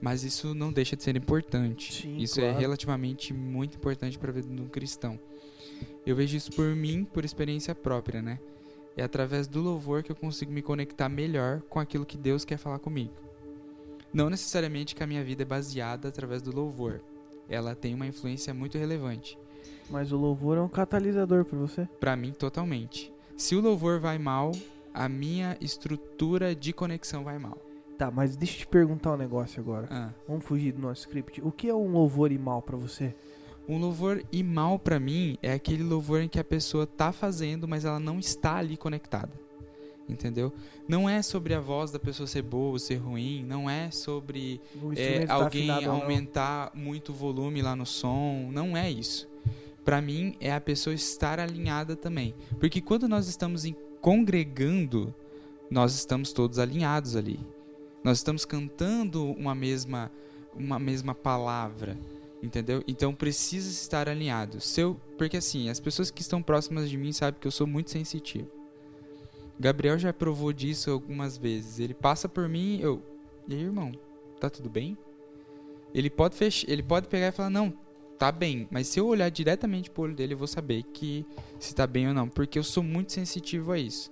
Mas 0.00 0.24
isso 0.24 0.54
não 0.54 0.72
deixa 0.72 0.96
de 0.96 1.02
ser 1.02 1.16
importante. 1.16 2.02
Sim, 2.02 2.18
isso 2.18 2.40
é 2.40 2.42
claro. 2.42 2.58
é 2.58 2.60
relativamente 2.60 3.32
muito 3.32 3.76
importante 3.76 4.18
para 4.18 4.30
a 4.30 4.34
vida 4.34 4.48
de 4.48 4.60
um 4.60 4.68
cristão. 4.68 5.18
Eu 6.06 6.14
vejo 6.14 6.36
isso 6.36 6.52
por 6.52 6.74
mim, 6.74 7.04
por 7.04 7.24
experiência 7.24 7.74
própria, 7.74 8.20
né? 8.20 8.38
É 8.96 9.02
através 9.02 9.48
do 9.48 9.60
louvor 9.60 10.02
que 10.02 10.12
eu 10.12 10.16
consigo 10.16 10.52
me 10.52 10.62
conectar 10.62 11.08
melhor 11.08 11.62
com 11.62 11.80
aquilo 11.80 12.04
que 12.04 12.16
Deus 12.16 12.44
quer 12.44 12.58
falar 12.58 12.78
comigo. 12.78 13.12
Não 14.12 14.30
necessariamente 14.30 14.94
que 14.94 15.02
a 15.02 15.06
minha 15.06 15.24
vida 15.24 15.42
é 15.42 15.46
baseada 15.46 16.08
através 16.08 16.40
do 16.42 16.54
louvor. 16.54 17.00
Ela 17.48 17.74
tem 17.74 17.94
uma 17.94 18.06
influência 18.06 18.54
muito 18.54 18.78
relevante. 18.78 19.36
Mas 19.90 20.12
o 20.12 20.16
louvor 20.16 20.56
é 20.56 20.60
um 20.60 20.68
catalisador 20.68 21.44
para 21.44 21.58
você? 21.58 21.88
Para 21.98 22.16
mim, 22.16 22.32
totalmente. 22.32 23.12
Se 23.36 23.56
o 23.56 23.60
louvor 23.60 23.98
vai 23.98 24.18
mal, 24.18 24.52
a 24.92 25.08
minha 25.08 25.56
estrutura 25.60 26.54
de 26.54 26.72
conexão 26.72 27.24
vai 27.24 27.38
mal. 27.38 27.58
Tá, 27.98 28.10
mas 28.10 28.36
deixa 28.36 28.54
eu 28.54 28.58
te 28.60 28.66
perguntar 28.66 29.12
um 29.12 29.16
negócio 29.16 29.60
agora. 29.60 29.86
Ah. 29.90 30.10
Vamos 30.26 30.44
fugir 30.44 30.72
do 30.72 30.82
nosso 30.82 31.02
script. 31.02 31.40
O 31.42 31.52
que 31.52 31.68
é 31.68 31.74
um 31.74 31.92
louvor 31.92 32.32
e 32.32 32.38
mal 32.38 32.60
para 32.60 32.76
você? 32.76 33.14
Um 33.68 33.78
louvor 33.78 34.22
imal 34.30 34.78
para 34.78 35.00
mim 35.00 35.38
é 35.40 35.52
aquele 35.52 35.82
louvor 35.82 36.20
em 36.20 36.28
que 36.28 36.38
a 36.38 36.44
pessoa 36.44 36.86
tá 36.86 37.12
fazendo, 37.12 37.66
mas 37.66 37.84
ela 37.84 37.98
não 37.98 38.18
está 38.18 38.56
ali 38.56 38.76
conectada. 38.76 39.32
Entendeu? 40.06 40.52
Não 40.86 41.08
é 41.08 41.22
sobre 41.22 41.54
a 41.54 41.60
voz 41.60 41.90
da 41.90 41.98
pessoa 41.98 42.26
ser 42.26 42.42
boa 42.42 42.72
ou 42.72 42.78
ser 42.78 42.96
ruim, 42.96 43.42
não 43.42 43.70
é 43.70 43.90
sobre 43.90 44.60
é, 44.94 45.24
tá 45.24 45.32
alguém 45.32 45.70
aumentar 45.70 46.70
muito 46.74 47.10
o 47.10 47.14
volume 47.14 47.62
lá 47.62 47.74
no 47.74 47.86
som, 47.86 48.50
não 48.52 48.76
é 48.76 48.90
isso. 48.90 49.26
Para 49.82 50.02
mim 50.02 50.36
é 50.40 50.52
a 50.52 50.60
pessoa 50.60 50.92
estar 50.92 51.40
alinhada 51.40 51.96
também, 51.96 52.34
porque 52.60 52.82
quando 52.82 53.08
nós 53.08 53.28
estamos 53.28 53.64
congregando, 54.02 55.14
nós 55.70 55.94
estamos 55.94 56.34
todos 56.34 56.58
alinhados 56.58 57.16
ali. 57.16 57.40
Nós 58.04 58.18
estamos 58.18 58.44
cantando 58.44 59.24
uma 59.32 59.54
mesma 59.54 60.12
uma 60.54 60.78
mesma 60.78 61.14
palavra. 61.14 61.98
Entendeu? 62.42 62.84
Então 62.86 63.14
precisa 63.14 63.70
estar 63.70 64.08
alinhado. 64.08 64.60
Seu, 64.60 65.00
porque 65.16 65.38
assim, 65.38 65.70
as 65.70 65.80
pessoas 65.80 66.10
que 66.10 66.20
estão 66.20 66.42
próximas 66.42 66.90
de 66.90 66.96
mim 66.98 67.10
sabem 67.10 67.40
que 67.40 67.46
eu 67.46 67.50
sou 67.50 67.66
muito 67.66 67.90
sensitivo. 67.90 68.50
Gabriel 69.58 69.98
já 69.98 70.12
provou 70.12 70.52
disso 70.52 70.90
algumas 70.90 71.38
vezes. 71.38 71.78
Ele 71.78 71.94
passa 71.94 72.28
por 72.28 72.46
mim, 72.48 72.78
eu, 72.80 73.02
e 73.48 73.54
aí, 73.54 73.62
irmão, 73.62 73.92
tá 74.38 74.50
tudo 74.50 74.68
bem? 74.68 74.98
Ele 75.94 76.10
pode 76.10 76.34
fechar, 76.34 76.68
ele 76.70 76.82
pode 76.82 77.08
pegar 77.08 77.28
e 77.28 77.32
falar 77.32 77.50
não, 77.50 77.72
tá 78.18 78.32
bem, 78.32 78.68
mas 78.70 78.88
se 78.88 78.98
eu 78.98 79.06
olhar 79.06 79.30
diretamente 79.30 79.90
pro 79.90 80.02
olho 80.02 80.14
dele, 80.14 80.34
eu 80.34 80.38
vou 80.38 80.48
saber 80.48 80.82
que 80.82 81.24
se 81.58 81.74
tá 81.74 81.86
bem 81.86 82.08
ou 82.08 82.14
não, 82.14 82.28
porque 82.28 82.58
eu 82.58 82.64
sou 82.64 82.82
muito 82.82 83.12
sensitivo 83.12 83.72
a 83.72 83.78
isso. 83.78 84.10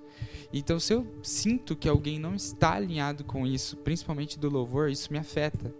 Então, 0.53 0.79
se 0.79 0.93
eu 0.93 1.07
sinto 1.23 1.75
que 1.75 1.89
alguém 1.89 2.19
não 2.19 2.35
está 2.35 2.75
alinhado 2.75 3.25
com 3.25 3.47
isso, 3.47 3.77
principalmente 3.79 4.39
do 4.39 4.51
louvor, 4.51 4.91
isso 4.91 5.13
me 5.13 5.19
afeta. 5.19 5.75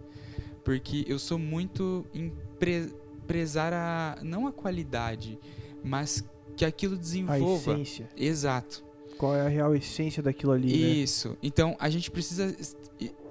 Porque 0.63 1.05
eu 1.07 1.19
sou 1.19 1.37
muito 1.37 2.05
em 2.13 2.31
pre 2.57 2.91
prezar 3.27 3.71
a 3.71 4.17
não 4.21 4.47
a 4.47 4.51
qualidade, 4.51 5.39
mas 5.83 6.23
que 6.57 6.65
aquilo 6.65 6.97
desenvolva. 6.97 7.71
A 7.71 7.75
essência. 7.75 8.09
Exato. 8.17 8.83
Qual 9.17 9.35
é 9.35 9.41
a 9.41 9.47
real 9.47 9.75
essência 9.75 10.21
daquilo 10.21 10.51
ali, 10.51 10.67
né? 10.67 10.89
Isso. 10.89 11.29
Né? 11.29 11.35
Então, 11.43 11.75
a 11.79 11.89
gente 11.89 12.11
precisa 12.11 12.55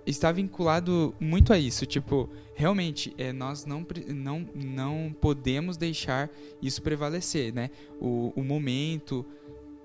estar 0.07 0.33
vinculado 0.33 1.15
muito 1.21 1.53
a 1.53 1.59
isso. 1.59 1.87
Tipo, 1.87 2.29
realmente, 2.55 3.15
é, 3.19 3.33
nós 3.33 3.67
não, 3.67 3.87
não, 4.09 4.49
não 4.55 5.15
podemos 5.21 5.77
deixar 5.77 6.31
isso 6.61 6.83
prevalecer, 6.83 7.53
né? 7.53 7.71
O, 8.01 8.33
o 8.35 8.43
momento 8.43 9.25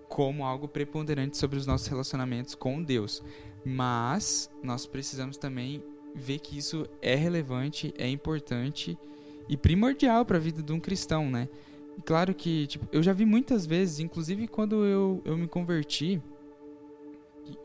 como 0.07 0.45
algo 0.45 0.67
preponderante 0.67 1.37
sobre 1.37 1.57
os 1.57 1.65
nossos 1.65 1.87
relacionamentos 1.87 2.55
com 2.55 2.81
Deus. 2.81 3.23
Mas 3.65 4.49
nós 4.63 4.85
precisamos 4.85 5.37
também 5.37 5.83
ver 6.15 6.39
que 6.39 6.57
isso 6.57 6.87
é 7.01 7.15
relevante, 7.15 7.93
é 7.97 8.09
importante 8.09 8.97
e 9.47 9.55
primordial 9.55 10.25
para 10.25 10.37
a 10.37 10.39
vida 10.39 10.61
de 10.61 10.73
um 10.73 10.79
cristão, 10.79 11.29
né? 11.29 11.47
Claro 12.05 12.33
que, 12.33 12.67
tipo, 12.67 12.87
eu 12.91 13.01
já 13.01 13.13
vi 13.13 13.25
muitas 13.25 13.65
vezes, 13.65 13.99
inclusive 13.99 14.47
quando 14.47 14.85
eu, 14.85 15.21
eu 15.25 15.37
me 15.37 15.47
converti, 15.47 16.21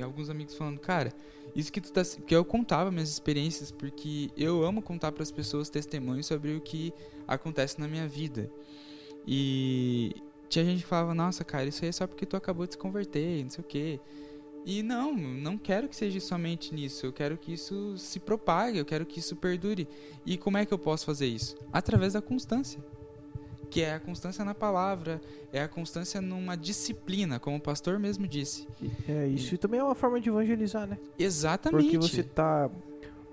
alguns 0.00 0.30
amigos 0.30 0.54
falando, 0.54 0.78
cara, 0.78 1.12
isso 1.54 1.72
que 1.72 1.80
tu 1.80 1.92
tá, 1.92 2.02
que 2.04 2.34
eu 2.34 2.44
contava 2.44 2.90
minhas 2.90 3.10
experiências 3.10 3.70
porque 3.70 4.30
eu 4.36 4.64
amo 4.64 4.80
contar 4.80 5.12
para 5.12 5.22
as 5.22 5.30
pessoas 5.30 5.68
testemunhos 5.68 6.26
sobre 6.26 6.54
o 6.54 6.60
que 6.60 6.92
acontece 7.26 7.78
na 7.80 7.86
minha 7.86 8.08
vida. 8.08 8.50
E 9.26 10.14
tinha 10.52 10.64
gente 10.66 10.82
que 10.82 10.86
falava, 10.86 11.14
nossa, 11.14 11.42
cara, 11.42 11.64
isso 11.64 11.82
aí 11.82 11.88
é 11.88 11.92
só 11.92 12.06
porque 12.06 12.26
tu 12.26 12.36
acabou 12.36 12.66
de 12.66 12.74
se 12.74 12.78
converter, 12.78 13.42
não 13.42 13.48
sei 13.48 13.64
o 13.64 13.66
quê. 13.66 14.00
E 14.66 14.82
não, 14.82 15.16
não 15.16 15.56
quero 15.56 15.88
que 15.88 15.96
seja 15.96 16.20
somente 16.20 16.74
nisso. 16.74 17.06
Eu 17.06 17.12
quero 17.12 17.38
que 17.38 17.54
isso 17.54 17.96
se 17.96 18.20
propague, 18.20 18.76
eu 18.76 18.84
quero 18.84 19.06
que 19.06 19.18
isso 19.18 19.34
perdure. 19.34 19.88
E 20.26 20.36
como 20.36 20.58
é 20.58 20.66
que 20.66 20.72
eu 20.72 20.78
posso 20.78 21.06
fazer 21.06 21.26
isso? 21.26 21.56
Através 21.72 22.12
da 22.12 22.20
constância. 22.20 22.78
Que 23.70 23.80
é 23.80 23.94
a 23.94 23.98
constância 24.00 24.44
na 24.44 24.54
palavra, 24.54 25.22
é 25.50 25.62
a 25.62 25.66
constância 25.66 26.20
numa 26.20 26.54
disciplina, 26.54 27.40
como 27.40 27.56
o 27.56 27.60
pastor 27.60 27.98
mesmo 27.98 28.28
disse. 28.28 28.68
É, 29.08 29.26
isso 29.28 29.54
e, 29.54 29.58
também 29.58 29.80
é 29.80 29.82
uma 29.82 29.94
forma 29.94 30.20
de 30.20 30.28
evangelizar, 30.28 30.86
né? 30.86 30.98
Exatamente. 31.18 31.84
Porque 31.84 31.96
você 31.96 32.22
tá 32.22 32.70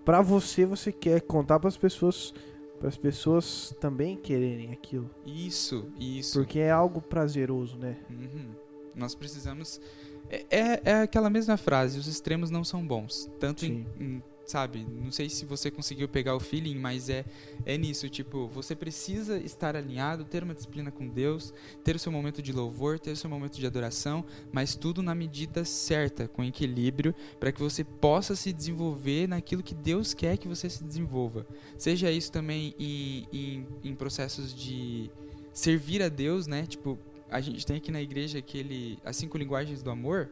pra 0.05 0.22
você, 0.22 0.65
você 0.65 0.93
quer 0.93 1.20
contar 1.20 1.59
pras 1.59 1.76
pessoas, 1.76 2.34
para 2.80 2.88
as 2.88 2.97
pessoas 2.97 3.75
também 3.80 4.15
quererem 4.15 4.71
aquilo. 4.71 5.09
Isso, 5.25 5.91
isso. 5.99 6.39
Porque 6.39 6.59
é 6.59 6.71
algo 6.71 7.01
prazeroso, 7.01 7.77
né? 7.77 7.97
Uhum. 8.09 8.49
Nós 8.95 9.13
precisamos. 9.13 9.82
É, 10.30 10.45
é, 10.49 10.82
é, 10.86 11.01
aquela 11.01 11.30
mesma 11.30 11.57
frase: 11.57 11.99
os 11.99 12.07
extremos 12.07 12.49
não 12.49 12.63
são 12.63 12.86
bons. 12.86 13.30
Tanto 13.39 13.65
em, 13.65 13.86
em, 13.99 14.23
sabe? 14.50 14.86
Não 14.89 15.12
sei 15.12 15.30
se 15.30 15.45
você 15.45 15.70
conseguiu 15.70 16.08
pegar 16.08 16.36
o 16.36 16.39
feeling, 16.39 16.76
mas 16.76 17.10
é, 17.10 17.24
é 17.66 17.78
nisso. 17.78 18.10
Tipo, 18.10 18.47
você 18.47 18.76
precisa 18.76 19.38
estar 19.38 19.76
alinhado, 19.76 20.26
ter 20.26 20.43
uma 20.43 20.56
disciplina 20.56 20.91
com 20.91 21.08
Deus, 21.08 21.54
ter 21.84 21.95
o 21.95 22.00
seu 22.00 22.12
momento 22.12 22.41
de 22.41 22.52
louvor, 22.52 23.00
ter 23.00 23.12
o 23.12 23.16
seu 23.16 23.30
momento 23.30 23.60
de 23.60 23.68
adoração, 23.68 24.26
mas 24.52 24.76
tudo 24.76 25.04
na 25.04 25.14
medida 25.14 25.64
certa, 25.64 26.28
com 26.28 26.43
equilíbrio, 26.43 27.14
para 27.39 27.52
que 27.52 27.60
você 27.60 27.84
possa 27.84 28.36
se 28.36 28.52
desenvolver 28.52 29.28
naquilo 29.28 29.62
que 29.62 29.76
Deus 29.76 30.14
quer 30.14 30.38
que 30.38 30.47
você 30.47 30.70
se 30.70 30.84
desenvolva. 30.84 31.45
Seja 31.78 32.12
isso 32.12 32.32
também 32.32 32.74
em, 32.80 33.28
em, 33.32 33.68
em 33.84 33.95
processos 33.95 34.54
de 34.54 35.12
servir 35.54 36.02
a 36.02 36.10
Deus, 36.10 36.47
né? 36.47 36.66
Tipo, 36.66 36.97
a 37.30 37.39
gente 37.39 37.66
tem 37.66 37.78
aqui 37.78 37.91
na 37.91 38.02
igreja 38.02 38.39
aquele 38.39 38.97
as 39.06 39.16
cinco 39.16 39.38
linguagens 39.38 39.84
do 39.84 39.91
amor. 39.91 40.32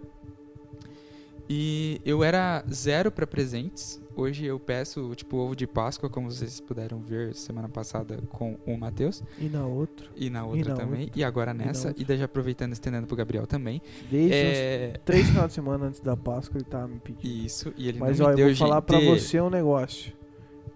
E 1.49 2.01
eu 2.03 2.23
era 2.23 2.65
zero 2.71 3.11
para 3.11 3.25
presentes. 3.25 4.01
Hoje 4.17 4.45
eu 4.45 4.59
peço, 4.59 5.13
tipo, 5.13 5.37
ovo 5.37 5.55
de 5.55 5.67
Páscoa, 5.67 6.09
como 6.09 6.31
vocês 6.31 6.59
puderam 6.59 6.99
ver 6.99 7.35
semana 7.35 7.69
passada 7.69 8.17
com 8.29 8.57
o 8.65 8.75
Matheus. 8.75 9.21
E 9.37 9.47
na 9.47 9.63
outra. 9.63 10.07
E 10.15 10.27
na 10.27 10.43
outra 10.43 10.59
e 10.59 10.63
na 10.63 10.73
também. 10.73 11.01
Outra. 11.03 11.19
E 11.19 11.23
agora 11.23 11.53
nessa. 11.53 11.93
E, 11.95 12.01
e 12.01 12.03
daí 12.03 12.17
já 12.17 12.25
aproveitando, 12.25 12.73
estendendo 12.73 13.05
pro 13.05 13.15
Gabriel 13.15 13.45
também. 13.45 13.79
Desde 14.09 14.33
é... 14.33 14.99
três 15.05 15.27
finais 15.27 15.49
de 15.49 15.53
semana 15.53 15.85
antes 15.85 15.99
da 15.99 16.17
Páscoa 16.17 16.57
ele 16.57 16.65
tá 16.65 16.87
me 16.87 16.97
pedindo. 16.99 17.45
Isso, 17.45 17.71
e 17.77 17.87
ele 17.87 17.99
Mas 17.99 18.17
não 18.17 18.25
ó, 18.25 18.29
me 18.31 18.35
deu 18.37 18.49
eu 18.49 18.55
vou 18.55 18.67
falar 18.67 18.81
pra 18.81 18.99
você 18.99 19.39
um 19.39 19.51
negócio. 19.51 20.11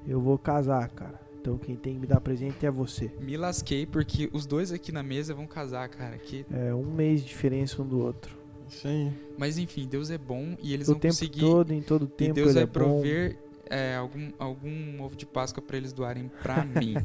Eu 0.08 0.22
vou 0.22 0.38
casar, 0.38 0.88
cara. 0.89 1.20
Então 1.42 1.58
quem 1.58 1.76
tem 1.76 1.96
que 1.96 2.00
me 2.00 2.06
dar 2.06 2.22
presente 2.22 2.64
é 2.64 2.70
você. 2.70 3.12
Me 3.20 3.38
lasquei 3.38 3.88
porque 3.88 4.30
os 4.32 4.46
dois 4.46 4.72
aqui 4.72 4.92
na 4.92 5.02
mesa 5.02 5.34
vão 5.34 5.48
casar, 5.48 5.89
cara. 5.89 6.16
Que... 6.20 6.46
É 6.52 6.76
um 6.76 6.86
mês 6.86 7.22
de 7.22 7.30
diferença 7.30 7.82
um 7.82 7.88
do 7.88 8.00
outro. 8.00 8.41
Isso 8.72 8.88
aí. 8.88 9.11
Mas 9.38 9.57
enfim, 9.57 9.86
Deus 9.88 10.09
é 10.09 10.17
bom 10.17 10.55
e 10.61 10.74
eles 10.74 10.88
o 10.88 10.93
vão 10.93 10.99
tempo 10.99 11.13
conseguir. 11.13 11.41
todo, 11.41 11.74
em 11.74 11.82
todo 11.82 12.07
tempo. 12.07 12.32
E 12.32 12.34
Deus 12.34 12.53
vai 12.53 12.63
é 12.63 12.65
prover 12.65 13.38
é, 13.69 13.95
algum, 13.95 14.32
algum 14.39 15.01
ovo 15.03 15.15
de 15.15 15.26
Páscoa 15.26 15.61
para 15.61 15.78
eles 15.78 15.93
doarem 15.93 16.30
pra 16.41 16.63
mim. 16.65 16.95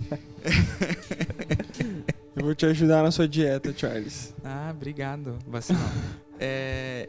eu 2.36 2.44
vou 2.44 2.54
te 2.54 2.66
ajudar 2.66 3.02
na 3.02 3.10
sua 3.10 3.28
dieta, 3.28 3.72
Charles. 3.76 4.32
Ah, 4.44 4.70
obrigado, 4.74 5.38
vacinal. 5.46 5.82
é, 6.38 7.08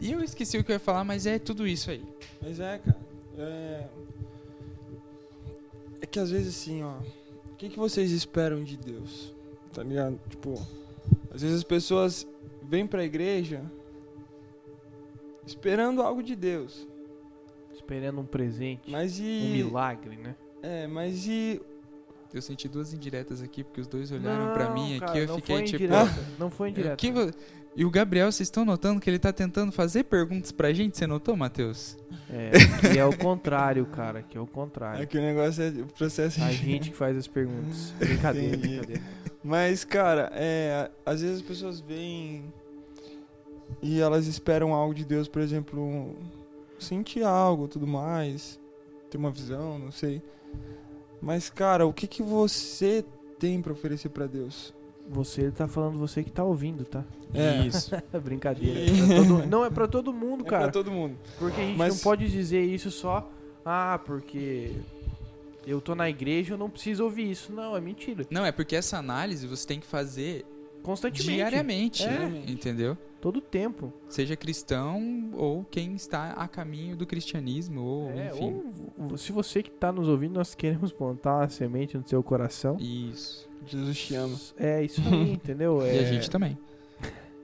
e 0.00 0.12
eu 0.12 0.22
esqueci 0.22 0.56
o 0.56 0.64
que 0.64 0.70
eu 0.70 0.74
ia 0.74 0.80
falar, 0.80 1.04
mas 1.04 1.26
é 1.26 1.38
tudo 1.38 1.66
isso 1.66 1.90
aí. 1.90 2.04
Mas 2.40 2.60
é, 2.60 2.78
cara. 2.78 2.98
É, 3.36 3.86
é 6.02 6.06
que 6.06 6.18
às 6.18 6.30
vezes 6.30 6.56
assim, 6.56 6.82
ó. 6.82 6.98
O 7.52 7.56
que, 7.58 7.68
que 7.68 7.78
vocês 7.78 8.12
esperam 8.12 8.62
de 8.62 8.76
Deus? 8.76 9.34
Tá 9.72 9.82
ligado? 9.82 10.18
Tipo, 10.30 10.54
às 11.32 11.42
vezes 11.42 11.58
as 11.58 11.64
pessoas 11.64 12.26
vêm 12.62 12.86
pra 12.86 13.04
igreja 13.04 13.62
esperando 15.48 16.02
algo 16.02 16.22
de 16.22 16.36
Deus. 16.36 16.86
Esperando 17.72 18.20
um 18.20 18.26
presente. 18.26 18.90
Mas 18.90 19.18
e. 19.18 19.22
Um 19.22 19.52
milagre, 19.52 20.16
né? 20.16 20.34
É, 20.62 20.86
mas 20.86 21.26
e. 21.26 21.60
Eu 22.32 22.42
senti 22.42 22.68
duas 22.68 22.92
indiretas 22.92 23.42
aqui, 23.42 23.64
porque 23.64 23.80
os 23.80 23.86
dois 23.86 24.12
olharam 24.12 24.52
para 24.52 24.70
mim 24.70 24.98
cara, 24.98 25.12
aqui 25.12 25.18
eu 25.20 25.34
fiquei 25.36 25.62
tipo. 25.62 25.84
Indireta, 25.84 26.26
não 26.38 26.50
foi 26.50 26.68
indireta. 26.68 26.96
Que, 26.96 27.10
e 27.74 27.84
o 27.84 27.90
Gabriel, 27.90 28.30
vocês 28.30 28.48
estão 28.48 28.64
notando 28.64 29.00
que 29.00 29.08
ele 29.08 29.18
tá 29.18 29.32
tentando 29.32 29.70
fazer 29.72 30.04
perguntas 30.04 30.52
pra 30.52 30.72
gente? 30.72 30.98
Você 30.98 31.06
notou, 31.06 31.36
Matheus? 31.36 31.96
É, 32.28 32.50
que 32.92 32.98
é 32.98 33.04
o 33.04 33.16
contrário, 33.16 33.86
cara, 33.86 34.20
que 34.22 34.36
é 34.36 34.40
o 34.40 34.46
contrário. 34.46 35.02
É 35.02 35.06
que 35.06 35.16
o 35.16 35.20
negócio 35.20 35.62
é 35.62 35.68
o 35.68 35.86
processo 35.86 36.42
A 36.42 36.50
gente 36.50 36.90
que 36.90 36.96
faz 36.96 37.16
as 37.16 37.26
perguntas. 37.26 37.94
Brincadeira, 37.98 38.56
brincadeira. 38.56 39.02
Mas, 39.42 39.84
cara, 39.84 40.30
é, 40.34 40.90
às 41.06 41.22
vezes 41.22 41.36
as 41.36 41.42
pessoas 41.42 41.80
vêm 41.80 42.52
e 43.82 44.00
elas 44.00 44.26
esperam 44.26 44.74
algo 44.74 44.94
de 44.94 45.04
Deus, 45.04 45.28
por 45.28 45.42
exemplo, 45.42 46.16
sentir 46.78 47.22
algo, 47.22 47.68
tudo 47.68 47.86
mais, 47.86 48.58
ter 49.10 49.18
uma 49.18 49.30
visão, 49.30 49.78
não 49.78 49.90
sei. 49.90 50.22
Mas, 51.20 51.50
cara, 51.50 51.86
o 51.86 51.92
que 51.92 52.06
que 52.06 52.22
você 52.22 53.04
tem 53.38 53.60
para 53.60 53.72
oferecer 53.72 54.08
para 54.08 54.26
Deus? 54.26 54.74
Você 55.08 55.50
tá 55.50 55.66
falando 55.66 55.98
você 55.98 56.22
que 56.22 56.30
tá 56.30 56.44
ouvindo, 56.44 56.84
tá? 56.84 57.04
É. 57.32 57.66
Isso. 57.66 57.90
Brincadeira. 58.22 58.80
É 59.08 59.24
todo, 59.24 59.46
não, 59.46 59.64
é 59.64 59.70
pra 59.70 59.88
todo 59.88 60.12
mundo, 60.12 60.44
cara. 60.44 60.64
É 60.64 60.66
pra 60.66 60.72
todo 60.72 60.90
mundo. 60.90 61.16
Porque 61.38 61.60
a 61.60 61.64
gente 61.64 61.78
Mas... 61.78 61.94
não 61.94 62.02
pode 62.02 62.30
dizer 62.30 62.62
isso 62.62 62.90
só, 62.90 63.30
ah, 63.64 63.98
porque 64.04 64.72
eu 65.66 65.80
tô 65.80 65.94
na 65.94 66.08
igreja, 66.08 66.54
eu 66.54 66.58
não 66.58 66.68
preciso 66.68 67.04
ouvir 67.04 67.30
isso. 67.30 67.52
Não, 67.52 67.76
é 67.76 67.80
mentira. 67.80 68.26
Não, 68.30 68.44
é 68.44 68.52
porque 68.52 68.76
essa 68.76 68.98
análise 68.98 69.46
você 69.46 69.66
tem 69.66 69.80
que 69.80 69.86
fazer 69.86 70.44
constantemente. 70.82 71.34
Diariamente, 71.34 72.04
é. 72.04 72.44
entendeu? 72.46 72.96
Todo 73.20 73.40
tempo. 73.40 73.92
Seja 74.08 74.36
cristão 74.36 75.30
ou 75.34 75.64
quem 75.64 75.94
está 75.94 76.30
a 76.32 76.46
caminho 76.46 76.96
do 76.96 77.04
cristianismo, 77.04 77.82
ou 77.82 78.10
é, 78.10 78.28
enfim. 78.28 78.62
Ou, 78.96 79.16
se 79.16 79.32
você 79.32 79.62
que 79.62 79.70
está 79.70 79.90
nos 79.90 80.08
ouvindo, 80.08 80.34
nós 80.34 80.54
queremos 80.54 80.92
plantar 80.92 81.42
a 81.42 81.48
semente 81.48 81.98
no 81.98 82.06
seu 82.06 82.22
coração. 82.22 82.76
Isso. 82.78 83.48
Jesus 83.66 83.98
te 83.98 84.14
ama. 84.14 84.36
É 84.56 84.82
isso 84.84 85.00
aí, 85.00 85.32
entendeu? 85.34 85.82
É... 85.82 85.96
E 85.96 85.98
a 85.98 86.04
gente 86.04 86.30
também. 86.30 86.56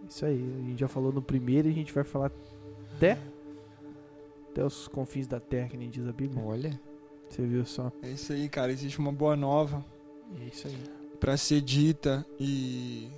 Isso 0.08 0.24
aí. 0.24 0.40
A 0.58 0.68
gente 0.68 0.78
já 0.78 0.88
falou 0.88 1.12
no 1.12 1.20
primeiro 1.20 1.68
e 1.68 1.72
a 1.72 1.74
gente 1.74 1.92
vai 1.92 2.04
falar 2.04 2.30
até, 2.96 3.18
até 4.50 4.64
os 4.64 4.86
confins 4.86 5.26
da 5.26 5.40
terra, 5.40 5.68
que 5.68 5.76
nem 5.76 5.90
diz 5.90 6.06
a 6.06 6.12
Bíblia. 6.12 6.42
Olha. 6.42 6.80
Você 7.28 7.42
viu 7.42 7.64
só? 7.64 7.90
É 8.00 8.10
isso 8.10 8.32
aí, 8.32 8.48
cara. 8.48 8.70
Existe 8.70 9.00
uma 9.00 9.10
boa 9.10 9.34
nova. 9.34 9.84
É 10.40 10.44
isso 10.44 10.68
aí. 10.68 10.78
Pra 11.18 11.36
ser 11.36 11.60
dita 11.60 12.24
e 12.38 13.08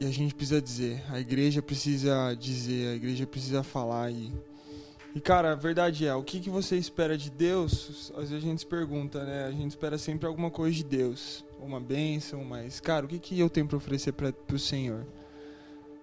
e 0.00 0.06
a 0.06 0.10
gente 0.10 0.34
precisa 0.34 0.60
dizer, 0.60 1.02
a 1.10 1.20
igreja 1.20 1.62
precisa 1.62 2.34
dizer, 2.34 2.88
a 2.88 2.94
igreja 2.94 3.26
precisa 3.26 3.62
falar 3.62 4.10
e 4.10 4.32
e 5.14 5.20
cara, 5.20 5.52
a 5.52 5.54
verdade 5.54 6.04
é, 6.04 6.12
o 6.12 6.24
que, 6.24 6.40
que 6.40 6.50
você 6.50 6.76
espera 6.76 7.16
de 7.16 7.30
Deus? 7.30 8.12
Às 8.16 8.30
vezes 8.30 8.44
a 8.44 8.48
gente 8.48 8.58
se 8.58 8.66
pergunta, 8.66 9.22
né? 9.22 9.44
A 9.44 9.52
gente 9.52 9.70
espera 9.70 9.96
sempre 9.96 10.26
alguma 10.26 10.50
coisa 10.50 10.74
de 10.74 10.82
Deus, 10.82 11.44
uma 11.60 11.78
bênção, 11.78 12.44
mas 12.44 12.80
cara, 12.80 13.06
o 13.06 13.08
que, 13.08 13.20
que 13.20 13.38
eu 13.38 13.48
tenho 13.48 13.68
para 13.68 13.76
oferecer 13.76 14.10
para 14.10 14.34
o 14.52 14.58
Senhor? 14.58 15.06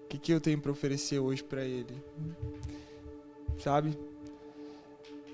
O 0.05 0.07
que, 0.07 0.17
que 0.17 0.31
eu 0.31 0.39
tenho 0.39 0.61
para 0.61 0.71
oferecer 0.71 1.19
hoje 1.19 1.43
para 1.43 1.61
Ele? 1.65 2.01
Sabe? 3.57 3.97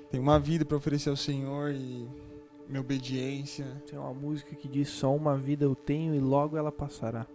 Tem 0.10 0.20
uma 0.20 0.40
vida 0.40 0.66
para 0.66 0.78
oferecer 0.78 1.12
ao 1.12 1.16
Senhor 1.16 1.72
e 1.72 2.08
minha 2.68 2.82
obediência. 2.82 3.66
Tem 3.88 4.00
uma 4.00 4.14
música 4.14 4.56
que 4.56 4.68
diz: 4.68 4.90
Só 4.90 5.16
uma 5.16 5.38
vida 5.38 5.66
eu 5.66 5.76
tenho 5.76 6.16
e 6.16 6.20
logo 6.20 6.58
ela 6.58 6.72
passará. 6.72 7.28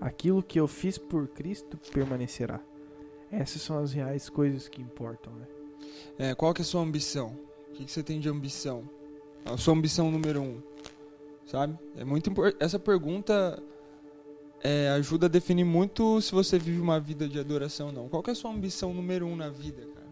Aquilo 0.00 0.42
que 0.42 0.60
eu 0.60 0.68
fiz 0.68 0.96
por 0.96 1.28
Cristo 1.28 1.78
permanecerá. 1.92 2.60
Essas 3.30 3.62
são 3.62 3.78
as 3.78 3.92
reais 3.92 4.28
coisas 4.28 4.68
que 4.68 4.80
importam, 4.80 5.32
né? 5.34 5.46
É, 6.18 6.34
qual 6.34 6.54
que 6.54 6.62
é 6.62 6.64
a 6.64 6.66
sua 6.66 6.82
ambição? 6.82 7.36
O 7.68 7.72
que, 7.72 7.84
que 7.84 7.90
você 7.90 8.02
tem 8.02 8.20
de 8.20 8.28
ambição? 8.28 8.88
A 9.44 9.56
sua 9.56 9.74
ambição 9.74 10.10
número 10.10 10.40
um, 10.40 10.62
sabe? 11.46 11.78
É 11.96 12.04
muito. 12.04 12.32
Essa 12.58 12.78
pergunta 12.78 13.62
é, 14.62 14.88
ajuda 14.90 15.26
a 15.26 15.28
definir 15.28 15.64
muito 15.64 16.20
se 16.20 16.32
você 16.32 16.58
vive 16.58 16.80
uma 16.80 16.98
vida 16.98 17.28
de 17.28 17.38
adoração 17.38 17.88
ou 17.88 17.92
não. 17.92 18.08
Qual 18.08 18.22
que 18.22 18.30
é 18.30 18.32
a 18.32 18.36
sua 18.36 18.50
ambição 18.50 18.92
número 18.92 19.26
um 19.26 19.36
na 19.36 19.48
vida, 19.48 19.86
cara? 19.94 20.08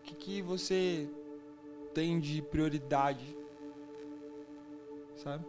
O 0.00 0.02
que, 0.02 0.14
que 0.14 0.42
você 0.42 1.08
tem 1.94 2.18
de 2.18 2.42
prioridade, 2.42 3.36
sabe? 5.16 5.44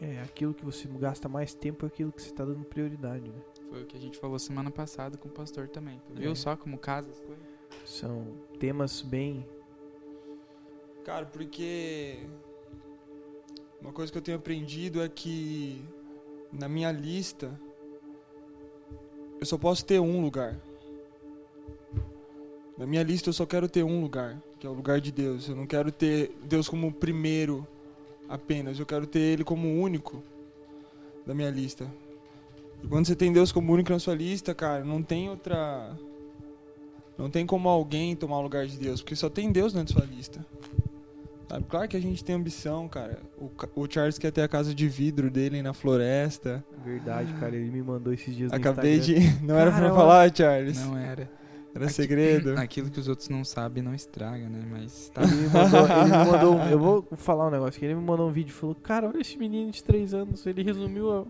É, 0.00 0.20
aquilo 0.22 0.52
que 0.52 0.64
você 0.64 0.86
gasta 0.88 1.28
mais 1.28 1.54
tempo 1.54 1.86
é 1.86 1.88
aquilo 1.88 2.12
que 2.12 2.20
você 2.20 2.28
está 2.28 2.44
dando 2.44 2.64
prioridade, 2.64 3.30
né? 3.30 3.40
Foi 3.70 3.82
o 3.82 3.86
que 3.86 3.96
a 3.96 4.00
gente 4.00 4.18
falou 4.18 4.38
semana 4.38 4.70
passada 4.70 5.16
com 5.16 5.28
o 5.28 5.32
pastor 5.32 5.68
também. 5.68 6.00
Tu 6.06 6.14
viu 6.14 6.32
é. 6.32 6.34
só 6.34 6.54
como 6.54 6.76
casa 6.76 7.10
as 7.10 7.20
coisas? 7.20 7.44
São 7.84 8.26
temas 8.58 9.00
bem. 9.00 9.46
Cara, 11.04 11.24
porque. 11.24 12.18
Uma 13.80 13.92
coisa 13.92 14.10
que 14.10 14.18
eu 14.18 14.22
tenho 14.22 14.36
aprendido 14.36 15.02
é 15.02 15.08
que 15.08 15.84
na 16.52 16.68
minha 16.68 16.90
lista 16.90 17.58
eu 19.38 19.46
só 19.46 19.56
posso 19.56 19.84
ter 19.84 20.00
um 20.00 20.20
lugar. 20.20 20.58
Na 22.76 22.86
minha 22.86 23.02
lista 23.02 23.28
eu 23.28 23.32
só 23.32 23.46
quero 23.46 23.68
ter 23.68 23.82
um 23.82 24.00
lugar, 24.00 24.42
que 24.58 24.66
é 24.66 24.70
o 24.70 24.72
lugar 24.72 25.00
de 25.00 25.12
Deus. 25.12 25.48
Eu 25.48 25.56
não 25.56 25.66
quero 25.66 25.92
ter 25.92 26.36
Deus 26.44 26.68
como 26.68 26.92
primeiro 26.92 27.66
apenas. 28.28 28.78
Eu 28.78 28.86
quero 28.86 29.06
ter 29.06 29.20
Ele 29.20 29.44
como 29.44 29.80
único 29.80 30.22
da 31.26 31.34
minha 31.34 31.50
lista. 31.50 31.86
E 32.82 32.86
quando 32.86 33.06
você 33.06 33.16
tem 33.16 33.32
Deus 33.32 33.52
como 33.52 33.72
único 33.72 33.92
na 33.92 33.98
sua 33.98 34.14
lista, 34.14 34.54
cara, 34.54 34.84
não 34.84 35.02
tem 35.02 35.28
outra. 35.28 35.96
Não 37.18 37.30
tem 37.30 37.46
como 37.46 37.68
alguém 37.68 38.14
tomar 38.14 38.38
o 38.38 38.42
lugar 38.42 38.66
de 38.66 38.78
Deus, 38.78 39.00
porque 39.00 39.16
só 39.16 39.30
tem 39.30 39.50
Deus 39.50 39.72
na 39.72 39.86
sua 39.86 40.04
lista. 40.04 40.44
Sabe? 41.48 41.64
Claro 41.68 41.88
que 41.88 41.96
a 41.96 42.00
gente 42.00 42.22
tem 42.24 42.34
ambição, 42.34 42.88
cara. 42.88 43.20
O, 43.38 43.50
o, 43.74 43.86
Charles 43.88 44.18
quer 44.18 44.32
ter 44.32 44.42
a 44.42 44.48
casa 44.48 44.74
de 44.74 44.88
vidro 44.88 45.30
dele 45.30 45.62
na 45.62 45.72
floresta. 45.72 46.64
Verdade, 46.84 47.32
cara. 47.34 47.54
Ele 47.54 47.70
me 47.70 47.82
mandou 47.82 48.12
esses 48.12 48.34
dias 48.34 48.52
Acabei 48.52 48.98
de. 48.98 49.14
Não 49.42 49.56
era 49.56 49.70
pra 49.70 49.94
falar, 49.94 50.34
Charles. 50.34 50.84
Não 50.84 50.98
era. 50.98 51.30
Era 51.76 51.88
segredo. 51.88 52.54
Aquilo 52.58 52.90
que 52.90 52.98
os 52.98 53.06
outros 53.06 53.28
não 53.28 53.44
sabem 53.44 53.82
não 53.82 53.94
estraga, 53.94 54.48
né? 54.48 54.64
Mas 54.70 55.10
tá. 55.14 55.22
Ele 55.22 55.34
me 55.34 55.48
mandou, 55.48 55.80
ele 55.86 56.04
me 56.04 56.30
mandou 56.32 56.58
eu 56.70 56.78
vou 56.78 57.08
falar 57.16 57.46
um 57.48 57.50
negócio 57.50 57.78
que 57.78 57.84
ele 57.84 57.94
me 57.94 58.02
mandou 58.02 58.28
um 58.28 58.32
vídeo 58.32 58.50
e 58.50 58.54
falou: 58.54 58.74
Cara, 58.74 59.08
olha 59.08 59.20
esse 59.20 59.36
menino 59.36 59.70
de 59.70 59.84
3 59.84 60.14
anos, 60.14 60.44
ele 60.46 60.62
resumiu 60.62 61.12
a, 61.12 61.24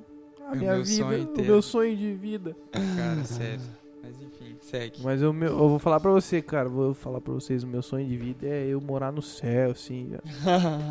a 0.51 0.55
minha 0.55 0.81
vida, 0.81 1.07
o 1.07 1.15
inteiro." 1.15 1.53
meu 1.53 1.61
sonho 1.63 1.97
de 1.97 2.13
vida. 2.15 2.57
Cara, 2.71 3.25
sério. 3.25 3.61
Mas 4.03 4.15
enfim, 4.23 4.57
segue. 4.61 5.03
Mas 5.03 5.21
eu, 5.21 5.35
eu 5.35 5.69
vou 5.69 5.81
falar 5.81 5.99
pra 5.99 6.13
você, 6.13 6.41
cara, 6.41 6.69
vou 6.69 6.95
falar 6.95 7.21
pra 7.21 7.33
vocês: 7.33 7.65
o 7.65 7.67
meu 7.67 7.83
sonho 7.83 8.07
de 8.07 8.17
vida 8.17 8.47
é 8.47 8.67
eu 8.69 8.81
morar 8.81 9.11
no 9.11 9.21
céu, 9.21 9.73
assim. 9.73 10.13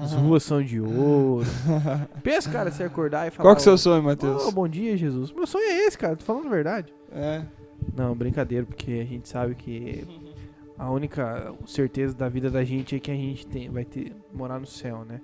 As 0.03 0.11
ruas 0.19 0.43
são 0.43 0.61
de 0.61 0.81
ouro. 0.81 1.47
Pensa, 2.21 2.51
cara, 2.51 2.69
você 2.69 2.83
acordar 2.83 3.25
e 3.25 3.31
falar. 3.31 3.47
Qual 3.47 3.55
que 3.55 3.61
é 3.61 3.61
o 3.61 3.63
seu 3.63 3.77
sonho, 3.77 4.03
Matheus? 4.03 4.45
"Ô, 4.45 4.51
bom 4.51 4.67
dia, 4.67 4.97
Jesus. 4.97 5.31
Meu 5.31 5.47
sonho 5.47 5.63
é 5.63 5.85
esse, 5.87 5.97
cara, 5.97 6.17
tô 6.17 6.25
falando 6.25 6.47
a 6.47 6.49
verdade. 6.49 6.93
É. 7.09 7.45
Não, 7.93 8.15
brincadeira, 8.15 8.65
porque 8.65 8.93
a 8.93 9.05
gente 9.05 9.27
sabe 9.27 9.55
que 9.55 10.05
a 10.77 10.89
única 10.91 11.53
certeza 11.65 12.15
da 12.15 12.27
vida 12.27 12.49
da 12.49 12.63
gente 12.63 12.95
é 12.95 12.99
que 12.99 13.11
a 13.11 13.15
gente 13.15 13.47
tem, 13.47 13.69
vai 13.69 13.85
ter 13.85 14.13
morar 14.33 14.59
no 14.59 14.65
céu, 14.65 15.05
né? 15.05 15.21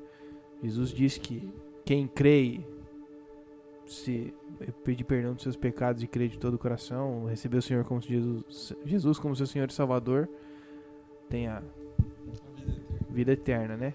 Jesus 0.64 0.92
disse 0.92 1.20
que 1.20 1.52
quem 1.84 2.08
crê, 2.08 2.62
se 3.86 4.34
pedir 4.84 5.04
perdão 5.04 5.34
dos 5.34 5.44
seus 5.44 5.56
pecados 5.56 6.04
e 6.04 6.08
crer 6.08 6.30
de 6.30 6.38
todo 6.38 6.54
o 6.54 6.60
coração, 6.60 7.26
receber 7.26 7.58
o 7.58 7.62
Senhor 7.62 7.84
como 7.84 8.00
Jesus, 8.00 8.74
Jesus 8.86 9.20
como 9.20 9.36
seu 9.36 9.48
Senhor 9.48 9.70
e 9.70 9.74
Salvador, 9.74 10.30
tem 11.30 11.48
a 11.48 11.62
vida 13.10 13.34
eterna, 13.34 13.76
né? 13.76 13.94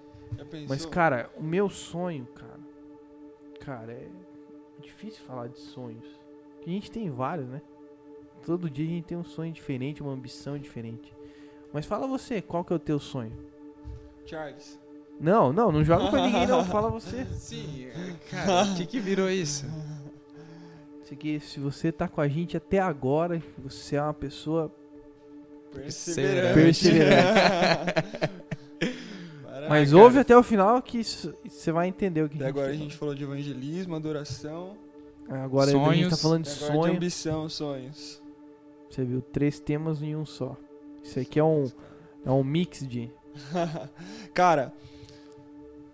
Mas, 0.68 0.84
cara, 0.84 1.30
o 1.36 1.42
meu 1.42 1.70
sonho, 1.70 2.26
cara. 2.34 2.60
Cara, 3.60 3.92
é 3.92 4.08
difícil 4.80 5.24
falar 5.24 5.48
de 5.48 5.58
sonhos. 5.58 6.04
A 6.60 6.68
gente 6.68 6.90
tem 6.90 7.08
vários, 7.08 7.48
né? 7.48 7.62
Todo 8.46 8.70
dia 8.70 8.86
a 8.86 8.88
gente 8.88 9.04
tem 9.06 9.18
um 9.18 9.24
sonho 9.24 9.52
diferente, 9.52 10.00
uma 10.00 10.12
ambição 10.12 10.56
diferente. 10.56 11.12
Mas 11.72 11.84
fala 11.84 12.06
você, 12.06 12.40
qual 12.40 12.64
que 12.64 12.72
é 12.72 12.76
o 12.76 12.78
teu 12.78 13.00
sonho? 13.00 13.32
Charles. 14.24 14.78
Não, 15.18 15.52
não, 15.52 15.72
não 15.72 15.82
joga 15.82 16.08
pra 16.08 16.24
ninguém 16.24 16.46
não, 16.46 16.62
fala 16.70 16.88
você. 16.88 17.26
Sim, 17.32 17.88
cara, 18.30 18.70
o 18.70 18.76
que 18.76 18.86
que 18.86 19.00
virou 19.00 19.28
isso? 19.28 19.66
Se 21.40 21.58
você 21.58 21.90
tá 21.90 22.06
com 22.06 22.20
a 22.20 22.28
gente 22.28 22.56
até 22.56 22.78
agora, 22.78 23.42
você 23.58 23.96
é 23.96 24.02
uma 24.02 24.14
pessoa. 24.14 24.72
Perseverante. 25.72 26.54
Perseverante. 26.54 27.94
Mas 29.68 29.92
ouve 29.92 30.20
até 30.20 30.36
o 30.36 30.42
final 30.44 30.80
que 30.80 31.02
você 31.02 31.72
vai 31.72 31.88
entender 31.88 32.22
o 32.22 32.28
que 32.28 32.36
Até 32.36 32.46
agora 32.46 32.68
a 32.68 32.70
quer 32.70 32.78
gente 32.78 32.96
falou 32.96 33.12
de 33.12 33.24
evangelismo, 33.24 33.96
adoração. 33.96 34.76
Agora 35.28 35.70
a 35.70 35.92
gente 35.94 36.10
tá 36.10 36.16
Sonhos. 36.16 36.22
falando 36.22 36.44
de 36.44 36.64
agora 36.64 36.90
de 36.90 36.96
ambição, 36.96 37.48
sonhos. 37.48 38.22
Você 38.96 39.04
viu 39.04 39.20
três 39.20 39.60
temas 39.60 40.00
em 40.02 40.16
um 40.16 40.24
só. 40.24 40.56
Isso 41.04 41.20
aqui 41.20 41.38
é 41.38 41.44
um, 41.44 41.70
é 42.24 42.30
um 42.30 42.42
mix 42.42 42.80
de. 42.88 43.10
Cara, 44.32 44.72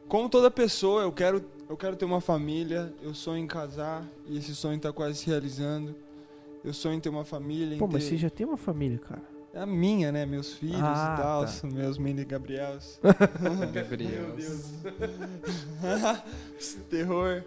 como 0.07 0.29
toda 0.29 0.49
pessoa, 0.53 1.03
eu 1.03 1.11
quero, 1.11 1.45
eu 1.69 1.77
quero 1.77 1.97
ter 1.97 2.05
uma 2.05 2.21
família, 2.21 2.95
eu 3.03 3.13
sonho 3.13 3.43
em 3.43 3.47
casar 3.49 4.07
e 4.29 4.39
esse 4.39 4.55
sonho 4.55 4.79
tá 4.79 4.93
quase 4.93 5.19
se 5.19 5.27
realizando. 5.27 5.97
Eu 6.65 6.73
sonho 6.73 6.95
em 6.95 7.01
ter 7.01 7.09
uma 7.09 7.25
família, 7.25 7.77
Pô, 7.77 7.89
mas 7.89 8.05
ter- 8.05 8.11
você 8.11 8.17
já 8.19 8.31
tem 8.31 8.47
uma 8.47 8.57
família, 8.57 8.99
cara. 8.99 9.23
É 9.53 9.59
a 9.59 9.67
minha, 9.67 10.13
né? 10.13 10.25
Meus 10.25 10.55
filhos 10.55 10.81
Ah, 10.81 11.17
e 11.19 11.21
tal, 11.21 11.45
tá. 11.45 11.53
meus 11.67 11.99
mini 11.99 12.25
Gabriels. 12.25 13.01
Gabriel. 13.75 14.29
Meu 14.29 14.37
Deus. 14.37 14.71
Terror. 16.89 17.43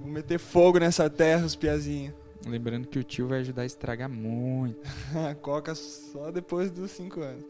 Vou 0.00 0.08
meter 0.10 0.40
fogo 0.40 0.80
nessa 0.80 1.08
terra, 1.08 1.46
os 1.46 1.54
piazinhos. 1.54 2.12
Lembrando 2.48 2.88
que 2.88 2.98
o 2.98 3.04
tio 3.04 3.28
vai 3.28 3.40
ajudar 3.40 3.62
a 3.62 3.66
estragar 3.66 4.08
muito. 4.08 4.80
Coca 5.42 5.74
só 5.74 6.30
depois 6.30 6.70
dos 6.70 6.90
5 6.92 7.20
anos. 7.20 7.44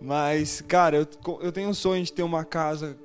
Mas, 0.00 0.60
cara, 0.60 0.96
eu, 0.96 1.06
eu 1.40 1.50
tenho 1.50 1.68
um 1.68 1.74
sonho 1.74 2.04
de 2.04 2.12
ter 2.12 2.22
uma 2.22 2.44
casa 2.44 2.98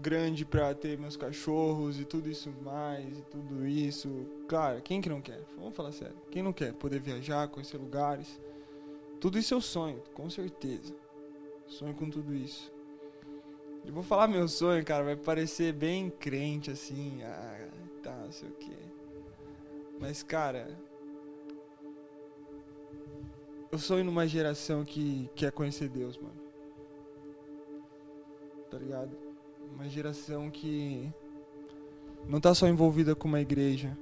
grande 0.00 0.44
pra 0.44 0.74
ter 0.74 0.98
meus 0.98 1.16
cachorros 1.16 2.00
e 2.00 2.04
tudo 2.04 2.28
isso 2.28 2.52
mais 2.62 3.18
e 3.18 3.22
tudo 3.22 3.66
isso. 3.66 4.26
Claro, 4.48 4.80
quem 4.82 5.00
que 5.00 5.08
não 5.08 5.20
quer? 5.20 5.40
Vamos 5.56 5.74
falar 5.74 5.92
sério. 5.92 6.16
Quem 6.30 6.42
não 6.42 6.52
quer 6.52 6.72
poder 6.72 7.00
viajar, 7.00 7.48
conhecer 7.48 7.76
lugares? 7.76 8.40
Tudo 9.20 9.38
isso 9.38 9.54
é 9.54 9.56
o 9.56 9.60
sonho, 9.60 10.02
com 10.14 10.28
certeza. 10.30 10.94
Sonho 11.66 11.94
com 11.94 12.08
tudo 12.08 12.34
isso. 12.34 12.72
Eu 13.84 13.92
vou 13.92 14.02
falar 14.02 14.26
meu 14.28 14.46
sonho, 14.48 14.84
cara, 14.84 15.04
vai 15.04 15.16
parecer 15.16 15.72
bem 15.72 16.10
crente 16.10 16.70
assim, 16.70 17.22
ah, 17.22 17.68
tá, 18.02 18.16
não 18.24 18.32
sei 18.32 18.48
o 18.48 18.52
quê. 18.52 18.76
Mas, 20.00 20.22
cara, 20.22 20.76
eu 23.70 23.78
sonho 23.78 24.04
numa 24.04 24.26
geração 24.26 24.84
que 24.84 25.30
quer 25.36 25.52
conhecer 25.52 25.88
Deus, 25.88 26.16
mano. 26.16 26.40
Tá 28.70 28.78
ligado? 28.78 29.10
Uma 29.74 29.88
geração 29.88 30.50
que 30.50 31.12
não 32.26 32.40
tá 32.40 32.54
só 32.54 32.66
envolvida 32.66 33.14
com 33.14 33.28
uma 33.28 33.40
igreja 33.40 33.96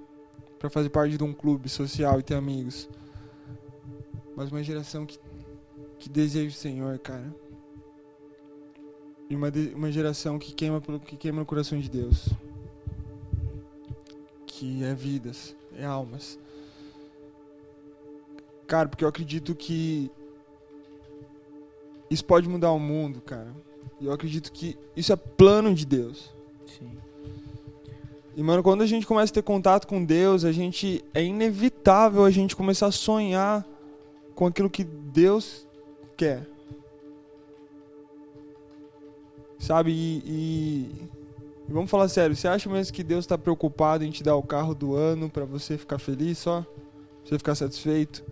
pra 0.59 0.71
fazer 0.71 0.89
parte 0.89 1.17
de 1.17 1.25
um 1.25 1.33
clube 1.33 1.69
social 1.69 2.19
e 2.19 2.23
ter 2.23 2.35
amigos, 2.35 2.89
mas 4.37 4.51
uma 4.51 4.63
geração 4.63 5.05
que, 5.07 5.19
que 5.99 6.09
deseja 6.09 6.49
o 6.49 6.59
Senhor, 6.59 6.99
cara. 6.99 7.35
E 9.31 9.37
uma, 9.37 9.51
de- 9.51 9.75
uma 9.75 9.91
geração 9.93 10.39
que 10.39 10.55
queima, 10.55 10.81
pelo, 10.81 10.99
que 11.01 11.17
queima 11.17 11.41
no 11.41 11.47
coração 11.47 11.79
de 11.79 11.89
Deus. 11.91 12.29
Que 14.47 14.83
é 14.85 14.95
vidas, 14.95 15.55
é 15.79 15.85
almas. 15.85 16.39
Cara, 18.67 18.89
porque 18.89 19.05
eu 19.05 19.09
acredito 19.09 19.55
que 19.55 20.11
isso 22.11 22.25
pode 22.25 22.49
mudar 22.49 22.73
o 22.73 22.79
mundo, 22.79 23.21
cara. 23.21 23.55
E 24.01 24.07
eu 24.07 24.13
acredito 24.13 24.53
que 24.53 24.77
isso 24.97 25.13
é 25.13 25.17
plano 25.17 25.75
de 25.75 25.87
Deus. 25.87 26.35
Sim. 26.67 26.91
E, 28.37 28.43
mano, 28.43 28.63
quando 28.63 28.83
a 28.83 28.87
gente 28.87 29.07
começa 29.07 29.33
a 29.33 29.35
ter 29.35 29.43
contato 29.43 29.87
com 29.87 30.05
Deus, 30.05 30.45
a 30.45 30.53
gente. 30.53 31.05
É 31.13 31.23
inevitável 31.23 32.25
a 32.25 32.31
gente 32.31 32.55
começar 32.55 32.87
a 32.87 32.93
sonhar 32.93 33.67
com 34.35 34.47
aquilo 34.47 34.71
que 34.71 34.85
Deus 34.85 35.67
quer. 36.17 36.47
Sabe? 39.59 39.91
E. 39.91 40.23
e- 40.25 41.18
e 41.69 41.73
vamos 41.73 41.91
falar 41.91 42.09
sério, 42.09 42.35
você 42.35 42.49
acha 42.49 42.69
mesmo 42.71 42.95
que 42.95 43.05
Deus 43.05 43.27
tá 43.27 43.37
preocupado 43.37 44.03
em 44.03 44.11
te 44.11 44.23
dar 44.23 44.37
o 44.37 44.43
carro 44.43 44.75
do 44.75 44.95
ano 44.95 45.29
pra 45.29 45.45
você 45.45 45.77
ficar 45.77 45.99
feliz 45.99 46.39
só? 46.39 46.63
Pra 46.63 46.71
você 47.25 47.39
ficar 47.39 47.55
satisfeito? 47.55 48.25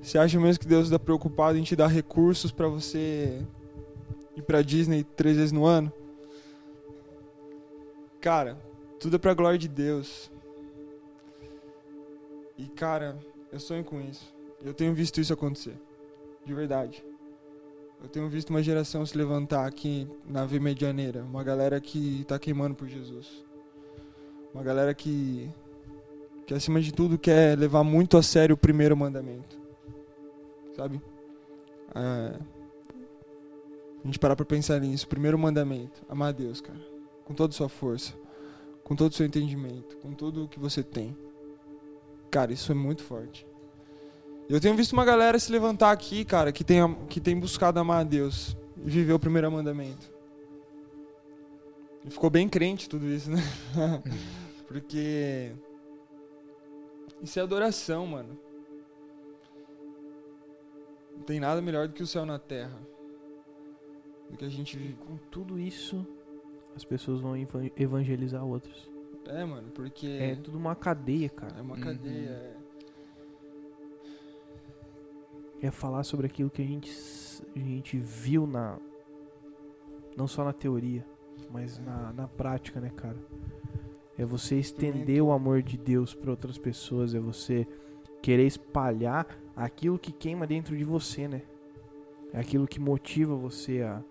Você 0.00 0.16
acha 0.16 0.38
mesmo 0.38 0.60
que 0.60 0.68
Deus 0.68 0.88
tá 0.88 0.98
preocupado 0.98 1.58
em 1.58 1.64
te 1.64 1.74
dar 1.74 1.88
recursos 1.88 2.52
pra 2.52 2.68
você 2.68 3.44
ir 4.36 4.42
pra 4.42 4.62
Disney 4.62 5.02
três 5.02 5.36
vezes 5.36 5.50
no 5.50 5.66
ano? 5.66 5.92
Cara, 8.20 8.56
tudo 9.00 9.16
é 9.16 9.18
pra 9.18 9.34
glória 9.34 9.58
de 9.58 9.66
Deus. 9.66 10.30
E 12.56 12.66
cara, 12.68 13.18
eu 13.50 13.58
sonho 13.58 13.82
com 13.82 14.00
isso. 14.00 14.32
Eu 14.62 14.72
tenho 14.72 14.94
visto 14.94 15.20
isso 15.20 15.32
acontecer. 15.32 15.74
De 16.46 16.54
verdade. 16.54 17.02
Eu 18.02 18.08
tenho 18.08 18.28
visto 18.28 18.50
uma 18.50 18.62
geração 18.62 19.04
se 19.04 19.16
levantar 19.16 19.66
aqui 19.66 20.08
na 20.26 20.46
V 20.46 20.58
Medianeira. 20.58 21.22
Uma 21.22 21.44
galera 21.44 21.80
que 21.80 22.24
tá 22.26 22.38
queimando 22.38 22.74
por 22.74 22.88
Jesus. 22.88 23.44
Uma 24.54 24.62
galera 24.62 24.94
que, 24.94 25.50
que 26.46 26.54
acima 26.54 26.80
de 26.80 26.92
tudo 26.92 27.18
quer 27.18 27.58
levar 27.58 27.84
muito 27.84 28.16
a 28.16 28.22
sério 28.22 28.54
o 28.54 28.58
primeiro 28.58 28.96
mandamento. 28.96 29.58
Sabe? 30.74 31.00
É, 31.94 32.38
a 34.02 34.06
gente 34.06 34.18
parar 34.18 34.34
pra 34.34 34.46
pensar 34.46 34.80
nisso. 34.80 35.06
Primeiro 35.06 35.38
mandamento. 35.38 36.02
Amar 36.08 36.30
a 36.30 36.32
Deus, 36.32 36.60
cara. 36.60 36.80
Com 37.24 37.34
toda 37.34 37.52
a 37.52 37.56
sua 37.56 37.68
força. 37.68 38.14
Com 38.82 38.96
todo 38.96 39.12
o 39.12 39.14
seu 39.14 39.26
entendimento. 39.26 39.98
Com 39.98 40.14
tudo 40.14 40.44
o 40.44 40.48
que 40.48 40.58
você 40.58 40.82
tem. 40.82 41.16
Cara, 42.30 42.52
isso 42.52 42.72
é 42.72 42.74
muito 42.74 43.02
forte. 43.02 43.46
Eu 44.52 44.60
tenho 44.60 44.74
visto 44.74 44.92
uma 44.92 45.04
galera 45.04 45.38
se 45.38 45.50
levantar 45.52 45.92
aqui, 45.92 46.24
cara, 46.24 46.50
que 46.50 46.64
tem, 46.64 46.78
que 47.08 47.20
tem 47.20 47.38
buscado 47.38 47.78
amar 47.78 48.00
a 48.00 48.04
Deus 48.04 48.56
e 48.84 48.90
viver 48.90 49.12
o 49.12 49.18
primeiro 49.18 49.50
mandamento. 49.50 50.10
E 52.04 52.10
ficou 52.10 52.28
bem 52.30 52.48
crente 52.48 52.88
tudo 52.88 53.06
isso, 53.06 53.30
né? 53.30 53.38
Porque 54.66 55.52
isso 57.22 57.38
é 57.38 57.42
adoração, 57.42 58.06
mano. 58.06 58.36
Não 61.16 61.22
tem 61.22 61.38
nada 61.38 61.60
melhor 61.62 61.86
do 61.86 61.94
que 61.94 62.02
o 62.02 62.06
céu 62.06 62.26
na 62.26 62.38
terra. 62.38 62.76
Do 64.30 64.36
que 64.36 64.44
a 64.44 64.48
gente 64.48 64.76
vive. 64.76 64.94
Com 64.94 65.16
tudo 65.30 65.58
isso, 65.60 66.04
as 66.74 66.84
pessoas 66.84 67.20
vão 67.20 67.36
evan- 67.36 67.70
evangelizar 67.76 68.44
outros. 68.44 68.90
É, 69.26 69.44
mano, 69.44 69.70
porque 69.72 70.06
É 70.08 70.34
tudo 70.36 70.58
uma 70.58 70.74
cadeia, 70.74 71.28
cara. 71.28 71.54
é 71.58 71.62
uma 71.62 71.74
Uhum. 71.76 71.80
cadeia. 71.80 72.30
é- 72.30 72.59
É 75.62 75.70
falar 75.70 76.04
sobre 76.04 76.26
aquilo 76.26 76.50
que 76.50 76.62
a 76.62 76.64
gente, 76.64 76.90
a 77.54 77.58
gente 77.58 77.98
viu 77.98 78.46
na. 78.46 78.78
Não 80.16 80.26
só 80.26 80.44
na 80.44 80.52
teoria, 80.52 81.06
mas 81.50 81.78
na, 81.78 82.12
na 82.12 82.28
prática, 82.28 82.80
né, 82.80 82.90
cara? 82.94 83.16
É 84.18 84.24
você 84.24 84.56
estender 84.56 85.22
o 85.22 85.32
amor 85.32 85.62
de 85.62 85.78
Deus 85.78 86.14
para 86.14 86.30
outras 86.30 86.58
pessoas, 86.58 87.14
é 87.14 87.20
você 87.20 87.66
querer 88.20 88.46
espalhar 88.46 89.26
aquilo 89.56 89.98
que 89.98 90.12
queima 90.12 90.46
dentro 90.46 90.76
de 90.76 90.84
você, 90.84 91.26
né? 91.26 91.42
É 92.32 92.40
aquilo 92.40 92.66
que 92.66 92.78
motiva 92.78 93.34
você 93.34 93.82
a 93.82 94.02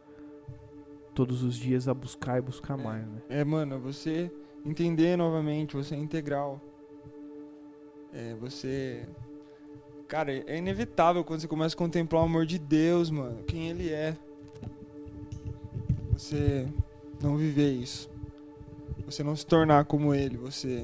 todos 1.14 1.44
os 1.44 1.56
dias 1.56 1.88
a 1.88 1.94
buscar 1.94 2.38
e 2.38 2.42
buscar 2.42 2.80
é, 2.80 2.84
mais, 2.84 3.08
né? 3.08 3.22
É, 3.30 3.44
mano, 3.44 3.80
você 3.80 4.32
entender 4.66 5.18
novamente, 5.18 5.76
você 5.76 5.96
é 5.96 5.98
integral. 5.98 6.62
É, 8.14 8.36
você. 8.36 9.08
Cara, 10.10 10.34
é 10.48 10.58
inevitável 10.58 11.24
quando 11.24 11.40
você 11.40 11.48
começa 11.48 11.76
a 11.76 11.78
contemplar 11.78 12.24
o 12.24 12.26
amor 12.26 12.44
de 12.44 12.58
Deus, 12.58 13.12
mano, 13.12 13.44
quem 13.44 13.70
Ele 13.70 13.90
é. 13.90 14.18
Você 16.14 16.68
não 17.22 17.38
viver 17.38 17.72
isso. 17.72 18.10
Você 19.06 19.24
não 19.24 19.36
se 19.36 19.46
tornar 19.46 19.86
como 19.86 20.16
Ele, 20.16 20.36
você. 20.36 20.84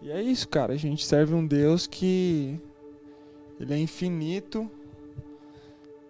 E 0.00 0.10
é 0.10 0.22
isso, 0.22 0.48
cara. 0.48 0.72
A 0.72 0.76
gente 0.76 1.04
serve 1.04 1.34
um 1.34 1.46
Deus 1.46 1.86
que. 1.86 2.58
Ele 3.60 3.74
é 3.74 3.78
infinito 3.78 4.70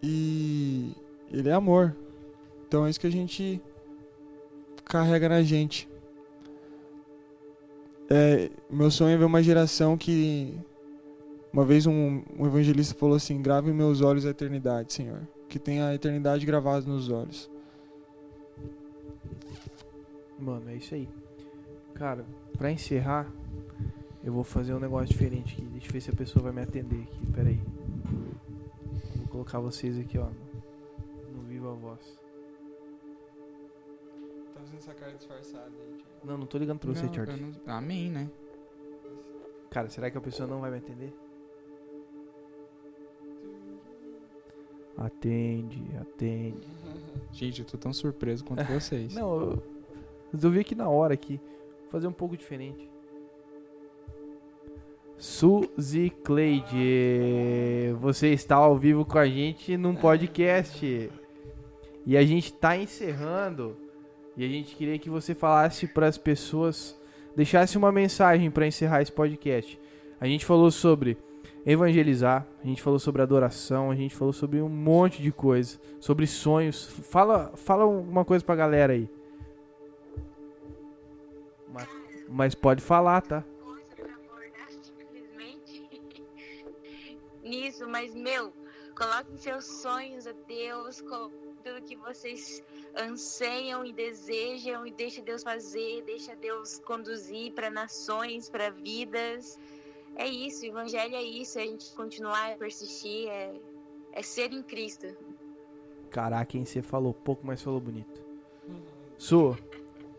e 0.03 0.93
ele 1.33 1.49
é 1.49 1.53
amor. 1.53 1.97
Então 2.67 2.87
é 2.87 2.91
isso 2.91 3.01
que 3.01 3.07
a 3.09 3.13
gente 3.13 3.61
carrega 4.85 5.29
na 5.29 5.43
gente. 5.43 5.89
É, 8.09 8.51
meu 8.71 8.91
sonho 8.91 9.15
é 9.15 9.17
ver 9.17 9.25
uma 9.25 9.43
geração 9.43 9.97
que. 9.97 10.59
Uma 11.53 11.65
vez 11.65 11.87
um, 11.87 12.23
um 12.39 12.47
evangelista 12.47 12.95
falou 12.95 13.17
assim: 13.17 13.41
grave 13.41 13.71
em 13.71 13.75
meus 13.75 14.01
olhos 14.01 14.27
a 14.27 14.31
eternidade, 14.31 14.93
Senhor. 14.93 15.27
Que 15.49 15.59
tenha 15.59 15.87
a 15.87 15.95
eternidade 15.95 16.45
gravada 16.45 16.87
nos 16.87 17.09
olhos. 17.09 17.51
Mano, 20.39 20.69
é 20.71 20.77
isso 20.77 20.95
aí. 20.95 21.09
Cara, 21.95 22.27
pra 22.59 22.71
encerrar, 22.71 23.27
eu 24.23 24.33
vou 24.33 24.45
fazer 24.45 24.75
um 24.75 24.81
negócio 24.81 25.09
diferente 25.09 25.55
aqui. 25.55 25.65
Deixa 25.65 25.89
eu 25.89 25.93
ver 25.93 26.01
se 26.01 26.11
a 26.11 26.15
pessoa 26.15 26.43
vai 26.43 26.53
me 26.53 26.61
atender 26.61 27.03
aqui. 27.03 27.27
Pera 27.33 27.49
aí. 27.49 27.61
Vou 29.17 29.29
colocar 29.29 29.59
vocês 29.61 29.99
aqui, 29.99 30.19
ó. 30.19 30.29
No 31.35 31.43
Viva 31.43 31.73
Voz. 31.73 32.26
Fazendo 34.77 34.79
essa 34.79 34.95
cara 34.95 35.13
disfarçada 35.13 35.71
aí, 35.79 35.97
Não, 36.25 36.39
não 36.39 36.47
tô 36.47 36.59
ligando 36.59 36.79
pra 36.79 36.93
você, 36.93 37.07
eu 37.07 37.27
não- 37.37 37.53
Amém, 37.67 38.11
né? 38.11 38.29
Cara, 39.71 39.89
será 39.89 40.11
que 40.11 40.19
a 40.19 40.21
pessoa 40.21 40.47
não 40.49 40.61
vai 40.61 40.71
me 40.71 40.79
atender? 40.79 41.13
Atende, 44.97 45.83
atende. 46.01 46.67
Gente, 47.33 47.61
eu 47.61 47.67
tô 47.67 47.77
tão 47.77 47.93
surpreso 47.93 48.45
quanto 48.45 48.65
vocês. 48.73 49.15
Não, 49.15 49.41
eu 49.41 49.63
resolvi 50.33 50.61
aqui 50.61 50.75
na 50.75 50.89
hora 50.89 51.13
aqui. 51.15 51.41
Fazer 51.91 52.07
um 52.07 52.13
pouco 52.13 52.37
diferente. 52.37 52.91
Suzy 55.19 56.11
Cleide, 56.25 57.95
você 58.01 58.29
está 58.29 58.57
ao 58.57 58.77
vivo 58.77 59.05
com 59.05 59.19
a 59.19 59.27
gente 59.27 59.77
num 59.77 59.95
podcast. 59.95 61.11
E 62.05 62.17
a 62.17 62.25
gente 62.25 62.53
tá 62.53 62.77
encerrando. 62.77 63.77
E 64.37 64.45
a 64.45 64.49
gente 64.49 64.77
queria 64.77 64.99
que 64.99 65.09
você 65.09 65.35
falasse 65.35 65.87
para 65.87 66.07
as 66.07 66.19
pessoas, 66.19 66.99
deixasse 67.35 67.79
uma 67.79 67.91
mensagem 67.91 68.51
para 68.51 68.67
encerrar 68.67 69.03
esse 69.03 69.13
podcast. 69.13 69.81
A 70.21 70.27
gente 70.27 70.45
falou 70.45 70.71
sobre 70.71 71.17
evangelizar, 71.65 72.47
a 72.63 72.67
gente 72.67 72.83
falou 72.83 72.99
sobre 72.99 73.23
adoração, 73.23 73.91
a 73.91 73.95
gente 73.95 74.15
falou 74.15 74.33
sobre 74.33 74.61
um 74.61 74.69
monte 74.69 75.23
de 75.23 75.33
coisa, 75.33 75.79
sobre 75.99 76.27
sonhos. 76.27 76.87
Fala, 76.87 77.53
fala 77.57 77.87
uma 77.87 78.25
coisa 78.25 78.45
pra 78.45 78.55
galera 78.55 78.93
aí. 78.93 79.09
Mas, 81.73 81.89
mas 82.29 82.55
pode 82.55 82.83
falar, 82.83 83.23
tá? 83.23 83.45
nisso, 87.47 87.89
mas 87.89 88.15
meu, 88.15 88.53
coloquem 88.97 89.37
seus 89.37 89.65
sonhos 89.65 90.27
a 90.27 90.33
Deus, 90.47 91.01
tudo 91.67 91.83
que 91.83 91.97
vocês 91.97 92.63
anseiam 92.97 93.85
e 93.85 93.93
desejam 93.93 94.87
e 94.87 94.93
deixa 94.93 95.21
Deus 95.21 95.43
fazer, 95.43 96.05
deixa 96.07 96.37
Deus 96.37 96.79
conduzir 96.79 97.53
para 97.55 97.69
nações, 97.69 98.49
para 98.49 98.71
vidas. 98.71 99.59
É 100.15 100.29
isso, 100.29 100.63
o 100.63 100.69
evangelho 100.69 101.17
é 101.17 101.23
isso, 101.23 101.59
é 101.59 101.63
a 101.63 101.67
gente 101.67 101.93
continuar 101.97 102.53
a 102.53 102.57
persistir, 102.57 103.29
é, 103.29 103.53
é 104.13 104.23
ser 104.23 104.53
em 104.53 104.63
Cristo. 104.63 105.09
Caraca, 106.09 106.57
hein? 106.57 106.65
Você 106.65 106.81
falou 106.81 107.13
pouco, 107.13 107.45
mas 107.45 107.61
falou 107.61 107.81
bonito. 107.81 108.25
Su, 109.19 109.59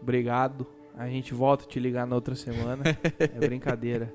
obrigado. 0.02 0.68
A 0.96 1.08
gente 1.08 1.34
volta 1.34 1.64
a 1.64 1.68
te 1.68 1.80
ligar 1.80 2.06
na 2.06 2.16
outra 2.16 2.36
semana. 2.36 2.84
É 3.20 3.40
brincadeira. 3.40 4.14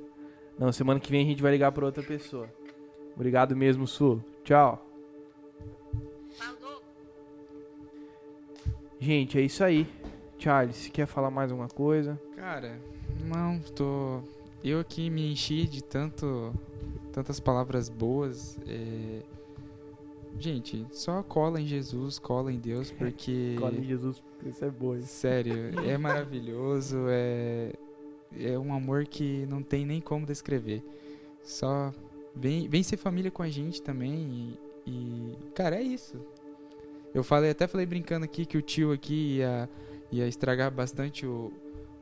Não, 0.59 0.71
semana 0.71 1.01
que 1.01 1.11
vem 1.11 1.25
a 1.25 1.29
gente 1.29 1.41
vai 1.41 1.53
ligar 1.53 1.73
pra 1.73 1.87
outra 1.87 2.03
pessoa. 2.03 2.53
Obrigado 3.17 3.57
mesmo, 3.57 3.87
Su. 3.87 4.23
Tchau. 4.45 4.92
Gente, 9.03 9.37
é 9.37 9.41
isso 9.41 9.65
aí. 9.65 9.85
Charles, 10.39 10.89
quer 10.93 11.07
falar 11.07 11.29
mais 11.29 11.51
alguma 11.51 11.69
coisa? 11.69 12.21
Cara, 12.37 12.79
não, 13.25 13.59
tô. 13.59 14.21
Eu 14.63 14.79
aqui 14.79 15.11
me 15.11 15.33
enchi 15.33 15.67
de 15.67 15.83
tanto. 15.83 16.55
tantas 17.13 17.41
palavras 17.41 17.89
boas. 17.89 18.57
é, 18.65 19.23
Gente, 20.39 20.87
só 20.93 21.21
cola 21.21 21.61
em 21.61 21.67
Jesus, 21.67 22.21
cola 22.21 22.53
em 22.53 22.61
Deus, 22.61 22.93
porque. 22.97 23.57
Cola 23.59 23.75
em 23.75 23.83
Jesus, 23.83 24.23
isso 24.47 24.65
é 24.65 24.71
boa. 24.71 24.97
isso. 24.97 25.09
Sério, 25.09 25.73
é 25.85 25.99
maravilhoso, 25.99 27.07
é. 27.09 27.73
É 28.39 28.57
um 28.57 28.73
amor 28.73 29.05
que 29.07 29.45
não 29.47 29.65
tem 29.65 29.85
nem 29.85 30.01
como 30.01 30.25
descrever. 30.25 30.81
Só 31.43 31.93
vem, 32.37 32.69
vem 32.69 32.85
ser 32.85 32.97
família 32.99 33.33
com 33.33 33.43
a 33.43 33.49
gente 33.49 33.83
também 33.83 34.57
e, 34.87 34.91
e, 34.91 35.37
cara, 35.57 35.75
é 35.75 35.83
isso. 35.83 36.25
Eu 37.15 37.23
falei, 37.23 37.51
até 37.51 37.67
falei 37.67 37.87
brincando 37.87 38.25
aqui 38.25 38.45
que 38.47 38.57
o 38.57 38.63
tio 38.63 38.93
aqui 38.93 39.37
ia, 39.39 39.69
ia 40.11 40.27
estragar 40.27 40.71
bastante 40.71 41.27
o- 41.27 41.53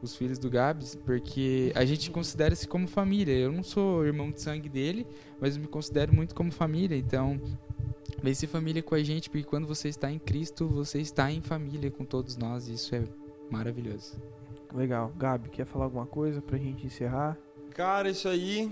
os 0.02 0.16
filhos 0.16 0.38
do 0.38 0.48
Gabs, 0.48 0.94
porque 0.94 1.72
a 1.74 1.84
gente 1.84 2.10
considera-se 2.10 2.66
como 2.66 2.86
família. 2.88 3.32
Eu 3.36 3.52
não 3.52 3.62
sou 3.62 4.06
irmão 4.06 4.30
de 4.30 4.40
sangue 4.40 4.68
dele, 4.68 5.06
mas 5.40 5.56
eu 5.56 5.62
me 5.62 5.68
considero 5.68 6.14
muito 6.14 6.34
como 6.34 6.50
família. 6.50 6.96
Então, 6.96 7.38
vem 8.22 8.32
ser 8.32 8.46
família 8.46 8.82
com 8.82 8.94
a 8.94 9.02
gente, 9.02 9.28
porque 9.28 9.44
quando 9.44 9.66
você 9.66 9.88
está 9.88 10.10
em 10.10 10.18
Cristo, 10.18 10.66
você 10.68 11.00
está 11.00 11.30
em 11.30 11.42
família 11.42 11.90
com 11.90 12.04
todos 12.04 12.36
nós. 12.36 12.66
E 12.68 12.74
isso 12.74 12.94
é 12.94 13.02
maravilhoso. 13.50 14.14
Legal. 14.72 15.12
Gabi, 15.18 15.48
quer 15.50 15.66
falar 15.66 15.86
alguma 15.86 16.06
coisa 16.06 16.40
pra 16.40 16.56
gente 16.56 16.86
encerrar? 16.86 17.36
Cara, 17.74 18.08
isso 18.08 18.28
aí. 18.28 18.70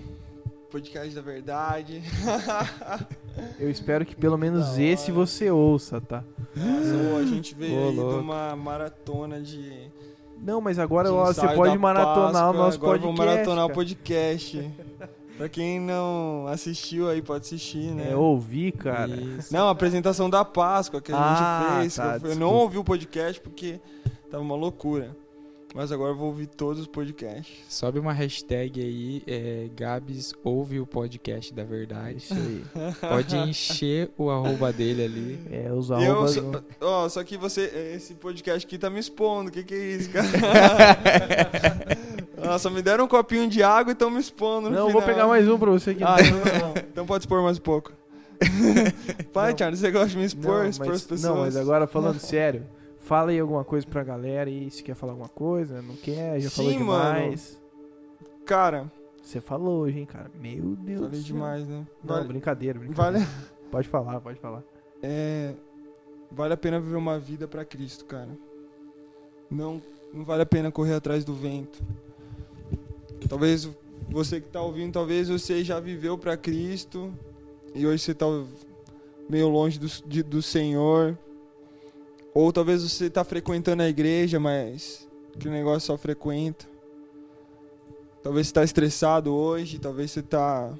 Podcast 0.70 1.14
da 1.14 1.20
verdade. 1.22 2.02
Eu 3.58 3.70
espero 3.70 4.04
que 4.06 4.14
pelo 4.14 4.36
menos 4.38 4.76
Da 4.76 4.82
esse 4.82 5.10
hora. 5.10 5.20
você 5.26 5.50
ouça, 5.50 6.00
tá? 6.00 6.22
Ô, 6.56 7.16
a 7.18 7.24
gente 7.24 7.54
veio 7.54 7.74
Ô, 7.78 7.84
aí 7.86 7.90
de 7.92 7.96
louco. 8.00 8.18
uma 8.20 8.54
maratona 8.56 9.40
de. 9.40 9.90
Não, 10.40 10.60
mas 10.60 10.78
agora 10.78 11.08
de 11.08 11.14
você 11.14 11.40
ensaio 11.40 11.56
pode 11.56 11.72
da 11.74 11.78
maratonar 11.78 12.32
Páscoa, 12.32 12.50
o 12.50 12.52
nosso 12.54 12.76
agora 12.78 12.98
podcast. 12.98 13.06
Vamos 13.06 13.18
maratonar 13.18 13.64
o 13.64 13.68
cara. 13.68 13.74
podcast. 13.74 14.70
pra 15.36 15.48
quem 15.48 15.80
não 15.80 16.46
assistiu 16.48 17.08
aí, 17.08 17.20
pode 17.22 17.44
assistir, 17.44 17.92
né? 17.92 18.10
É 18.12 18.16
ouvir, 18.16 18.72
cara. 18.72 19.08
Isso. 19.16 19.52
Não, 19.52 19.68
a 19.68 19.70
apresentação 19.70 20.28
da 20.30 20.44
Páscoa 20.44 21.00
que 21.00 21.12
a 21.12 21.16
Ah, 21.16 21.68
gente 21.78 21.80
fez. 21.80 21.94
que 21.94 22.00
tá, 22.00 22.04
eu, 22.04 22.08
fui- 22.08 22.14
eu 22.14 22.32
desculpa. 22.34 22.40
não 22.52 22.54
ouvi 22.60 22.78
o 22.78 22.84
podcast 22.84 23.40
porque 23.40 23.80
tava 24.30 24.42
uma 24.42 24.54
loucura. 24.56 25.16
Mas 25.74 25.92
agora 25.92 26.12
eu 26.12 26.16
vou 26.16 26.28
ouvir 26.28 26.46
todos 26.46 26.80
os 26.80 26.86
podcasts. 26.86 27.58
Sobe 27.68 27.98
uma 27.98 28.12
hashtag 28.12 28.80
aí, 28.80 29.22
é, 29.26 29.68
Gabs 29.76 30.32
ouve 30.42 30.80
o 30.80 30.86
podcast 30.86 31.52
da 31.52 31.62
verdade. 31.62 32.16
isso 32.18 32.34
aí. 32.34 32.64
Pode 33.00 33.36
encher 33.36 34.10
o 34.16 34.30
arroba 34.30 34.72
dele 34.72 35.04
ali. 35.04 35.38
É, 35.50 35.70
os 35.72 35.90
arrobas. 35.92 36.32
só, 36.32 36.40
no- 36.40 36.64
ó, 36.80 37.08
só 37.08 37.22
que 37.22 37.36
você, 37.36 37.92
esse 37.94 38.14
podcast 38.14 38.66
aqui 38.66 38.78
tá 38.78 38.88
me 38.88 38.98
expondo. 38.98 39.50
O 39.50 39.52
que, 39.52 39.62
que 39.62 39.74
é 39.74 39.86
isso, 39.96 40.10
cara? 40.10 40.26
Nossa, 42.42 42.70
me 42.70 42.80
deram 42.80 43.04
um 43.04 43.08
copinho 43.08 43.48
de 43.48 43.62
água 43.62 43.90
e 43.90 43.92
estão 43.92 44.10
me 44.10 44.20
expondo. 44.20 44.70
no 44.70 44.76
Não, 44.76 44.86
eu 44.86 44.92
vou 44.92 45.02
final. 45.02 45.14
pegar 45.14 45.26
mais 45.28 45.46
um 45.48 45.58
pra 45.58 45.70
você 45.70 45.90
aqui. 45.90 46.02
Ah, 46.02 46.16
então, 46.20 46.40
tá 46.40 46.58
bom. 46.66 46.74
então 46.92 47.06
pode 47.06 47.24
expor 47.24 47.42
mais 47.42 47.58
um 47.58 47.62
pouco. 47.62 47.92
Pai, 49.34 49.50
Não. 49.50 49.58
Charles, 49.58 49.80
você 49.80 49.90
gosta 49.90 50.08
de 50.10 50.16
me 50.16 50.24
expor, 50.24 50.62
não, 50.62 50.68
expor 50.70 50.86
mas, 50.86 50.96
as 50.96 51.02
pessoas? 51.02 51.22
não, 51.22 51.36
mas 51.42 51.56
agora 51.56 51.86
falando 51.86 52.18
sério, 52.20 52.64
fala 53.08 53.30
aí 53.30 53.40
alguma 53.40 53.64
coisa 53.64 53.86
pra 53.86 54.04
galera 54.04 54.50
e 54.50 54.70
se 54.70 54.82
quer 54.82 54.94
falar 54.94 55.12
alguma 55.12 55.28
coisa, 55.30 55.80
não 55.80 55.96
quer, 55.96 56.38
já 56.40 56.50
falou 56.50 56.70
Sim, 56.70 56.78
mano. 56.80 57.14
demais. 57.20 57.58
Cara, 58.44 58.92
Você 59.22 59.40
falou 59.40 59.80
hoje, 59.80 59.98
hein, 59.98 60.06
cara. 60.06 60.30
Meu 60.40 60.76
Deus 60.76 61.00
falei 61.00 61.10
do 61.10 61.16
céu. 61.16 61.34
demais, 61.34 61.66
né? 61.68 61.86
Não, 62.04 62.14
Vale, 62.16 62.28
brincadeira, 62.28 62.78
brincadeira. 62.78 63.18
vale, 63.26 63.48
Pode 63.70 63.88
falar, 63.88 64.20
pode 64.20 64.38
falar. 64.38 64.62
é, 65.02 65.54
vale 66.30 66.52
a 66.54 66.56
pena 66.56 66.78
viver 66.80 66.96
uma 66.96 67.18
vida 67.18 67.46
pra 67.48 67.64
Cristo, 67.64 68.04
cara. 68.06 68.30
Não, 69.50 69.80
não 70.12 70.24
vale 70.24 70.42
a 70.42 70.46
pena 70.46 70.70
correr 70.70 70.94
atrás 70.94 71.24
do 71.24 71.34
vento. 71.34 71.82
Talvez 73.28 73.68
você 74.10 74.40
que 74.40 74.48
tá 74.48 74.60
ouvindo, 74.62 74.92
talvez 74.92 75.28
você 75.28 75.62
já 75.64 75.78
viveu 75.80 76.16
pra 76.16 76.36
Cristo 76.36 77.12
e 77.74 77.86
hoje 77.86 78.02
você 78.02 78.14
tá 78.14 78.26
meio 79.28 79.48
longe 79.48 79.78
do, 79.78 79.86
de- 80.06 80.22
do 80.22 80.40
Senhor. 80.42 81.18
Ou 82.40 82.52
talvez 82.52 82.84
você 82.84 83.10
tá 83.10 83.24
frequentando 83.24 83.82
a 83.82 83.88
igreja, 83.88 84.38
mas 84.38 85.08
que 85.40 85.48
negócio 85.48 85.88
só 85.88 85.98
frequenta. 85.98 86.66
Talvez 88.22 88.46
você 88.46 88.50
está 88.50 88.62
estressado 88.62 89.34
hoje, 89.34 89.80
talvez 89.80 90.12
você 90.12 90.20
está 90.20 90.72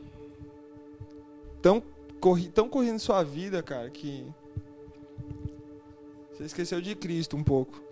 tão, 1.61 1.83
corri 2.21 2.47
tão 2.47 2.69
correndo 2.69 3.01
sua 3.01 3.25
vida, 3.25 3.61
cara, 3.61 3.91
que 3.91 4.25
você 6.31 6.45
esqueceu 6.45 6.81
de 6.81 6.95
Cristo 6.95 7.37
um 7.37 7.43
pouco. 7.43 7.83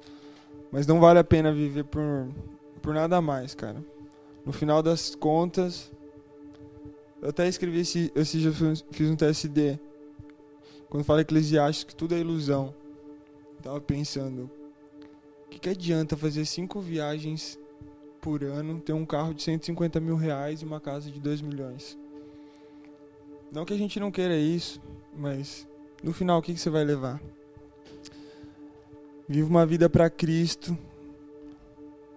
Mas 0.70 0.86
não 0.86 1.00
vale 1.00 1.18
a 1.18 1.24
pena 1.24 1.52
viver 1.52 1.86
por, 1.86 2.28
por 2.80 2.94
nada 2.94 3.20
mais, 3.20 3.52
cara. 3.52 3.84
No 4.44 4.52
final 4.52 4.80
das 4.80 5.16
contas, 5.16 5.90
eu 7.20 7.30
até 7.30 7.48
escrevi 7.48 7.80
esse, 7.80 8.12
já 8.14 8.52
fiz 8.92 9.10
um 9.10 9.16
TSD. 9.16 9.76
Quando 10.88 11.02
fala 11.02 11.22
Eclesiastes 11.22 11.82
que 11.82 11.96
tudo 11.96 12.14
é 12.14 12.20
ilusão. 12.20 12.72
Tava 13.66 13.80
pensando, 13.80 14.48
o 15.44 15.48
que, 15.50 15.58
que 15.58 15.68
adianta 15.68 16.16
fazer 16.16 16.46
cinco 16.46 16.80
viagens 16.80 17.58
por 18.20 18.44
ano, 18.44 18.80
ter 18.80 18.92
um 18.92 19.04
carro 19.04 19.34
de 19.34 19.42
150 19.42 19.98
mil 19.98 20.14
reais 20.14 20.62
e 20.62 20.64
uma 20.64 20.80
casa 20.80 21.10
de 21.10 21.18
2 21.18 21.42
milhões? 21.42 21.98
Não 23.50 23.64
que 23.64 23.74
a 23.74 23.76
gente 23.76 23.98
não 23.98 24.12
queira 24.12 24.36
isso, 24.36 24.80
mas 25.12 25.66
no 26.00 26.12
final 26.12 26.38
o 26.38 26.42
que, 26.42 26.54
que 26.54 26.60
você 26.60 26.70
vai 26.70 26.84
levar? 26.84 27.20
Viva 29.28 29.48
uma 29.48 29.66
vida 29.66 29.90
para 29.90 30.08
Cristo 30.08 30.78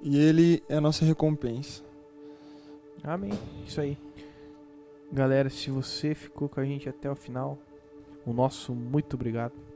e 0.04 0.20
Ele 0.20 0.62
é 0.70 0.76
a 0.76 0.82
nossa 0.82 1.04
recompensa. 1.04 1.84
Amém. 3.04 3.34
Isso 3.66 3.82
aí. 3.82 3.98
Galera, 5.12 5.50
se 5.50 5.72
você 5.72 6.14
ficou 6.14 6.48
com 6.48 6.60
a 6.60 6.66
gente 6.66 6.88
até 6.88 7.10
o 7.10 7.16
final, 7.16 7.58
o 8.24 8.34
nosso 8.34 8.76
muito 8.76 9.16
obrigado. 9.16 9.69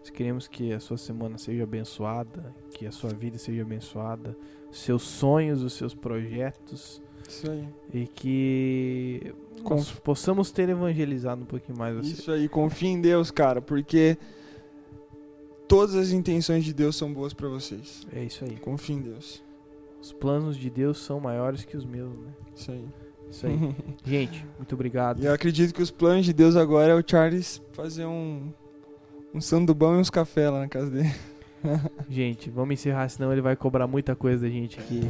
Nós 0.00 0.08
queremos 0.08 0.48
que 0.48 0.72
a 0.72 0.80
sua 0.80 0.96
semana 0.96 1.36
seja 1.36 1.62
abençoada, 1.62 2.54
que 2.72 2.86
a 2.86 2.92
sua 2.92 3.10
vida 3.10 3.36
seja 3.36 3.60
abençoada, 3.60 4.36
seus 4.72 5.02
sonhos, 5.02 5.62
os 5.62 5.74
seus 5.74 5.94
projetos. 5.94 7.02
Isso 7.28 7.50
aí. 7.50 7.68
E 7.92 8.06
que 8.06 9.34
possamos 10.02 10.50
ter 10.50 10.70
evangelizado 10.70 11.42
um 11.42 11.46
pouquinho 11.46 11.78
mais 11.78 11.94
você. 11.94 12.12
Isso 12.14 12.32
aí, 12.32 12.48
confie 12.48 12.88
em 12.88 13.00
Deus, 13.00 13.30
cara, 13.30 13.60
porque 13.60 14.16
todas 15.68 15.94
as 15.94 16.12
intenções 16.12 16.64
de 16.64 16.72
Deus 16.72 16.96
são 16.96 17.12
boas 17.12 17.34
para 17.34 17.48
vocês. 17.48 18.06
É 18.10 18.24
isso 18.24 18.42
aí. 18.44 18.56
Confie 18.56 18.94
em 18.94 19.02
Deus. 19.02 19.42
Os 20.00 20.14
planos 20.14 20.56
de 20.56 20.70
Deus 20.70 20.96
são 20.96 21.20
maiores 21.20 21.64
que 21.64 21.76
os 21.76 21.84
meus, 21.84 22.16
né? 22.16 22.32
Isso 22.56 22.72
aí. 22.72 22.88
Isso 23.30 23.46
aí. 23.46 23.76
Gente, 24.02 24.46
muito 24.56 24.74
obrigado. 24.74 25.22
E 25.22 25.26
eu 25.26 25.32
acredito 25.34 25.74
que 25.74 25.82
os 25.82 25.90
planos 25.90 26.24
de 26.24 26.32
Deus 26.32 26.56
agora 26.56 26.92
é 26.92 26.94
o 26.94 27.04
Charles 27.06 27.60
fazer 27.72 28.06
um 28.06 28.50
um 29.34 29.40
sandubão 29.40 29.96
e 29.96 30.00
uns 30.00 30.10
café 30.10 30.50
lá 30.50 30.60
na 30.60 30.68
casa 30.68 30.90
dele. 30.90 31.12
gente, 32.08 32.50
vamos 32.50 32.74
encerrar, 32.74 33.08
senão 33.08 33.32
ele 33.32 33.40
vai 33.40 33.56
cobrar 33.56 33.86
muita 33.86 34.14
coisa 34.16 34.42
da 34.42 34.48
gente 34.48 34.78
aqui. 34.78 35.08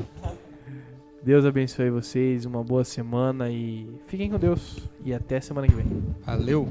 Deus 1.23 1.45
abençoe 1.45 1.91
vocês, 1.91 2.47
uma 2.47 2.65
boa 2.65 2.83
semana 2.83 3.51
e 3.51 3.87
fiquem 4.07 4.31
com 4.31 4.39
Deus. 4.39 4.89
E 5.05 5.13
até 5.13 5.41
semana 5.41 5.67
que 5.67 5.75
vem. 5.75 5.87
Valeu! 6.25 6.69